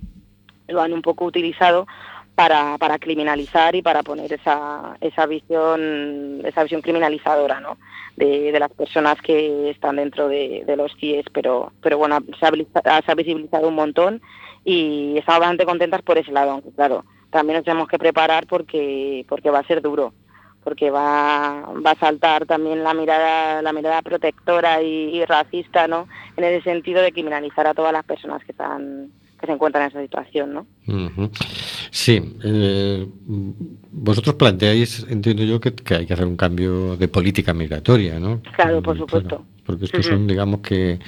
lo 0.68 0.82
han 0.82 0.92
un 0.92 1.02
poco 1.02 1.24
utilizado 1.24 1.88
para, 2.36 2.78
para 2.78 3.00
criminalizar 3.00 3.76
y 3.76 3.82
para 3.82 4.04
poner 4.04 4.32
esa, 4.34 4.98
esa 5.02 5.26
visión 5.26 6.42
esa 6.44 6.64
visión 6.64 6.82
criminalizadora 6.82 7.60
¿no? 7.62 7.78
de, 8.18 8.52
de 8.52 8.60
las 8.60 8.72
personas 8.72 9.22
que 9.22 9.70
están 9.70 9.96
dentro 9.96 10.28
de, 10.28 10.64
los 10.78 10.94
CIES 11.00 11.26
pero 11.34 11.72
pero 11.82 11.98
bueno 11.98 12.20
se 12.40 12.46
ha, 12.46 13.02
se 13.02 13.12
ha 13.12 13.16
visibilizado 13.16 13.68
un 13.68 13.76
montón 13.76 14.22
y 14.64 15.18
estamos 15.18 15.40
bastante 15.40 15.66
contentas 15.66 16.02
por 16.02 16.18
ese 16.18 16.32
lado 16.32 16.52
aunque 16.52 16.72
claro 16.72 17.06
también 17.36 17.58
nos 17.58 17.66
tenemos 17.66 17.90
que 17.90 18.00
preparar 18.00 18.48
porque, 18.48 19.26
porque 19.28 19.50
va 19.50 19.60
a 19.60 19.68
ser 19.68 19.82
duro, 19.82 20.14
porque 20.64 20.90
va, 20.90 21.66
va 21.86 21.92
a 21.92 22.00
saltar 22.00 22.46
también 22.46 22.82
la 22.82 22.94
mirada, 22.94 23.62
la 23.62 23.74
mirada 23.74 24.02
protectora 24.02 24.82
y, 24.82 25.18
y 25.18 25.26
racista, 25.26 25.86
¿no? 25.86 26.08
En 26.38 26.46
el 26.46 26.64
sentido 26.64 27.02
de 27.02 27.12
criminalizar 27.12 27.68
a 27.68 27.74
todas 27.74 27.92
las 27.92 28.06
personas 28.06 28.42
que 28.46 28.54
están 28.54 29.12
que 29.46 29.52
se 29.52 29.56
encuentran 29.56 29.84
en 29.84 29.90
esa 29.90 30.02
situación, 30.02 30.54
¿no? 30.54 30.68
Uh 30.88 31.10
-huh. 31.10 31.30
Sí, 31.92 32.22
eh, 32.44 33.08
vosotros 33.92 34.36
planteáis, 34.36 35.06
entiendo 35.10 35.44
yo, 35.44 35.60
que, 35.60 35.74
que, 35.74 35.96
hay 35.96 36.06
que 36.06 36.14
hacer 36.14 36.26
un 36.26 36.36
cambio 36.36 36.98
de 36.98 37.08
política 37.08 37.54
migratoria, 37.54 38.20
¿no? 38.20 38.42
Claro, 38.56 38.82
por 38.82 38.98
supuesto. 38.98 39.30
Claro, 39.30 39.46
porque 39.66 39.86
estos 39.86 40.06
uh 40.06 40.10
-huh. 40.10 40.14
son, 40.14 40.28
digamos 40.28 40.60
que, 40.62 41.00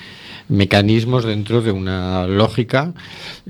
mecanismos 0.50 1.26
dentro 1.26 1.62
de 1.62 1.72
una 1.72 2.28
lógica 2.28 2.94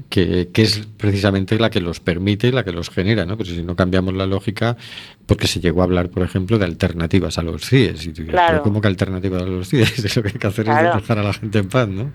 que, 0.09 0.49
que, 0.53 0.63
es 0.63 0.87
precisamente 0.97 1.59
la 1.59 1.69
que 1.69 1.79
los 1.79 1.99
permite 1.99 2.47
y 2.47 2.51
la 2.51 2.63
que 2.63 2.71
los 2.71 2.89
genera, 2.89 3.25
¿no? 3.25 3.37
Pero 3.37 3.49
si 3.49 3.63
no 3.63 3.75
cambiamos 3.75 4.13
la 4.13 4.25
lógica, 4.25 4.77
porque 5.27 5.47
se 5.47 5.59
llegó 5.59 5.81
a 5.81 5.83
hablar, 5.83 6.09
por 6.09 6.23
ejemplo, 6.23 6.57
de 6.57 6.65
alternativas 6.65 7.37
a 7.37 7.43
los 7.43 7.65
CIES. 7.67 8.07
Y 8.07 8.13
claro. 8.13 8.63
¿Cómo 8.63 8.81
que 8.81 8.87
alternativas 8.87 9.43
a 9.43 9.45
los 9.45 9.69
CIES? 9.69 10.15
Lo 10.15 10.23
que 10.23 10.29
hay 10.29 10.35
que 10.35 10.47
hacer 10.47 10.65
claro. 10.65 10.89
es 10.89 11.01
dejar 11.01 11.19
a 11.19 11.23
la 11.23 11.33
gente 11.33 11.59
en 11.59 11.69
paz, 11.69 11.87
¿no? 11.87 12.11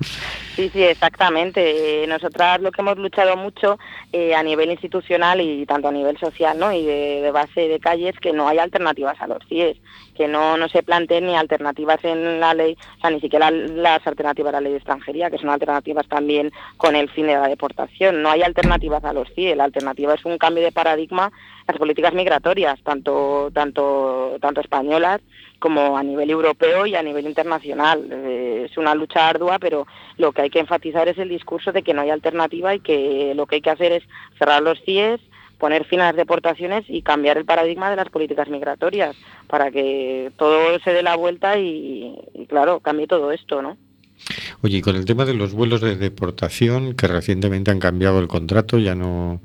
Sí, 0.57 0.70
sí, 0.72 0.83
exactamente. 0.83 2.03
Eh, 2.03 2.07
nosotras 2.07 2.61
lo 2.61 2.72
que 2.72 2.80
hemos 2.80 2.97
luchado 2.99 3.37
mucho 3.37 3.78
eh, 4.12 4.35
a 4.35 4.43
nivel 4.43 4.70
institucional 4.70 5.41
y 5.41 5.66
tanto 5.66 5.89
a 5.89 5.93
nivel 5.93 6.18
social, 6.18 6.59
¿no? 6.59 6.72
Y 6.72 6.85
de, 6.85 7.20
de 7.20 7.30
base 7.30 7.68
de 7.68 7.78
calles, 7.78 8.14
que 8.18 8.33
no 8.33 8.49
hay 8.49 8.59
alternativas 8.59 9.20
a 9.20 9.26
los 9.26 9.39
CIES 9.47 9.76
que 10.14 10.28
no, 10.28 10.57
no 10.57 10.68
se 10.68 10.83
planteen 10.83 11.26
ni 11.26 11.37
alternativas 11.37 12.05
en 12.05 12.41
la 12.41 12.55
ley, 12.55 12.76
o 12.99 13.01
sea, 13.01 13.11
ni 13.11 13.20
siquiera 13.20 13.51
las 13.51 14.07
alternativas 14.07 14.55
a 14.55 14.61
la 14.61 14.68
ley 14.68 14.72
de 14.73 14.79
extranjería, 14.79 15.31
que 15.31 15.39
son 15.39 15.51
alternativas 15.51 16.07
también 16.09 16.53
con 16.77 16.97
el 16.97 17.09
fin 17.09 17.27
de 17.27 17.35
la 17.35 17.49
deportación. 17.49 18.23
No 18.23 18.31
hay 18.31 18.43
alternativas 18.43 19.05
a 19.05 19.12
los 19.12 19.29
CIE, 19.35 19.57
la 19.57 19.64
alternativa 19.64 20.14
es 20.14 20.25
un 20.25 20.39
cambio 20.39 20.64
de 20.64 20.73
paradigma 20.73 21.31
las 21.66 21.79
políticas 21.79 22.12
migratorias, 22.12 22.81
tanto, 22.83 23.51
tanto, 23.53 24.37
tanto 24.41 24.61
españolas 24.61 25.20
como 25.59 25.97
a 25.97 26.03
nivel 26.03 26.31
europeo 26.31 26.87
y 26.87 26.97
a 26.97 27.03
nivel 27.03 27.27
internacional. 27.27 28.09
Eh, 28.11 28.66
es 28.68 28.77
una 28.77 28.95
lucha 28.95 29.29
ardua, 29.29 29.59
pero 29.59 29.87
lo 30.16 30.33
que 30.33 30.43
hay 30.43 30.51
que 30.51 30.59
enfatizar 30.59 31.09
es 31.09 31.18
el 31.18 31.29
discurso 31.29 31.73
de 31.73 31.83
que 31.83 31.95
no 31.95 32.03
hay 32.03 32.11
alternativa 32.11 32.75
y 32.75 32.81
que 32.81 33.33
lo 33.35 33.47
que 33.47 33.57
hay 33.57 33.61
que 33.61 33.70
hacer 33.70 33.93
es 33.93 34.03
cerrar 34.39 34.62
los 34.62 34.83
CIES, 34.83 35.20
poner 35.59 35.85
fin 35.85 36.01
a 36.01 36.07
las 36.07 36.16
deportaciones 36.16 36.85
y 36.89 37.03
cambiar 37.03 37.39
el 37.39 37.45
paradigma 37.45 37.91
de 37.91 37.97
las 37.97 38.09
políticas 38.09 38.49
migratorias 38.49 39.16
para 39.47 39.70
que 39.70 40.33
todo 40.37 40.79
se 40.81 40.93
dé 40.93 41.05
la 41.05 41.14
vuelta 41.14 41.57
y, 41.59 42.18
y 42.35 42.47
claro, 42.47 42.81
cambie 42.81 43.07
todo 43.07 43.31
esto, 43.31 43.62
¿no? 43.62 43.77
Oye, 44.63 44.79
y 44.79 44.81
con 44.81 44.97
el 44.97 45.05
tema 45.05 45.25
de 45.25 45.35
los 45.35 45.53
vuelos 45.53 45.81
de 45.81 45.97
deportación, 45.97 46.95
que 46.95 47.09
recientemente 47.09 47.71
han 47.71 47.81
cambiado 47.81 48.21
el 48.21 48.29
contrato, 48.29 48.79
ya 48.79 48.95
no, 48.95 49.41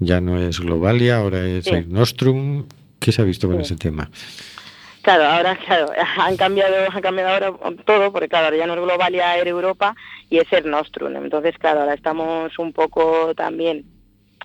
ya 0.00 0.20
no 0.20 0.40
es 0.40 0.60
Globalia, 0.60 1.18
ahora 1.18 1.46
es 1.46 1.64
sí. 1.64 1.84
Nostrum, 1.88 2.66
¿qué 2.98 3.12
se 3.12 3.22
ha 3.22 3.24
visto 3.24 3.46
con 3.46 3.58
sí. 3.58 3.62
ese 3.62 3.76
tema? 3.76 4.10
Claro, 5.02 5.24
ahora 5.24 5.56
claro, 5.56 5.92
han 6.18 6.36
cambiado, 6.36 6.74
han 6.90 7.00
cambiado 7.00 7.30
ahora 7.30 7.76
todo, 7.84 8.12
porque 8.12 8.28
claro, 8.28 8.46
ahora 8.46 8.56
ya 8.56 8.66
no 8.66 8.74
es 8.74 8.80
Globalia 8.80 9.36
Air 9.36 9.46
Europa 9.46 9.94
y 10.28 10.38
es 10.38 10.52
el 10.52 10.68
Nostrum. 10.68 11.14
Entonces, 11.14 11.56
claro, 11.58 11.82
ahora 11.82 11.94
estamos 11.94 12.58
un 12.58 12.72
poco 12.72 13.32
también 13.36 13.84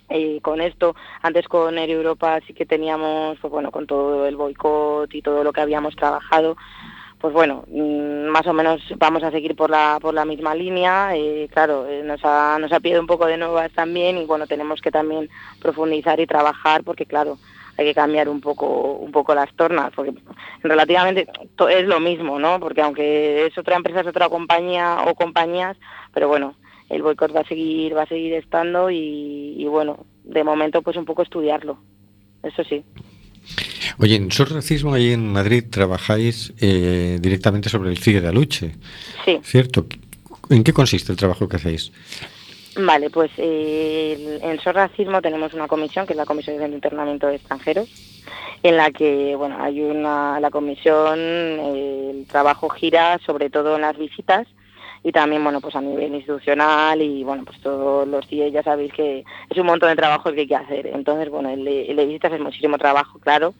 eh, 0.09 0.39
con 0.41 0.61
esto, 0.61 0.95
antes 1.23 1.47
con 1.47 1.79
Air 1.79 1.89
Europa 1.89 2.39
sí 2.45 2.53
que 2.53 2.67
teníamos, 2.67 3.39
pues 3.39 3.51
bueno, 3.51 3.71
con 3.71 3.87
todo 3.87 4.27
el 4.27 4.35
boicot 4.35 5.11
y 5.15 5.21
todo 5.23 5.43
lo 5.43 5.51
que 5.51 5.61
habíamos 5.61 5.95
trabajado, 5.95 6.57
pues 7.21 7.33
bueno, 7.33 7.63
mmm, 7.67 8.25
más 8.29 8.47
o 8.47 8.53
menos 8.53 8.81
vamos 8.97 9.23
a 9.23 9.29
seguir 9.29 9.55
por 9.55 9.69
la 9.69 9.99
por 10.01 10.13
la 10.13 10.25
misma 10.25 10.55
línea. 10.55 11.13
Claro, 11.51 11.87
eh, 11.87 12.01
nos 12.03 12.19
ha 12.25 12.57
nos 12.59 12.71
ha 12.71 12.79
pedido 12.79 12.99
un 12.99 13.07
poco 13.07 13.27
de 13.27 13.37
nuevas 13.37 13.71
también 13.73 14.17
y 14.17 14.25
bueno, 14.25 14.47
tenemos 14.47 14.81
que 14.81 14.91
también 14.91 15.29
profundizar 15.61 16.19
y 16.19 16.25
trabajar 16.25 16.83
porque 16.83 17.05
claro, 17.05 17.37
hay 17.77 17.85
que 17.85 17.93
cambiar 17.93 18.27
un 18.27 18.41
poco 18.41 18.93
un 18.93 19.11
poco 19.11 19.35
las 19.35 19.53
tornas 19.55 19.91
porque 19.95 20.13
relativamente 20.63 21.27
es 21.69 21.87
lo 21.87 21.99
mismo, 21.99 22.39
¿no? 22.39 22.59
Porque 22.59 22.81
aunque 22.81 23.45
es 23.45 23.57
otra 23.57 23.75
empresa, 23.75 24.01
es 24.01 24.07
otra 24.07 24.27
compañía 24.27 25.03
o 25.05 25.13
compañías, 25.13 25.77
pero 26.13 26.27
bueno, 26.27 26.55
el 26.89 27.03
boicot 27.03 27.35
va 27.35 27.41
a 27.41 27.47
seguir 27.47 27.95
va 27.95 28.03
a 28.03 28.07
seguir 28.07 28.33
estando 28.33 28.89
y 28.89 29.65
bueno, 29.67 30.05
de 30.23 30.43
momento 30.43 30.81
pues 30.81 30.97
un 30.97 31.05
poco 31.05 31.21
estudiarlo. 31.21 31.77
Eso 32.43 32.63
sí. 32.63 32.83
Oye, 33.97 34.15
en 34.15 34.31
SOS 34.31 34.51
Racismo, 34.51 34.93
ahí 34.93 35.11
en 35.11 35.31
Madrid, 35.31 35.65
trabajáis 35.69 36.53
eh, 36.59 37.17
directamente 37.19 37.69
sobre 37.69 37.89
el 37.89 37.97
CIE 37.97 38.21
de 38.21 38.27
Aluche. 38.27 38.75
Sí. 39.25 39.39
¿Cierto? 39.43 39.85
¿En 40.49 40.63
qué 40.63 40.73
consiste 40.73 41.11
el 41.11 41.17
trabajo 41.17 41.47
que 41.47 41.57
hacéis? 41.57 41.91
Vale, 42.77 43.09
pues 43.09 43.31
eh, 43.37 44.39
en 44.41 44.59
SOS 44.59 44.73
Racismo 44.73 45.21
tenemos 45.21 45.53
una 45.53 45.67
comisión, 45.67 46.05
que 46.05 46.13
es 46.13 46.17
la 46.17 46.25
Comisión 46.25 46.57
de 46.57 46.67
Internamiento 46.67 47.27
de 47.27 47.35
Extranjeros, 47.35 47.89
en 48.63 48.77
la 48.77 48.91
que, 48.91 49.35
bueno, 49.35 49.57
hay 49.59 49.81
una, 49.81 50.39
la 50.39 50.49
comisión, 50.51 51.19
eh, 51.19 52.11
el 52.11 52.25
trabajo 52.27 52.69
gira 52.69 53.19
sobre 53.25 53.49
todo 53.49 53.75
en 53.75 53.81
las 53.81 53.97
visitas, 53.97 54.47
y 55.03 55.11
también 55.11 55.43
bueno 55.43 55.61
pues 55.61 55.75
a 55.75 55.81
nivel 55.81 56.13
institucional 56.13 57.01
y 57.01 57.23
bueno 57.23 57.43
pues 57.45 57.59
todos 57.61 58.07
los 58.07 58.27
días 58.29 58.51
ya 58.51 58.63
sabéis 58.63 58.93
que 58.93 59.23
es 59.49 59.57
un 59.57 59.65
montón 59.65 59.89
de 59.89 59.95
trabajo 59.95 60.31
que 60.31 60.41
hay 60.41 60.47
que 60.47 60.55
hacer. 60.55 60.87
Entonces 60.87 61.29
bueno 61.29 61.49
el 61.49 61.65
de, 61.65 61.85
el 61.85 61.95
de 61.95 62.05
visitas 62.05 62.33
es 62.33 62.39
muchísimo 62.39 62.77
trabajo 62.77 63.19
claro. 63.19 63.53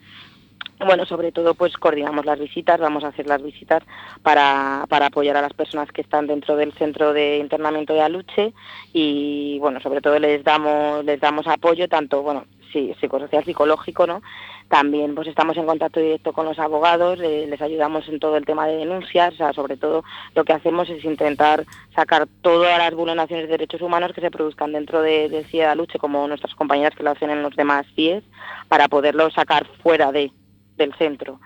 Bueno, 0.84 1.06
sobre 1.06 1.30
todo 1.30 1.54
pues 1.54 1.76
coordinamos 1.76 2.24
las 2.24 2.40
visitas, 2.40 2.80
vamos 2.80 3.04
a 3.04 3.08
hacer 3.08 3.26
las 3.26 3.40
visitas 3.40 3.84
para, 4.22 4.84
para 4.88 5.06
apoyar 5.06 5.36
a 5.36 5.42
las 5.42 5.52
personas 5.52 5.92
que 5.92 6.00
están 6.00 6.26
dentro 6.26 6.56
del 6.56 6.72
centro 6.72 7.12
de 7.12 7.38
internamiento 7.38 7.92
de 7.92 8.00
Aluche 8.00 8.52
y 8.92 9.58
bueno, 9.60 9.80
sobre 9.80 10.00
todo 10.00 10.18
les 10.18 10.42
damos 10.42 11.04
les 11.04 11.20
damos 11.20 11.46
apoyo 11.46 11.88
tanto, 11.88 12.22
bueno, 12.22 12.46
sí, 12.72 12.94
psicosocial, 13.00 13.44
psicológico, 13.44 14.06
¿no? 14.06 14.22
También 14.68 15.14
pues 15.14 15.28
estamos 15.28 15.56
en 15.56 15.66
contacto 15.66 16.00
directo 16.00 16.32
con 16.32 16.46
los 16.46 16.58
abogados, 16.58 17.20
eh, 17.20 17.46
les 17.48 17.60
ayudamos 17.60 18.08
en 18.08 18.18
todo 18.18 18.36
el 18.36 18.46
tema 18.46 18.66
de 18.66 18.76
denuncias, 18.76 19.34
o 19.34 19.36
sea, 19.36 19.52
sobre 19.52 19.76
todo 19.76 20.04
lo 20.34 20.44
que 20.44 20.52
hacemos 20.52 20.88
es 20.88 21.04
intentar 21.04 21.64
sacar 21.94 22.26
todas 22.40 22.78
las 22.78 22.94
vulneraciones 22.94 23.46
de 23.46 23.52
derechos 23.52 23.82
humanos 23.82 24.12
que 24.14 24.20
se 24.20 24.30
produzcan 24.30 24.72
dentro 24.72 25.02
de, 25.02 25.28
de 25.28 25.44
CIE 25.44 25.60
de 25.60 25.66
Aluche, 25.66 25.98
como 25.98 26.26
nuestras 26.26 26.54
compañeras 26.54 26.94
que 26.96 27.02
lo 27.02 27.10
hacen 27.10 27.30
en 27.30 27.42
los 27.42 27.54
demás 27.54 27.86
CIEs, 27.94 28.24
para 28.68 28.88
poderlo 28.88 29.30
sacar 29.30 29.66
fuera 29.82 30.12
de 30.12 30.32
del 30.76 30.94
centro. 30.94 31.40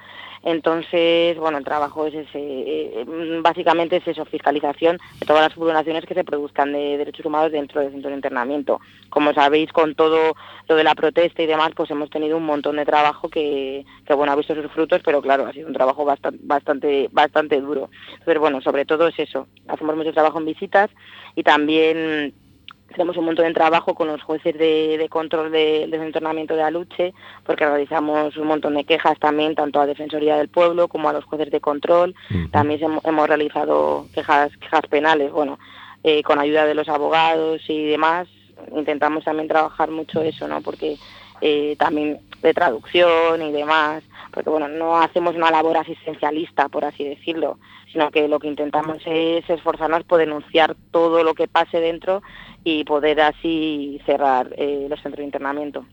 Entonces, 0.46 1.36
bueno, 1.38 1.58
el 1.58 1.64
trabajo 1.64 2.06
es 2.06 2.14
ese, 2.14 2.38
eh, 2.38 3.04
básicamente 3.42 3.96
es 3.96 4.06
eso, 4.06 4.24
fiscalización 4.24 4.96
de 5.18 5.26
todas 5.26 5.42
las 5.42 5.56
vulneraciones 5.56 6.06
que 6.06 6.14
se 6.14 6.22
produzcan 6.22 6.72
de 6.72 6.98
derechos 6.98 7.26
humanos 7.26 7.50
dentro 7.50 7.80
del 7.80 7.90
centro 7.90 8.10
de 8.10 8.16
internamiento. 8.16 8.80
Como 9.10 9.34
sabéis, 9.34 9.72
con 9.72 9.96
todo 9.96 10.36
lo 10.68 10.76
de 10.76 10.84
la 10.84 10.94
protesta 10.94 11.42
y 11.42 11.46
demás, 11.46 11.72
pues 11.74 11.90
hemos 11.90 12.10
tenido 12.10 12.36
un 12.36 12.46
montón 12.46 12.76
de 12.76 12.84
trabajo 12.84 13.28
que, 13.28 13.84
que 14.06 14.14
bueno, 14.14 14.32
ha 14.32 14.36
visto 14.36 14.54
sus 14.54 14.70
frutos, 14.70 15.02
pero 15.04 15.20
claro, 15.20 15.46
ha 15.46 15.52
sido 15.52 15.66
un 15.66 15.74
trabajo 15.74 16.04
bastante, 16.04 16.38
bastante, 16.44 17.08
bastante 17.10 17.60
duro. 17.60 17.90
Entonces, 18.12 18.38
bueno, 18.38 18.60
sobre 18.60 18.84
todo 18.84 19.08
es 19.08 19.18
eso, 19.18 19.48
hacemos 19.66 19.96
mucho 19.96 20.12
trabajo 20.12 20.38
en 20.38 20.46
visitas 20.46 20.90
y 21.34 21.42
también 21.42 22.32
tenemos 22.88 23.16
un 23.16 23.24
montón 23.24 23.46
de 23.46 23.52
trabajo 23.52 23.94
con 23.94 24.08
los 24.08 24.22
jueces 24.22 24.56
de, 24.56 24.96
de 24.98 25.08
control 25.08 25.50
de, 25.50 25.86
de 25.88 26.06
internamiento 26.06 26.54
de 26.54 26.62
Aluche, 26.62 27.14
porque 27.44 27.66
realizamos 27.66 28.36
un 28.36 28.46
montón 28.46 28.74
de 28.74 28.84
quejas 28.84 29.18
también, 29.18 29.54
tanto 29.54 29.80
a 29.80 29.86
Defensoría 29.86 30.36
del 30.36 30.48
Pueblo 30.48 30.88
como 30.88 31.08
a 31.08 31.12
los 31.12 31.24
jueces 31.24 31.50
de 31.50 31.60
control. 31.60 32.14
También 32.50 32.82
hemos, 32.82 33.04
hemos 33.04 33.28
realizado 33.28 34.06
quejas, 34.14 34.56
quejas 34.58 34.86
penales, 34.88 35.32
bueno, 35.32 35.58
eh, 36.04 36.22
con 36.22 36.38
ayuda 36.38 36.64
de 36.64 36.74
los 36.74 36.88
abogados 36.88 37.62
y 37.68 37.86
demás. 37.86 38.28
Intentamos 38.74 39.24
también 39.24 39.48
trabajar 39.48 39.90
mucho 39.90 40.22
eso, 40.22 40.48
¿no? 40.48 40.62
Porque 40.62 40.96
eh, 41.40 41.76
también 41.78 42.20
de 42.42 42.54
traducción 42.54 43.42
y 43.42 43.52
demás, 43.52 44.02
porque 44.32 44.50
bueno, 44.50 44.68
no 44.68 44.98
hacemos 44.98 45.34
una 45.34 45.50
labor 45.50 45.76
asistencialista, 45.76 46.68
por 46.68 46.84
así 46.84 47.04
decirlo, 47.04 47.58
sino 47.96 48.10
que 48.10 48.28
lo 48.28 48.38
que 48.38 48.48
intentamos 48.48 48.98
es 49.06 49.48
esforzarnos 49.48 50.04
por 50.04 50.18
denunciar 50.18 50.76
todo 50.90 51.24
lo 51.24 51.32
que 51.32 51.48
pase 51.48 51.80
dentro 51.80 52.22
y 52.62 52.84
poder 52.84 53.22
así 53.22 53.98
cerrar 54.04 54.54
eh, 54.58 54.86
los 54.90 55.00
centros 55.00 55.20
de 55.20 55.24
internamiento. 55.24 55.86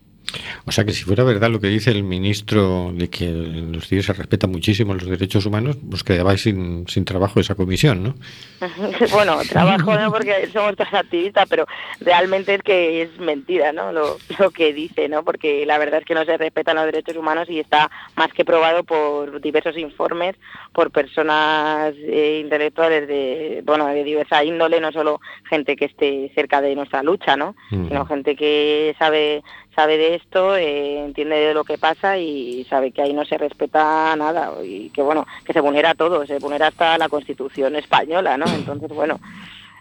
O 0.66 0.72
sea 0.72 0.84
que 0.84 0.92
si 0.92 1.04
fuera 1.04 1.24
verdad 1.24 1.50
lo 1.50 1.60
que 1.60 1.68
dice 1.68 1.90
el 1.90 2.02
ministro 2.02 2.92
de 2.94 3.08
que 3.08 3.26
en 3.26 3.72
los 3.72 3.86
CIE 3.86 4.02
se 4.02 4.12
respetan 4.12 4.50
muchísimo 4.50 4.94
los 4.94 5.06
derechos 5.06 5.46
humanos, 5.46 5.76
pues 5.88 6.02
quedabais 6.02 6.40
sin, 6.40 6.88
sin 6.88 7.04
trabajo 7.04 7.40
esa 7.40 7.54
comisión, 7.54 8.02
¿no? 8.02 8.14
bueno, 9.12 9.38
trabajo 9.48 9.94
no 9.94 10.10
porque 10.10 10.48
somos 10.52 10.76
todos 10.76 10.94
activistas, 10.94 11.46
pero 11.48 11.66
realmente 12.00 12.54
es 12.54 12.62
que 12.62 13.02
es 13.02 13.18
mentira, 13.18 13.72
¿no? 13.72 13.92
Lo, 13.92 14.16
lo, 14.38 14.50
que 14.50 14.72
dice, 14.72 15.08
¿no? 15.08 15.24
Porque 15.24 15.66
la 15.66 15.78
verdad 15.78 16.00
es 16.00 16.06
que 16.06 16.14
no 16.14 16.24
se 16.24 16.36
respetan 16.36 16.76
los 16.76 16.86
derechos 16.86 17.16
humanos 17.16 17.48
y 17.48 17.60
está 17.60 17.90
más 18.16 18.32
que 18.32 18.44
probado 18.44 18.84
por 18.84 19.40
diversos 19.40 19.76
informes, 19.76 20.36
por 20.72 20.90
personas 20.90 21.94
eh, 21.98 22.40
intelectuales 22.42 23.06
de, 23.06 23.62
bueno, 23.64 23.86
de 23.86 24.04
diversa 24.04 24.44
índole, 24.44 24.80
no 24.80 24.92
solo 24.92 25.20
gente 25.48 25.76
que 25.76 25.86
esté 25.86 26.32
cerca 26.34 26.60
de 26.60 26.74
nuestra 26.74 27.02
lucha, 27.02 27.36
¿no? 27.36 27.54
Mm. 27.70 27.88
Sino 27.88 28.06
gente 28.06 28.36
que 28.36 28.94
sabe 28.98 29.42
sabe 29.74 29.98
de 29.98 30.14
esto, 30.14 30.56
eh, 30.56 31.04
entiende 31.04 31.36
de 31.36 31.54
lo 31.54 31.64
que 31.64 31.78
pasa 31.78 32.18
y 32.18 32.64
sabe 32.64 32.92
que 32.92 33.02
ahí 33.02 33.12
no 33.12 33.24
se 33.24 33.38
respeta 33.38 34.14
nada 34.16 34.52
y 34.64 34.90
que 34.90 35.02
bueno, 35.02 35.26
que 35.44 35.52
se 35.52 35.60
vulnera 35.60 35.94
todo, 35.94 36.26
se 36.26 36.38
vulnera 36.38 36.68
hasta 36.68 36.98
la 36.98 37.08
Constitución 37.08 37.76
española, 37.76 38.36
¿no? 38.36 38.46
Entonces, 38.46 38.88
bueno, 38.88 39.20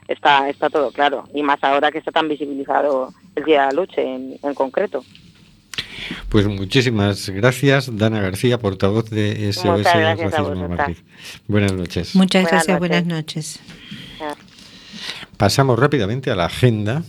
está, 0.07 0.49
está 0.49 0.69
todo 0.69 0.91
claro 0.91 1.25
y 1.33 1.43
más 1.43 1.63
ahora 1.63 1.91
que 1.91 1.99
está 1.99 2.11
tan 2.11 2.27
visibilizado 2.27 3.13
el 3.35 3.43
Día 3.43 3.61
de 3.61 3.67
la 3.67 3.73
Lucha 3.73 4.01
en, 4.01 4.37
concreto. 4.55 5.03
Pues 6.29 6.47
muchísimas 6.47 7.29
gracias, 7.29 7.95
Dana 7.95 8.19
García, 8.19 8.57
portavoz 8.57 9.09
de 9.09 9.53
SOS 9.53 9.83
Racismo 9.83 10.67
Madrid. 10.67 10.97
Buenas 11.47 11.73
noches. 11.73 12.15
Muchas 12.15 12.45
gracias, 12.45 12.77
buenas 12.79 13.05
noches. 13.05 13.59
Pasamos 15.37 15.79
rápidamente 15.79 16.31
a 16.31 16.35
la 16.35 16.45
agenda 16.45 17.03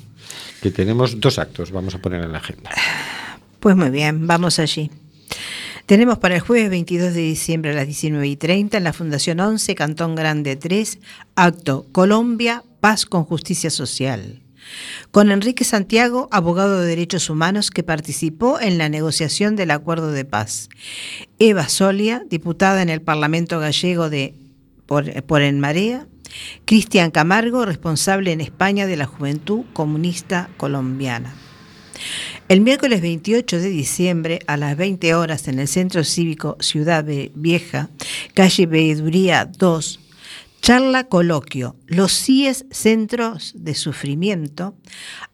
que 0.64 0.70
tenemos 0.70 1.20
dos 1.20 1.38
actos, 1.38 1.72
vamos 1.72 1.94
a 1.94 1.98
poner 1.98 2.24
en 2.24 2.32
la 2.32 2.38
agenda. 2.38 2.70
Pues 3.60 3.76
muy 3.76 3.90
bien, 3.90 4.26
vamos 4.26 4.58
allí. 4.58 4.90
Tenemos 5.84 6.16
para 6.16 6.36
el 6.36 6.40
jueves 6.40 6.70
22 6.70 7.12
de 7.12 7.20
diciembre 7.20 7.72
a 7.72 7.74
las 7.74 7.84
19 7.84 8.26
y 8.26 8.36
30 8.36 8.78
en 8.78 8.84
la 8.84 8.94
Fundación 8.94 9.40
11, 9.40 9.74
Cantón 9.74 10.14
Grande 10.14 10.56
3, 10.56 11.00
acto 11.34 11.84
Colombia, 11.92 12.64
Paz 12.80 13.04
con 13.04 13.24
Justicia 13.24 13.68
Social. 13.68 14.40
Con 15.10 15.30
Enrique 15.30 15.64
Santiago, 15.64 16.28
abogado 16.30 16.80
de 16.80 16.86
derechos 16.86 17.28
humanos 17.28 17.70
que 17.70 17.82
participó 17.82 18.58
en 18.58 18.78
la 18.78 18.88
negociación 18.88 19.56
del 19.56 19.70
acuerdo 19.70 20.12
de 20.12 20.24
paz. 20.24 20.70
Eva 21.38 21.68
Solia, 21.68 22.22
diputada 22.30 22.80
en 22.80 22.88
el 22.88 23.02
Parlamento 23.02 23.60
gallego 23.60 24.08
de 24.08 24.32
por, 24.86 25.24
por 25.24 25.42
En 25.42 25.60
Marea, 25.60 26.06
Cristian 26.64 27.10
Camargo, 27.10 27.64
responsable 27.64 28.32
en 28.32 28.40
España 28.40 28.86
de 28.86 28.96
la 28.96 29.06
Juventud 29.06 29.64
Comunista 29.72 30.48
Colombiana. 30.56 31.34
El 32.48 32.60
miércoles 32.60 33.00
28 33.00 33.58
de 33.58 33.70
diciembre 33.70 34.40
a 34.46 34.56
las 34.56 34.76
20 34.76 35.14
horas 35.14 35.48
en 35.48 35.58
el 35.58 35.68
Centro 35.68 36.04
Cívico 36.04 36.56
Ciudad 36.60 37.04
Vieja, 37.34 37.88
calle 38.34 38.66
Veeduría 38.66 39.46
2, 39.46 40.00
charla 40.60 41.04
coloquio 41.04 41.76
Los 41.86 42.12
CIES 42.12 42.66
Centros 42.70 43.52
de 43.56 43.74
Sufrimiento, 43.74 44.74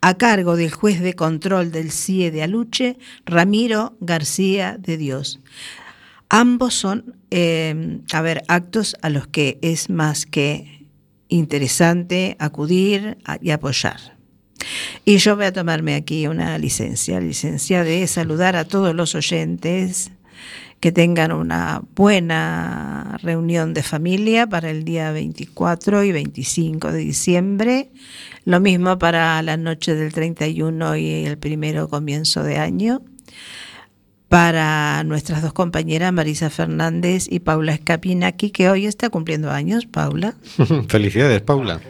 a 0.00 0.14
cargo 0.18 0.56
del 0.56 0.70
juez 0.70 1.00
de 1.00 1.14
control 1.14 1.72
del 1.72 1.90
CIE 1.90 2.30
de 2.30 2.42
Aluche, 2.42 2.96
Ramiro 3.26 3.96
García 4.00 4.76
de 4.78 4.96
Dios. 4.96 5.40
Ambos 6.28 6.74
son, 6.74 7.16
eh, 7.30 8.00
a 8.12 8.20
ver, 8.22 8.42
actos 8.46 8.96
a 9.02 9.10
los 9.10 9.26
que 9.26 9.58
es 9.62 9.90
más 9.90 10.26
que 10.26 10.79
interesante 11.30 12.36
acudir 12.38 13.18
y 13.40 13.50
apoyar. 13.50 14.18
Y 15.04 15.16
yo 15.16 15.36
voy 15.36 15.46
a 15.46 15.52
tomarme 15.52 15.94
aquí 15.94 16.26
una 16.26 16.58
licencia, 16.58 17.18
licencia 17.20 17.82
de 17.82 18.06
saludar 18.06 18.56
a 18.56 18.66
todos 18.66 18.94
los 18.94 19.14
oyentes, 19.14 20.10
que 20.80 20.92
tengan 20.92 21.32
una 21.32 21.82
buena 21.94 23.18
reunión 23.22 23.74
de 23.74 23.82
familia 23.82 24.46
para 24.46 24.70
el 24.70 24.84
día 24.84 25.12
24 25.12 26.04
y 26.04 26.12
25 26.12 26.92
de 26.92 26.98
diciembre, 26.98 27.90
lo 28.46 28.60
mismo 28.60 28.98
para 28.98 29.42
la 29.42 29.58
noche 29.58 29.94
del 29.94 30.12
31 30.12 30.96
y 30.96 31.26
el 31.26 31.36
primero 31.36 31.88
comienzo 31.88 32.42
de 32.42 32.56
año 32.56 33.02
para 34.30 35.02
nuestras 35.02 35.42
dos 35.42 35.52
compañeras 35.52 36.12
Marisa 36.12 36.50
Fernández 36.50 37.26
y 37.28 37.40
Paula 37.40 37.72
Escapinaki, 37.72 38.52
que 38.52 38.70
hoy 38.70 38.86
está 38.86 39.10
cumpliendo 39.10 39.50
años, 39.50 39.86
Paula. 39.86 40.34
Felicidades, 40.88 41.42
Paula. 41.42 41.80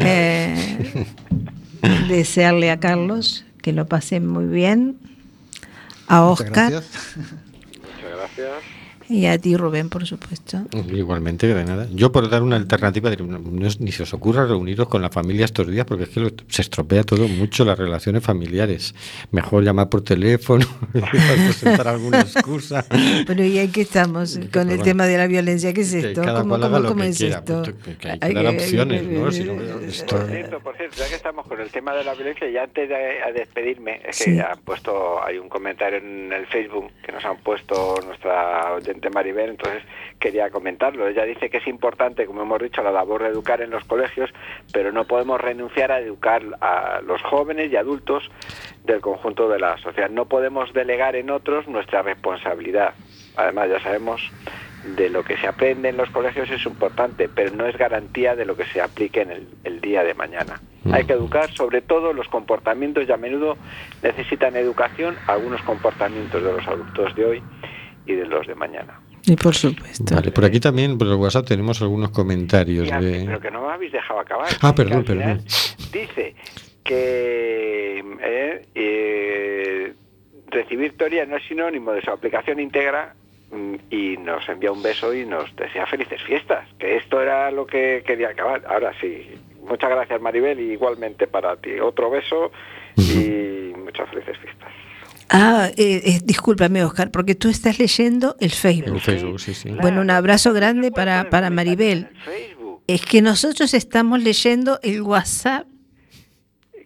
Eh, 0.00 1.06
desearle 2.08 2.70
a 2.70 2.78
Carlos 2.78 3.46
que 3.62 3.72
lo 3.72 3.86
pase 3.86 4.20
muy 4.20 4.44
bien, 4.44 4.98
a 6.08 6.26
Oscar. 6.26 6.70
Muchas 6.70 6.92
gracias. 8.02 8.73
Y 9.08 9.26
a 9.26 9.38
ti, 9.38 9.56
Rubén, 9.56 9.90
por 9.90 10.06
supuesto. 10.06 10.62
Igualmente, 10.92 11.46
de 11.46 11.64
nada. 11.64 11.86
Yo 11.92 12.10
por 12.10 12.28
dar 12.30 12.42
una 12.42 12.56
alternativa, 12.56 13.10
ni 13.10 13.92
se 13.92 14.02
os 14.02 14.14
ocurra 14.14 14.46
reuniros 14.46 14.88
con 14.88 15.02
la 15.02 15.10
familia 15.10 15.44
estos 15.44 15.66
días, 15.66 15.84
porque 15.84 16.04
es 16.04 16.10
que 16.10 16.32
se 16.48 16.62
estropea 16.62 17.04
todo 17.04 17.28
mucho 17.28 17.64
las 17.64 17.78
relaciones 17.78 18.22
familiares. 18.22 18.94
Mejor 19.30 19.62
llamar 19.62 19.88
por 19.88 20.02
teléfono, 20.02 20.66
presentar 20.92 21.88
alguna 21.88 22.20
excusa. 22.20 22.84
Pero 23.26 23.44
¿y 23.44 23.58
aquí 23.58 23.82
estamos 23.82 24.40
con 24.52 24.70
el 24.70 24.80
tema 24.82 25.06
de 25.06 25.18
la 25.18 25.26
violencia? 25.26 25.72
¿Qué 25.74 25.82
es 25.82 25.92
esto? 25.92 26.22
¿Cómo, 26.22 26.58
cómo, 26.58 27.02
es 27.02 27.20
esto? 27.20 27.62
Pues, 27.84 27.96
que 27.98 28.10
hay 28.10 28.18
que 28.18 28.34
dar 28.34 28.46
opciones, 28.46 29.04
¿no? 29.04 29.30
Si 29.30 29.44
no 29.44 29.54
esto... 29.80 30.16
Por 30.16 30.30
cierto, 30.30 30.60
por 30.60 30.76
cierto, 30.76 30.96
ya 30.96 31.08
que 31.08 31.14
estamos 31.14 31.46
con 31.46 31.60
el 31.60 31.70
tema 31.70 31.94
de 31.94 32.04
la 32.04 32.14
violencia, 32.14 32.48
y 32.48 32.56
antes 32.56 32.88
de 32.88 33.32
despedirme, 33.34 34.00
es 34.06 34.24
que 34.24 34.40
han 34.40 34.60
puesto, 34.60 35.22
hay 35.22 35.38
un 35.38 35.48
comentario 35.48 35.98
en 35.98 36.32
el 36.32 36.46
Facebook 36.46 36.90
que 37.04 37.12
nos 37.12 37.24
han 37.24 37.36
puesto 37.38 37.96
nuestra 38.06 38.78
Maribel, 39.12 39.50
entonces 39.50 39.82
quería 40.18 40.50
comentarlo. 40.50 41.08
Ella 41.08 41.24
dice 41.24 41.50
que 41.50 41.58
es 41.58 41.66
importante, 41.66 42.26
como 42.26 42.42
hemos 42.42 42.60
dicho, 42.60 42.82
la 42.82 42.92
labor 42.92 43.22
de 43.22 43.28
educar 43.28 43.60
en 43.60 43.70
los 43.70 43.84
colegios, 43.84 44.30
pero 44.72 44.92
no 44.92 45.04
podemos 45.06 45.40
renunciar 45.40 45.92
a 45.92 46.00
educar 46.00 46.42
a 46.60 47.00
los 47.02 47.22
jóvenes 47.22 47.70
y 47.72 47.76
adultos 47.76 48.30
del 48.84 49.00
conjunto 49.00 49.48
de 49.48 49.58
la 49.58 49.78
sociedad. 49.78 50.10
No 50.10 50.26
podemos 50.26 50.72
delegar 50.72 51.16
en 51.16 51.30
otros 51.30 51.68
nuestra 51.68 52.02
responsabilidad. 52.02 52.94
Además, 53.36 53.68
ya 53.70 53.80
sabemos 53.80 54.30
de 54.96 55.08
lo 55.08 55.24
que 55.24 55.36
se 55.38 55.46
aprende 55.46 55.88
en 55.88 55.96
los 55.96 56.10
colegios 56.10 56.50
es 56.50 56.64
importante, 56.66 57.28
pero 57.28 57.54
no 57.56 57.66
es 57.66 57.76
garantía 57.76 58.36
de 58.36 58.44
lo 58.44 58.56
que 58.56 58.66
se 58.66 58.82
aplique 58.82 59.22
en 59.22 59.30
el, 59.30 59.48
el 59.64 59.80
día 59.80 60.04
de 60.04 60.12
mañana. 60.14 60.60
Hay 60.92 61.04
que 61.04 61.14
educar 61.14 61.50
sobre 61.52 61.80
todo 61.80 62.12
los 62.12 62.28
comportamientos 62.28 63.08
y 63.08 63.12
a 63.12 63.16
menudo 63.16 63.56
necesitan 64.02 64.56
educación 64.56 65.16
algunos 65.26 65.62
comportamientos 65.62 66.42
de 66.42 66.52
los 66.52 66.68
adultos 66.68 67.14
de 67.14 67.24
hoy 67.24 67.42
y 68.06 68.14
de 68.14 68.26
los 68.26 68.46
de 68.46 68.54
mañana. 68.54 69.00
Y 69.26 69.36
por 69.36 69.54
supuesto. 69.54 70.14
Vale, 70.14 70.30
por 70.30 70.44
aquí 70.44 70.60
también, 70.60 70.98
por 70.98 71.06
el 71.06 71.14
WhatsApp, 71.14 71.46
tenemos 71.46 71.80
algunos 71.80 72.10
comentarios. 72.10 72.88
de... 72.88 73.24
Pero 73.26 73.40
que 73.40 73.50
no 73.50 73.66
me 73.66 73.72
habéis 73.72 73.92
dejado 73.92 74.20
acabar. 74.20 74.48
Ah, 74.60 74.74
perdón, 74.74 75.04
perdón. 75.04 75.42
Dice 75.92 76.34
que 76.84 78.04
eh, 78.20 78.66
eh, 78.74 79.94
recibir 80.48 80.96
teoría 80.98 81.24
no 81.24 81.36
es 81.36 81.44
sinónimo 81.48 81.92
de 81.92 82.02
su 82.02 82.10
aplicación 82.10 82.60
íntegra 82.60 83.14
mm, 83.50 83.74
y 83.90 84.16
nos 84.18 84.46
envía 84.48 84.70
un 84.70 84.82
beso 84.82 85.14
y 85.14 85.24
nos 85.24 85.56
desea 85.56 85.86
felices 85.86 86.22
fiestas, 86.22 86.68
que 86.78 86.96
esto 86.96 87.22
era 87.22 87.50
lo 87.50 87.66
que 87.66 88.02
quería 88.06 88.28
acabar. 88.28 88.62
Ahora 88.66 88.92
sí, 89.00 89.26
muchas 89.62 89.88
gracias 89.88 90.20
Maribel 90.20 90.60
y 90.60 90.72
igualmente 90.72 91.26
para 91.26 91.56
ti. 91.56 91.80
Otro 91.80 92.10
beso 92.10 92.52
y 92.96 93.72
muchas 93.76 94.10
felices 94.10 94.36
fiestas. 94.38 94.83
Ah, 95.30 95.70
eh, 95.76 96.02
eh, 96.04 96.20
discúlpame, 96.24 96.84
Oscar, 96.84 97.10
porque 97.10 97.34
tú 97.34 97.48
estás 97.48 97.78
leyendo 97.78 98.36
el 98.40 98.50
Facebook. 98.50 98.96
El 98.96 99.00
Facebook, 99.00 99.40
sí, 99.40 99.54
sí. 99.54 99.70
Bueno, 99.70 100.00
un 100.00 100.10
abrazo 100.10 100.52
grande 100.52 100.90
para, 100.90 101.30
para 101.30 101.50
Maribel. 101.50 102.08
Es 102.86 103.04
que 103.04 103.22
nosotros 103.22 103.74
estamos 103.74 104.22
leyendo 104.22 104.78
el 104.82 105.02
WhatsApp. 105.02 105.66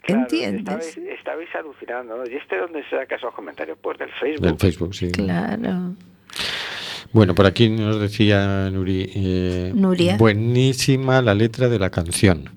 ¿Entiendes? 0.07 0.97
Estabais, 0.97 1.49
alucinando, 1.55 2.17
¿no? 2.17 2.25
¿Y 2.31 2.37
este 2.37 2.57
dónde 2.57 2.83
se 2.85 2.97
saca 2.97 3.17
esos 3.17 3.35
comentarios? 3.35 3.77
Pues 3.83 3.99
del 3.99 4.11
Facebook. 4.19 4.47
Del 4.47 4.57
Facebook, 4.57 4.95
sí. 4.95 5.13
Claro. 5.13 5.95
Bueno, 7.13 7.35
por 7.35 7.47
aquí 7.47 7.69
nos 7.69 8.01
decía 8.01 8.71
Nuri, 8.71 9.11
eh, 9.15 9.73
Nuria. 9.75 10.17
Buenísima 10.17 11.21
la 11.21 11.35
letra 11.35 11.69
de 11.69 11.79
la 11.79 11.91
canción. 11.91 12.51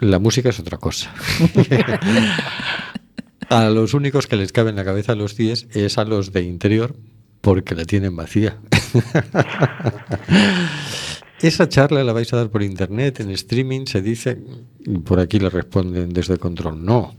La 0.00 0.18
música 0.18 0.48
es 0.50 0.60
otra 0.60 0.78
cosa. 0.78 1.12
A 3.48 3.68
los 3.70 3.94
únicos 3.94 4.26
que 4.26 4.36
les 4.36 4.52
cabe 4.52 4.70
en 4.70 4.76
la 4.76 4.84
cabeza 4.84 5.12
a 5.12 5.16
los 5.16 5.36
10 5.36 5.68
es 5.74 5.96
a 5.98 6.04
los 6.04 6.32
de 6.32 6.42
interior, 6.42 6.94
porque 7.40 7.74
la 7.74 7.84
tienen 7.84 8.14
vacía. 8.14 8.58
Esa 11.40 11.68
charla 11.68 12.02
la 12.02 12.12
vais 12.12 12.32
a 12.32 12.36
dar 12.36 12.50
por 12.50 12.64
internet, 12.64 13.20
en 13.20 13.30
streaming, 13.30 13.86
se 13.86 14.02
dice, 14.02 14.38
y 14.84 14.98
por 14.98 15.20
aquí 15.20 15.38
le 15.38 15.48
responden 15.48 16.12
desde 16.12 16.36
control, 16.36 16.84
no. 16.84 17.14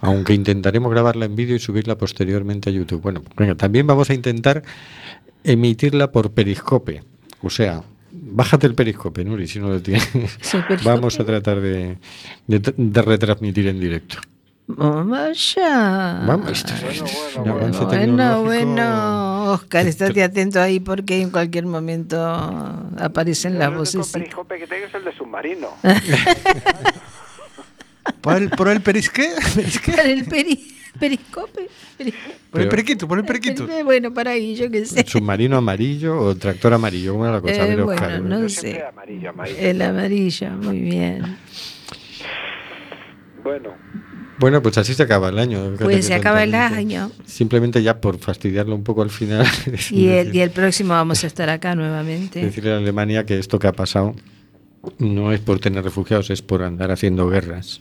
Aunque 0.00 0.32
intentaremos 0.32 0.92
grabarla 0.92 1.24
en 1.26 1.34
vídeo 1.34 1.56
y 1.56 1.58
subirla 1.58 1.98
posteriormente 1.98 2.70
a 2.70 2.72
YouTube. 2.72 3.02
Bueno, 3.02 3.24
venga, 3.36 3.56
también 3.56 3.84
vamos 3.86 4.10
a 4.10 4.14
intentar 4.14 4.62
emitirla 5.42 6.12
por 6.12 6.30
periscope. 6.30 7.02
O 7.42 7.50
sea, 7.50 7.82
bájate 8.12 8.68
el 8.68 8.76
periscope, 8.76 9.24
Nuri, 9.24 9.48
si 9.48 9.58
no 9.58 9.68
lo 9.68 9.82
tienes. 9.82 10.08
Sí. 10.40 10.58
Vamos 10.84 11.18
a 11.18 11.24
tratar 11.24 11.60
de, 11.60 11.98
de- 12.46 12.74
de 12.76 13.02
retransmitir 13.02 13.66
en 13.66 13.80
directo. 13.80 14.18
Vamos 14.66 15.54
ya. 15.56 16.22
Vamos, 16.26 16.64
Bueno, 17.34 17.58
bueno, 17.58 17.86
Bueno, 17.86 18.42
bueno, 18.44 19.44
Oscar, 19.52 19.86
estate 19.86 20.22
atento 20.22 20.58
ahí 20.60 20.80
porque 20.80 21.20
en 21.20 21.30
cualquier 21.30 21.66
momento 21.66 22.16
aparecen 22.98 23.58
las 23.58 23.68
El 23.68 23.74
único 23.78 23.98
voces. 23.98 24.12
periscope 24.12 24.58
que 24.58 24.66
tengo 24.66 24.86
es 24.86 24.94
el 24.94 25.04
de 25.04 25.12
submarino. 25.14 25.68
¿Por 28.22 28.36
el, 28.36 28.48
por 28.50 28.68
el 28.68 28.76
el 28.76 28.82
peri- 28.82 29.02
periscope. 30.98 31.68
peri- 31.98 32.14
Por 32.50 32.60
el 32.62 32.68
periquito, 32.68 33.06
por 33.08 33.18
el 33.18 33.24
periquito. 33.26 33.68
Eh, 33.68 33.82
Bueno, 33.82 34.14
para 34.14 34.30
ahí, 34.30 34.54
yo 34.54 34.70
qué 34.70 34.86
sé. 34.86 35.04
¿Submarino 35.06 35.58
amarillo 35.58 36.18
o 36.18 36.34
tractor 36.36 36.72
amarillo? 36.72 37.12
¿Cómo 37.12 37.26
era 37.26 37.34
la 37.34 37.40
cosa? 37.42 37.66
Eh, 37.66 37.76
bueno, 37.82 37.86
Oscar, 37.92 38.22
no 38.22 38.48
sé. 38.48 38.60
siempre 38.60 38.86
amarillo, 38.86 39.28
amarillo. 39.30 39.58
El 39.58 39.82
amarillo, 39.82 40.50
muy 40.52 40.78
bien. 40.80 41.36
Bueno, 43.42 43.74
Bueno, 44.38 44.62
pues 44.62 44.76
así 44.78 44.94
se 44.94 45.02
acaba 45.04 45.28
el 45.28 45.38
año. 45.38 45.74
Pues 45.78 46.06
se 46.06 46.14
acaba 46.14 46.42
el 46.42 46.54
año. 46.54 47.10
Simplemente 47.24 47.82
ya 47.82 48.00
por 48.00 48.18
fastidiarlo 48.18 48.74
un 48.74 48.82
poco 48.84 49.02
al 49.02 49.10
final. 49.10 49.46
Y 49.90 50.08
el, 50.08 50.26
decir- 50.26 50.34
y 50.34 50.40
el 50.40 50.50
próximo 50.50 50.90
vamos 50.94 51.22
a 51.24 51.26
estar 51.26 51.48
acá 51.50 51.74
nuevamente. 51.74 52.44
Decirle 52.44 52.72
a 52.72 52.78
Alemania 52.78 53.24
que 53.26 53.38
esto 53.38 53.58
que 53.58 53.66
ha 53.68 53.72
pasado 53.72 54.14
no 54.98 55.32
es 55.32 55.40
por 55.40 55.60
tener 55.60 55.84
refugiados, 55.84 56.30
es 56.30 56.42
por 56.42 56.62
andar 56.62 56.90
haciendo 56.90 57.28
guerras. 57.28 57.80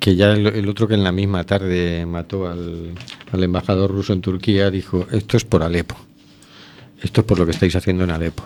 Que 0.00 0.16
ya 0.16 0.32
el, 0.32 0.46
el 0.46 0.68
otro 0.68 0.88
que 0.88 0.94
en 0.94 1.04
la 1.04 1.12
misma 1.12 1.44
tarde 1.44 2.04
mató 2.06 2.48
al, 2.48 2.92
al 3.32 3.42
embajador 3.44 3.90
ruso 3.90 4.12
en 4.12 4.20
Turquía 4.22 4.70
dijo, 4.70 5.06
esto 5.12 5.36
es 5.36 5.44
por 5.44 5.62
Alepo. 5.62 5.96
Esto 7.02 7.20
es 7.20 7.26
por 7.26 7.38
lo 7.38 7.44
que 7.44 7.52
estáis 7.52 7.76
haciendo 7.76 8.04
en 8.04 8.10
Alepo. 8.10 8.42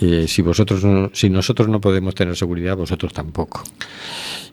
Eh, 0.00 0.26
si 0.28 0.42
vosotros 0.42 0.84
no- 0.84 1.10
si 1.14 1.30
nosotros 1.30 1.68
no 1.68 1.80
podemos 1.80 2.14
tener 2.14 2.36
seguridad, 2.36 2.76
vosotros 2.76 3.12
tampoco. 3.12 3.62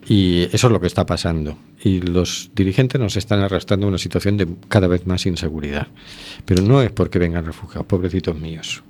Y 0.08 0.44
eso 0.54 0.68
es 0.68 0.74
lo 0.74 0.80
que 0.82 0.88
está 0.88 1.06
pasando. 1.06 1.58
Y 1.84 2.00
los 2.02 2.50
dirigentes 2.56 3.00
nos 3.00 3.16
están 3.18 3.40
arrastrando 3.42 3.86
a 3.86 3.90
una 3.90 3.98
situación 3.98 4.38
de 4.38 4.48
cada 4.70 4.88
vez 4.88 5.06
más 5.08 5.26
inseguridad. 5.26 5.88
Pero 6.46 6.62
no 6.62 6.82
es 6.82 6.92
porque 6.92 7.20
vengan 7.20 7.46
refugiados, 7.46 7.88
pobrecitos 7.88 8.40
míos. 8.40 8.84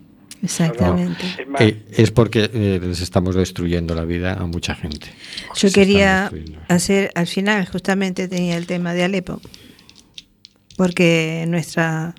Exactamente. 0.44 1.24
Eh, 1.60 1.86
es 1.92 2.12
porque 2.12 2.50
eh, 2.54 2.80
les 2.84 3.00
estamos 3.02 3.34
destruyendo 3.36 3.96
la 3.96 4.04
vida 4.06 4.34
a 4.34 4.46
mucha 4.46 4.76
gente. 4.76 5.08
Yo 5.56 5.70
Se 5.70 5.72
quería 5.72 6.30
hacer, 6.68 7.12
al 7.16 7.28
final 7.28 7.66
justamente 7.68 8.28
tenía 8.28 8.58
el 8.58 8.66
tema 8.68 8.94
de 8.94 9.04
Alepo, 9.04 9.40
porque 10.76 11.46
nuestra 11.48 12.14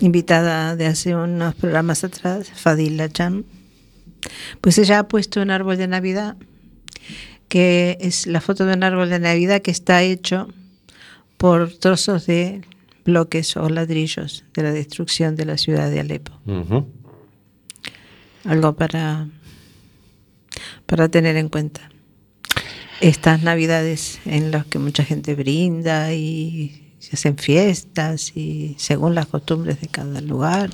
invitada 0.00 0.76
de 0.76 0.86
hace 0.86 1.14
unos 1.14 1.54
programas 1.54 2.04
atrás, 2.04 2.50
Fadila 2.54 3.08
Chan, 3.08 3.44
pues 4.60 4.78
ella 4.78 5.00
ha 5.00 5.08
puesto 5.08 5.40
un 5.40 5.50
árbol 5.50 5.76
de 5.76 5.88
Navidad, 5.88 6.36
que 7.48 7.96
es 8.00 8.26
la 8.26 8.40
foto 8.40 8.66
de 8.66 8.74
un 8.74 8.82
árbol 8.82 9.10
de 9.10 9.18
Navidad 9.18 9.62
que 9.62 9.70
está 9.70 10.02
hecho 10.02 10.48
por 11.36 11.72
trozos 11.74 12.26
de 12.26 12.62
bloques 13.04 13.56
o 13.56 13.68
ladrillos 13.68 14.44
de 14.54 14.62
la 14.62 14.72
destrucción 14.72 15.36
de 15.36 15.44
la 15.44 15.58
ciudad 15.58 15.90
de 15.90 16.00
Alepo. 16.00 16.32
Algo 18.44 18.76
para, 18.76 19.28
para 20.86 21.08
tener 21.08 21.36
en 21.36 21.48
cuenta. 21.48 21.90
Estas 23.00 23.42
navidades 23.42 24.20
en 24.24 24.50
las 24.50 24.66
que 24.66 24.78
mucha 24.78 25.04
gente 25.04 25.34
brinda 25.34 26.14
y 26.14 26.85
se 26.98 27.16
hacen 27.16 27.36
fiestas 27.38 28.36
y 28.36 28.74
según 28.78 29.14
las 29.14 29.26
costumbres 29.26 29.80
de 29.80 29.88
cada 29.88 30.20
lugar. 30.20 30.70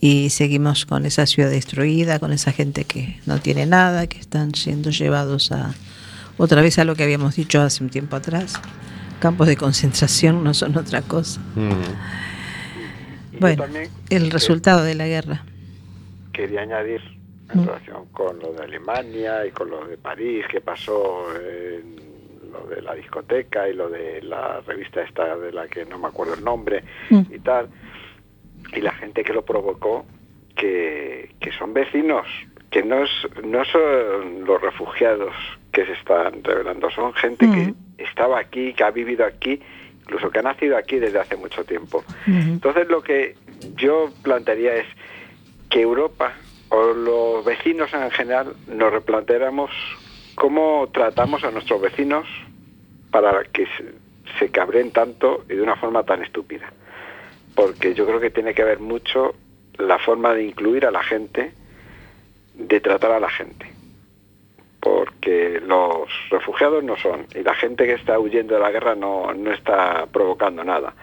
Y 0.00 0.30
seguimos 0.30 0.86
con 0.86 1.04
esa 1.06 1.26
ciudad 1.26 1.50
destruida, 1.50 2.18
con 2.20 2.32
esa 2.32 2.52
gente 2.52 2.84
que 2.84 3.18
no 3.26 3.40
tiene 3.40 3.66
nada, 3.66 4.06
que 4.06 4.18
están 4.18 4.54
siendo 4.54 4.90
llevados 4.90 5.50
a 5.50 5.74
otra 6.36 6.62
vez 6.62 6.78
a 6.78 6.84
lo 6.84 6.94
que 6.94 7.02
habíamos 7.02 7.34
dicho 7.34 7.60
hace 7.60 7.82
un 7.82 7.90
tiempo 7.90 8.14
atrás. 8.16 8.54
Campos 9.18 9.48
de 9.48 9.56
concentración 9.56 10.44
no 10.44 10.54
son 10.54 10.76
otra 10.76 11.02
cosa. 11.02 11.40
Mm. 11.56 11.72
Bueno, 13.40 13.64
también 13.64 13.90
el 14.10 14.30
resultado 14.30 14.82
de 14.84 14.94
la 14.94 15.06
guerra. 15.06 15.44
quería 16.32 16.60
añadir 16.62 17.00
en 17.52 17.60
Mm. 17.62 17.66
relación 17.66 18.06
con 18.12 18.38
lo 18.38 18.52
de 18.52 18.62
Alemania 18.62 19.44
y 19.46 19.50
con 19.50 19.70
lo 19.70 19.84
de 19.86 19.96
París, 19.96 20.44
que 20.50 20.60
pasó 20.60 21.24
en 21.34 21.96
lo 22.60 22.66
de 22.66 22.82
la 22.82 22.94
discoteca 22.94 23.68
y 23.68 23.74
lo 23.74 23.88
de 23.88 24.22
la 24.22 24.60
revista 24.66 25.02
esta 25.02 25.36
de 25.36 25.52
la 25.52 25.66
que 25.68 25.84
no 25.84 25.98
me 25.98 26.08
acuerdo 26.08 26.34
el 26.34 26.44
nombre 26.44 26.82
Mm. 27.10 27.22
y 27.32 27.38
tal, 27.40 27.68
y 28.74 28.80
la 28.80 28.92
gente 28.92 29.22
que 29.24 29.32
lo 29.32 29.44
provocó, 29.44 30.04
que, 30.56 31.34
que 31.40 31.52
son 31.52 31.72
vecinos, 31.72 32.26
que 32.70 32.82
no, 32.82 33.04
es, 33.04 33.10
no 33.44 33.64
son 33.64 34.44
los 34.44 34.60
refugiados 34.60 35.34
que 35.72 35.86
se 35.86 35.92
están 35.92 36.42
revelando, 36.42 36.90
son 36.90 37.12
gente 37.14 37.46
Mm. 37.46 37.52
que 37.54 38.02
estaba 38.04 38.38
aquí, 38.38 38.74
que 38.74 38.84
ha 38.84 38.90
vivido 38.90 39.24
aquí, 39.24 39.60
incluso 40.02 40.30
que 40.30 40.38
ha 40.40 40.42
nacido 40.42 40.76
aquí 40.76 40.98
desde 40.98 41.18
hace 41.20 41.36
mucho 41.36 41.64
tiempo. 41.64 42.02
Entonces 42.26 42.88
lo 42.88 43.02
que 43.02 43.36
yo 43.76 44.10
plantearía 44.22 44.74
es 44.76 44.86
que 45.70 45.80
Europa 45.82 46.32
o 46.70 46.92
los 46.92 47.44
vecinos 47.44 47.92
en 47.94 48.10
general 48.10 48.54
nos 48.68 48.92
replanteáramos 48.92 49.70
cómo 50.34 50.88
tratamos 50.92 51.44
a 51.44 51.50
nuestros 51.50 51.80
vecinos 51.80 52.26
para 53.10 53.44
que 53.44 53.66
se, 54.38 54.50
cabren 54.50 54.90
tanto 54.92 55.44
y 55.48 55.54
de 55.54 55.62
una 55.62 55.76
forma 55.76 56.02
tan 56.04 56.22
estúpida. 56.22 56.72
Porque 57.54 57.94
yo 57.94 58.06
creo 58.06 58.20
que 58.20 58.30
tiene 58.30 58.54
que 58.54 58.64
ver 58.64 58.80
mucho 58.80 59.34
la 59.78 59.98
forma 59.98 60.34
de 60.34 60.44
incluir 60.44 60.86
a 60.86 60.90
la 60.90 61.02
gente, 61.02 61.52
de 62.54 62.80
tratar 62.80 63.12
a 63.12 63.20
la 63.20 63.30
gente. 63.30 63.66
Porque 64.80 65.60
los 65.64 66.08
refugiados 66.30 66.84
no 66.84 66.96
son, 66.96 67.26
y 67.34 67.42
la 67.42 67.54
gente 67.54 67.86
que 67.86 67.94
está 67.94 68.18
huyendo 68.18 68.54
de 68.54 68.60
la 68.60 68.70
guerra 68.70 68.94
no, 68.94 69.34
no 69.34 69.52
está 69.52 70.06
provocando 70.06 70.62
nada 70.62 70.94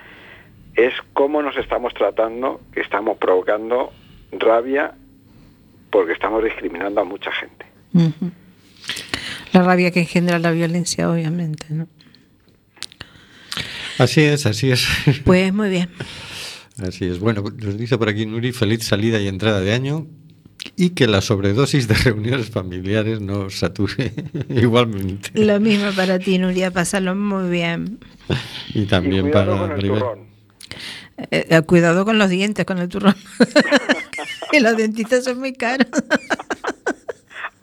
es 0.75 0.93
cómo 1.13 1.41
nos 1.41 1.55
estamos 1.57 1.93
tratando, 1.93 2.61
que 2.73 2.81
estamos 2.81 3.17
provocando 3.17 3.91
rabia 4.31 4.93
porque 5.89 6.13
estamos 6.13 6.43
discriminando 6.43 7.01
a 7.01 7.05
mucha 7.05 7.31
gente. 7.31 7.65
La 9.55 9.63
rabia 9.63 9.89
que 9.89 10.01
engendra 10.01 10.37
la 10.37 10.51
violencia, 10.51 11.09
obviamente, 11.09 11.67
¿no? 11.69 11.87
Así 13.97 14.19
es, 14.19 14.45
así 14.45 14.69
es. 14.69 14.85
Pues 15.23 15.53
muy 15.53 15.69
bien. 15.69 15.89
Así 16.77 17.05
es. 17.05 17.19
Bueno, 17.19 17.41
nos 17.41 17.77
dice 17.77 17.97
por 17.97 18.09
aquí 18.09 18.25
Nuri, 18.25 18.51
feliz 18.51 18.83
salida 18.83 19.17
y 19.21 19.29
entrada 19.29 19.61
de 19.61 19.71
año 19.71 20.07
y 20.75 20.89
que 20.89 21.07
la 21.07 21.21
sobredosis 21.21 21.87
de 21.87 21.93
reuniones 22.03 22.49
familiares 22.49 23.21
no 23.21 23.49
sature 23.49 24.11
igualmente. 24.49 25.31
Lo 25.35 25.57
mismo 25.61 25.89
para 25.95 26.19
ti, 26.19 26.37
Nuria, 26.37 26.71
pásalo 26.71 27.15
muy 27.15 27.49
bien. 27.49 27.99
Y 28.73 28.81
y 28.81 28.85
también 28.87 29.29
cuidado 29.29 29.31
para 29.31 29.57
con 29.57 29.71
el 29.71 29.77
Maribel. 29.77 29.99
turrón. 29.99 30.19
Eh, 31.31 31.47
eh, 31.49 31.61
cuidado 31.61 32.03
con 32.03 32.17
los 32.19 32.29
dientes, 32.29 32.65
con 32.65 32.79
el 32.79 32.89
turrón. 32.89 33.15
que 34.51 34.59
los 34.59 34.75
dentistas 34.75 35.23
son 35.23 35.39
muy 35.39 35.53
caros. 35.53 35.87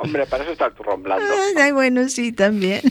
Hombre, 0.02 0.26
para 0.26 0.42
eso 0.42 0.52
está 0.52 0.66
el 0.66 0.72
turrón 0.72 1.02
blando. 1.02 1.24
Ay, 1.56 1.72
bueno, 1.72 2.08
sí, 2.08 2.32
también. 2.32 2.82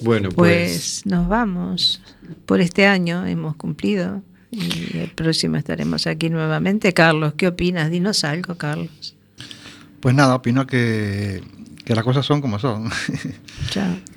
Bueno, 0.00 0.30
pues, 0.30 1.02
Pues 1.04 1.06
nos 1.06 1.28
vamos. 1.28 2.02
Por 2.46 2.60
este 2.60 2.86
año 2.86 3.26
hemos 3.26 3.56
cumplido 3.56 4.22
y 4.50 4.98
el 4.98 5.10
próximo 5.10 5.56
estaremos 5.56 6.06
aquí 6.06 6.28
nuevamente. 6.28 6.92
Carlos, 6.92 7.34
¿qué 7.36 7.48
opinas? 7.48 7.90
Dinos 7.90 8.24
algo, 8.24 8.56
Carlos. 8.56 9.16
Pues 10.00 10.14
nada, 10.14 10.34
opino 10.34 10.66
que, 10.66 11.42
que 11.84 11.94
las 11.94 12.04
cosas 12.04 12.26
son 12.26 12.40
como 12.40 12.58
son. 12.58 12.90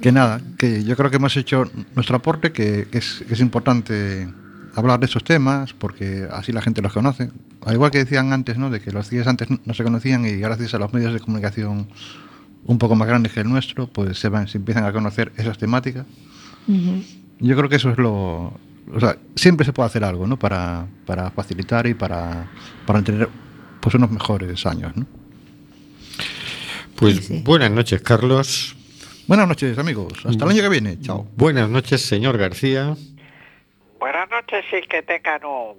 Que 0.01 0.11
nada, 0.11 0.41
que 0.57 0.83
yo 0.83 0.97
creo 0.97 1.09
que 1.09 1.15
hemos 1.15 1.37
hecho 1.37 1.71
nuestro 1.95 2.17
aporte, 2.17 2.51
que, 2.51 2.87
que 2.91 2.97
es, 2.97 3.23
que 3.25 3.33
es 3.33 3.39
importante 3.39 4.27
hablar 4.75 4.99
de 4.99 5.05
esos 5.05 5.23
temas, 5.23 5.73
porque 5.73 6.27
así 6.31 6.51
la 6.51 6.61
gente 6.61 6.81
los 6.81 6.93
conoce. 6.93 7.29
Al 7.65 7.73
igual 7.73 7.91
que 7.91 7.99
decían 7.99 8.33
antes, 8.33 8.57
¿no? 8.57 8.69
de 8.69 8.79
que 8.81 8.91
los 8.91 9.09
días 9.09 9.27
antes 9.27 9.47
no 9.65 9.73
se 9.73 9.83
conocían 9.83 10.25
y 10.25 10.35
gracias 10.37 10.73
a 10.73 10.79
los 10.79 10.93
medios 10.93 11.13
de 11.13 11.19
comunicación 11.19 11.87
un 12.65 12.77
poco 12.77 12.95
más 12.95 13.07
grandes 13.07 13.31
que 13.33 13.41
el 13.41 13.49
nuestro, 13.49 13.87
pues 13.87 14.17
se, 14.19 14.27
van, 14.29 14.47
se 14.47 14.57
empiezan 14.57 14.85
a 14.85 14.91
conocer 14.91 15.31
esas 15.37 15.57
temáticas. 15.57 16.05
Ujú. 16.67 17.03
Yo 17.39 17.55
creo 17.55 17.69
que 17.69 17.75
eso 17.77 17.89
es 17.91 17.97
lo... 17.97 18.53
O 18.93 18.99
sea, 18.99 19.17
siempre 19.35 19.65
se 19.65 19.73
puede 19.73 19.87
hacer 19.87 20.03
algo, 20.03 20.27
¿no? 20.27 20.37
Para, 20.37 20.85
para 21.05 21.31
facilitar 21.31 21.87
y 21.87 21.93
para, 21.95 22.51
para 22.85 23.01
tener 23.01 23.29
pues 23.81 23.95
unos 23.95 24.11
mejores 24.11 24.65
años, 24.65 24.95
¿no? 24.95 25.05
pues 26.95 27.17
Sí, 27.17 27.23
sí. 27.23 27.41
buenas 27.43 27.71
noches, 27.71 28.01
Carlos. 28.01 28.75
Buenas 29.27 29.47
noches, 29.47 29.77
amigos. 29.77 30.13
Hasta 30.23 30.45
el 30.45 30.51
año 30.51 30.61
que 30.61 30.69
viene. 30.69 30.99
Chao. 31.01 31.27
Buenas 31.35 31.69
noches, 31.69 32.01
señor 32.01 32.37
García. 32.37 32.95
Buenas 34.55 34.71
noches 34.71 34.83
y 34.85 34.87
que 34.87 35.01
tengan 35.01 35.43
un 35.45 35.75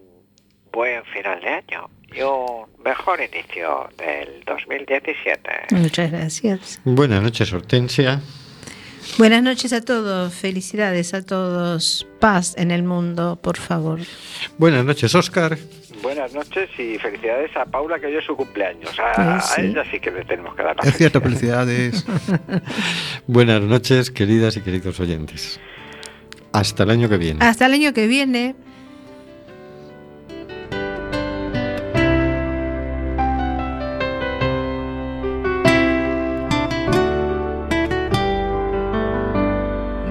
buen 0.70 1.02
final 1.06 1.40
de 1.40 1.48
año. 1.48 1.88
y 2.14 2.20
un 2.20 2.66
mejor 2.84 3.20
inicio 3.20 3.88
del 3.96 4.42
2017. 4.44 5.50
Muchas 5.72 6.10
gracias. 6.12 6.80
Buenas 6.84 7.22
noches, 7.22 7.52
Hortensia. 7.52 8.20
Buenas 9.18 9.42
noches 9.42 9.72
a 9.72 9.80
todos, 9.80 10.34
felicidades 10.34 11.14
a 11.14 11.24
todos, 11.24 12.06
paz 12.20 12.54
en 12.58 12.70
el 12.70 12.82
mundo, 12.82 13.38
por 13.40 13.56
favor. 13.56 14.00
Buenas 14.58 14.84
noches, 14.84 15.14
Oscar. 15.14 15.56
Buenas 16.02 16.34
noches 16.34 16.68
y 16.78 16.98
felicidades 16.98 17.56
a 17.56 17.64
Paula 17.64 17.98
que 17.98 18.06
hoy 18.06 18.16
es 18.16 18.24
su 18.24 18.36
cumpleaños. 18.36 18.90
A, 18.98 19.12
Pues 19.14 19.44
sí. 19.46 19.60
a 19.62 19.64
ella 19.64 19.84
sí 19.90 20.00
que 20.00 20.10
le 20.10 20.24
tenemos 20.24 20.54
que 20.54 20.62
dar 20.62 20.76
la 20.76 20.88
Es 20.88 20.96
cierto, 20.98 21.20
felicidades. 21.22 22.04
Buenas 23.26 23.62
noches, 23.62 24.10
queridas 24.10 24.56
y 24.58 24.60
queridos 24.60 25.00
oyentes. 25.00 25.60
Hasta 26.52 26.82
el 26.84 26.90
año 26.90 27.08
que 27.08 27.16
viene. 27.18 27.44
Hasta 27.44 27.66
el 27.66 27.74
año 27.74 27.92
que 27.92 28.06
viene. 28.06 28.54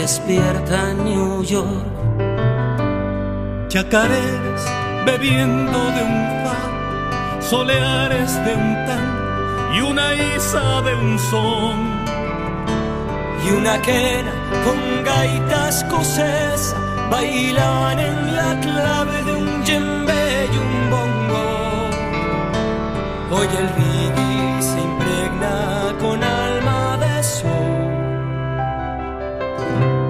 despierta 0.00 0.92
New 0.92 1.42
York. 1.42 1.86
Chacareras 3.68 4.62
bebiendo 5.06 5.78
de 5.96 6.02
un 6.12 6.18
fa, 6.42 6.60
soleares 7.40 8.32
de 8.44 8.52
un 8.64 8.72
tan 8.86 9.06
y 9.74 9.80
una 9.80 10.08
isa 10.36 10.82
de 10.86 10.92
un 10.94 11.18
son. 11.30 11.78
Y 13.44 13.48
una 13.58 13.80
quena 13.80 14.32
con 14.64 14.78
gaitas 15.04 15.84
cosés 15.84 16.74
bailan 17.10 17.98
en 17.98 18.36
la 18.38 18.50
clave 18.60 19.16
de 19.28 19.32
un 19.42 19.64
yembe 19.64 20.24
y 20.54 20.56
un 20.66 20.74
bongo. 20.92 21.46
Hoy 23.34 23.48
el 23.62 23.68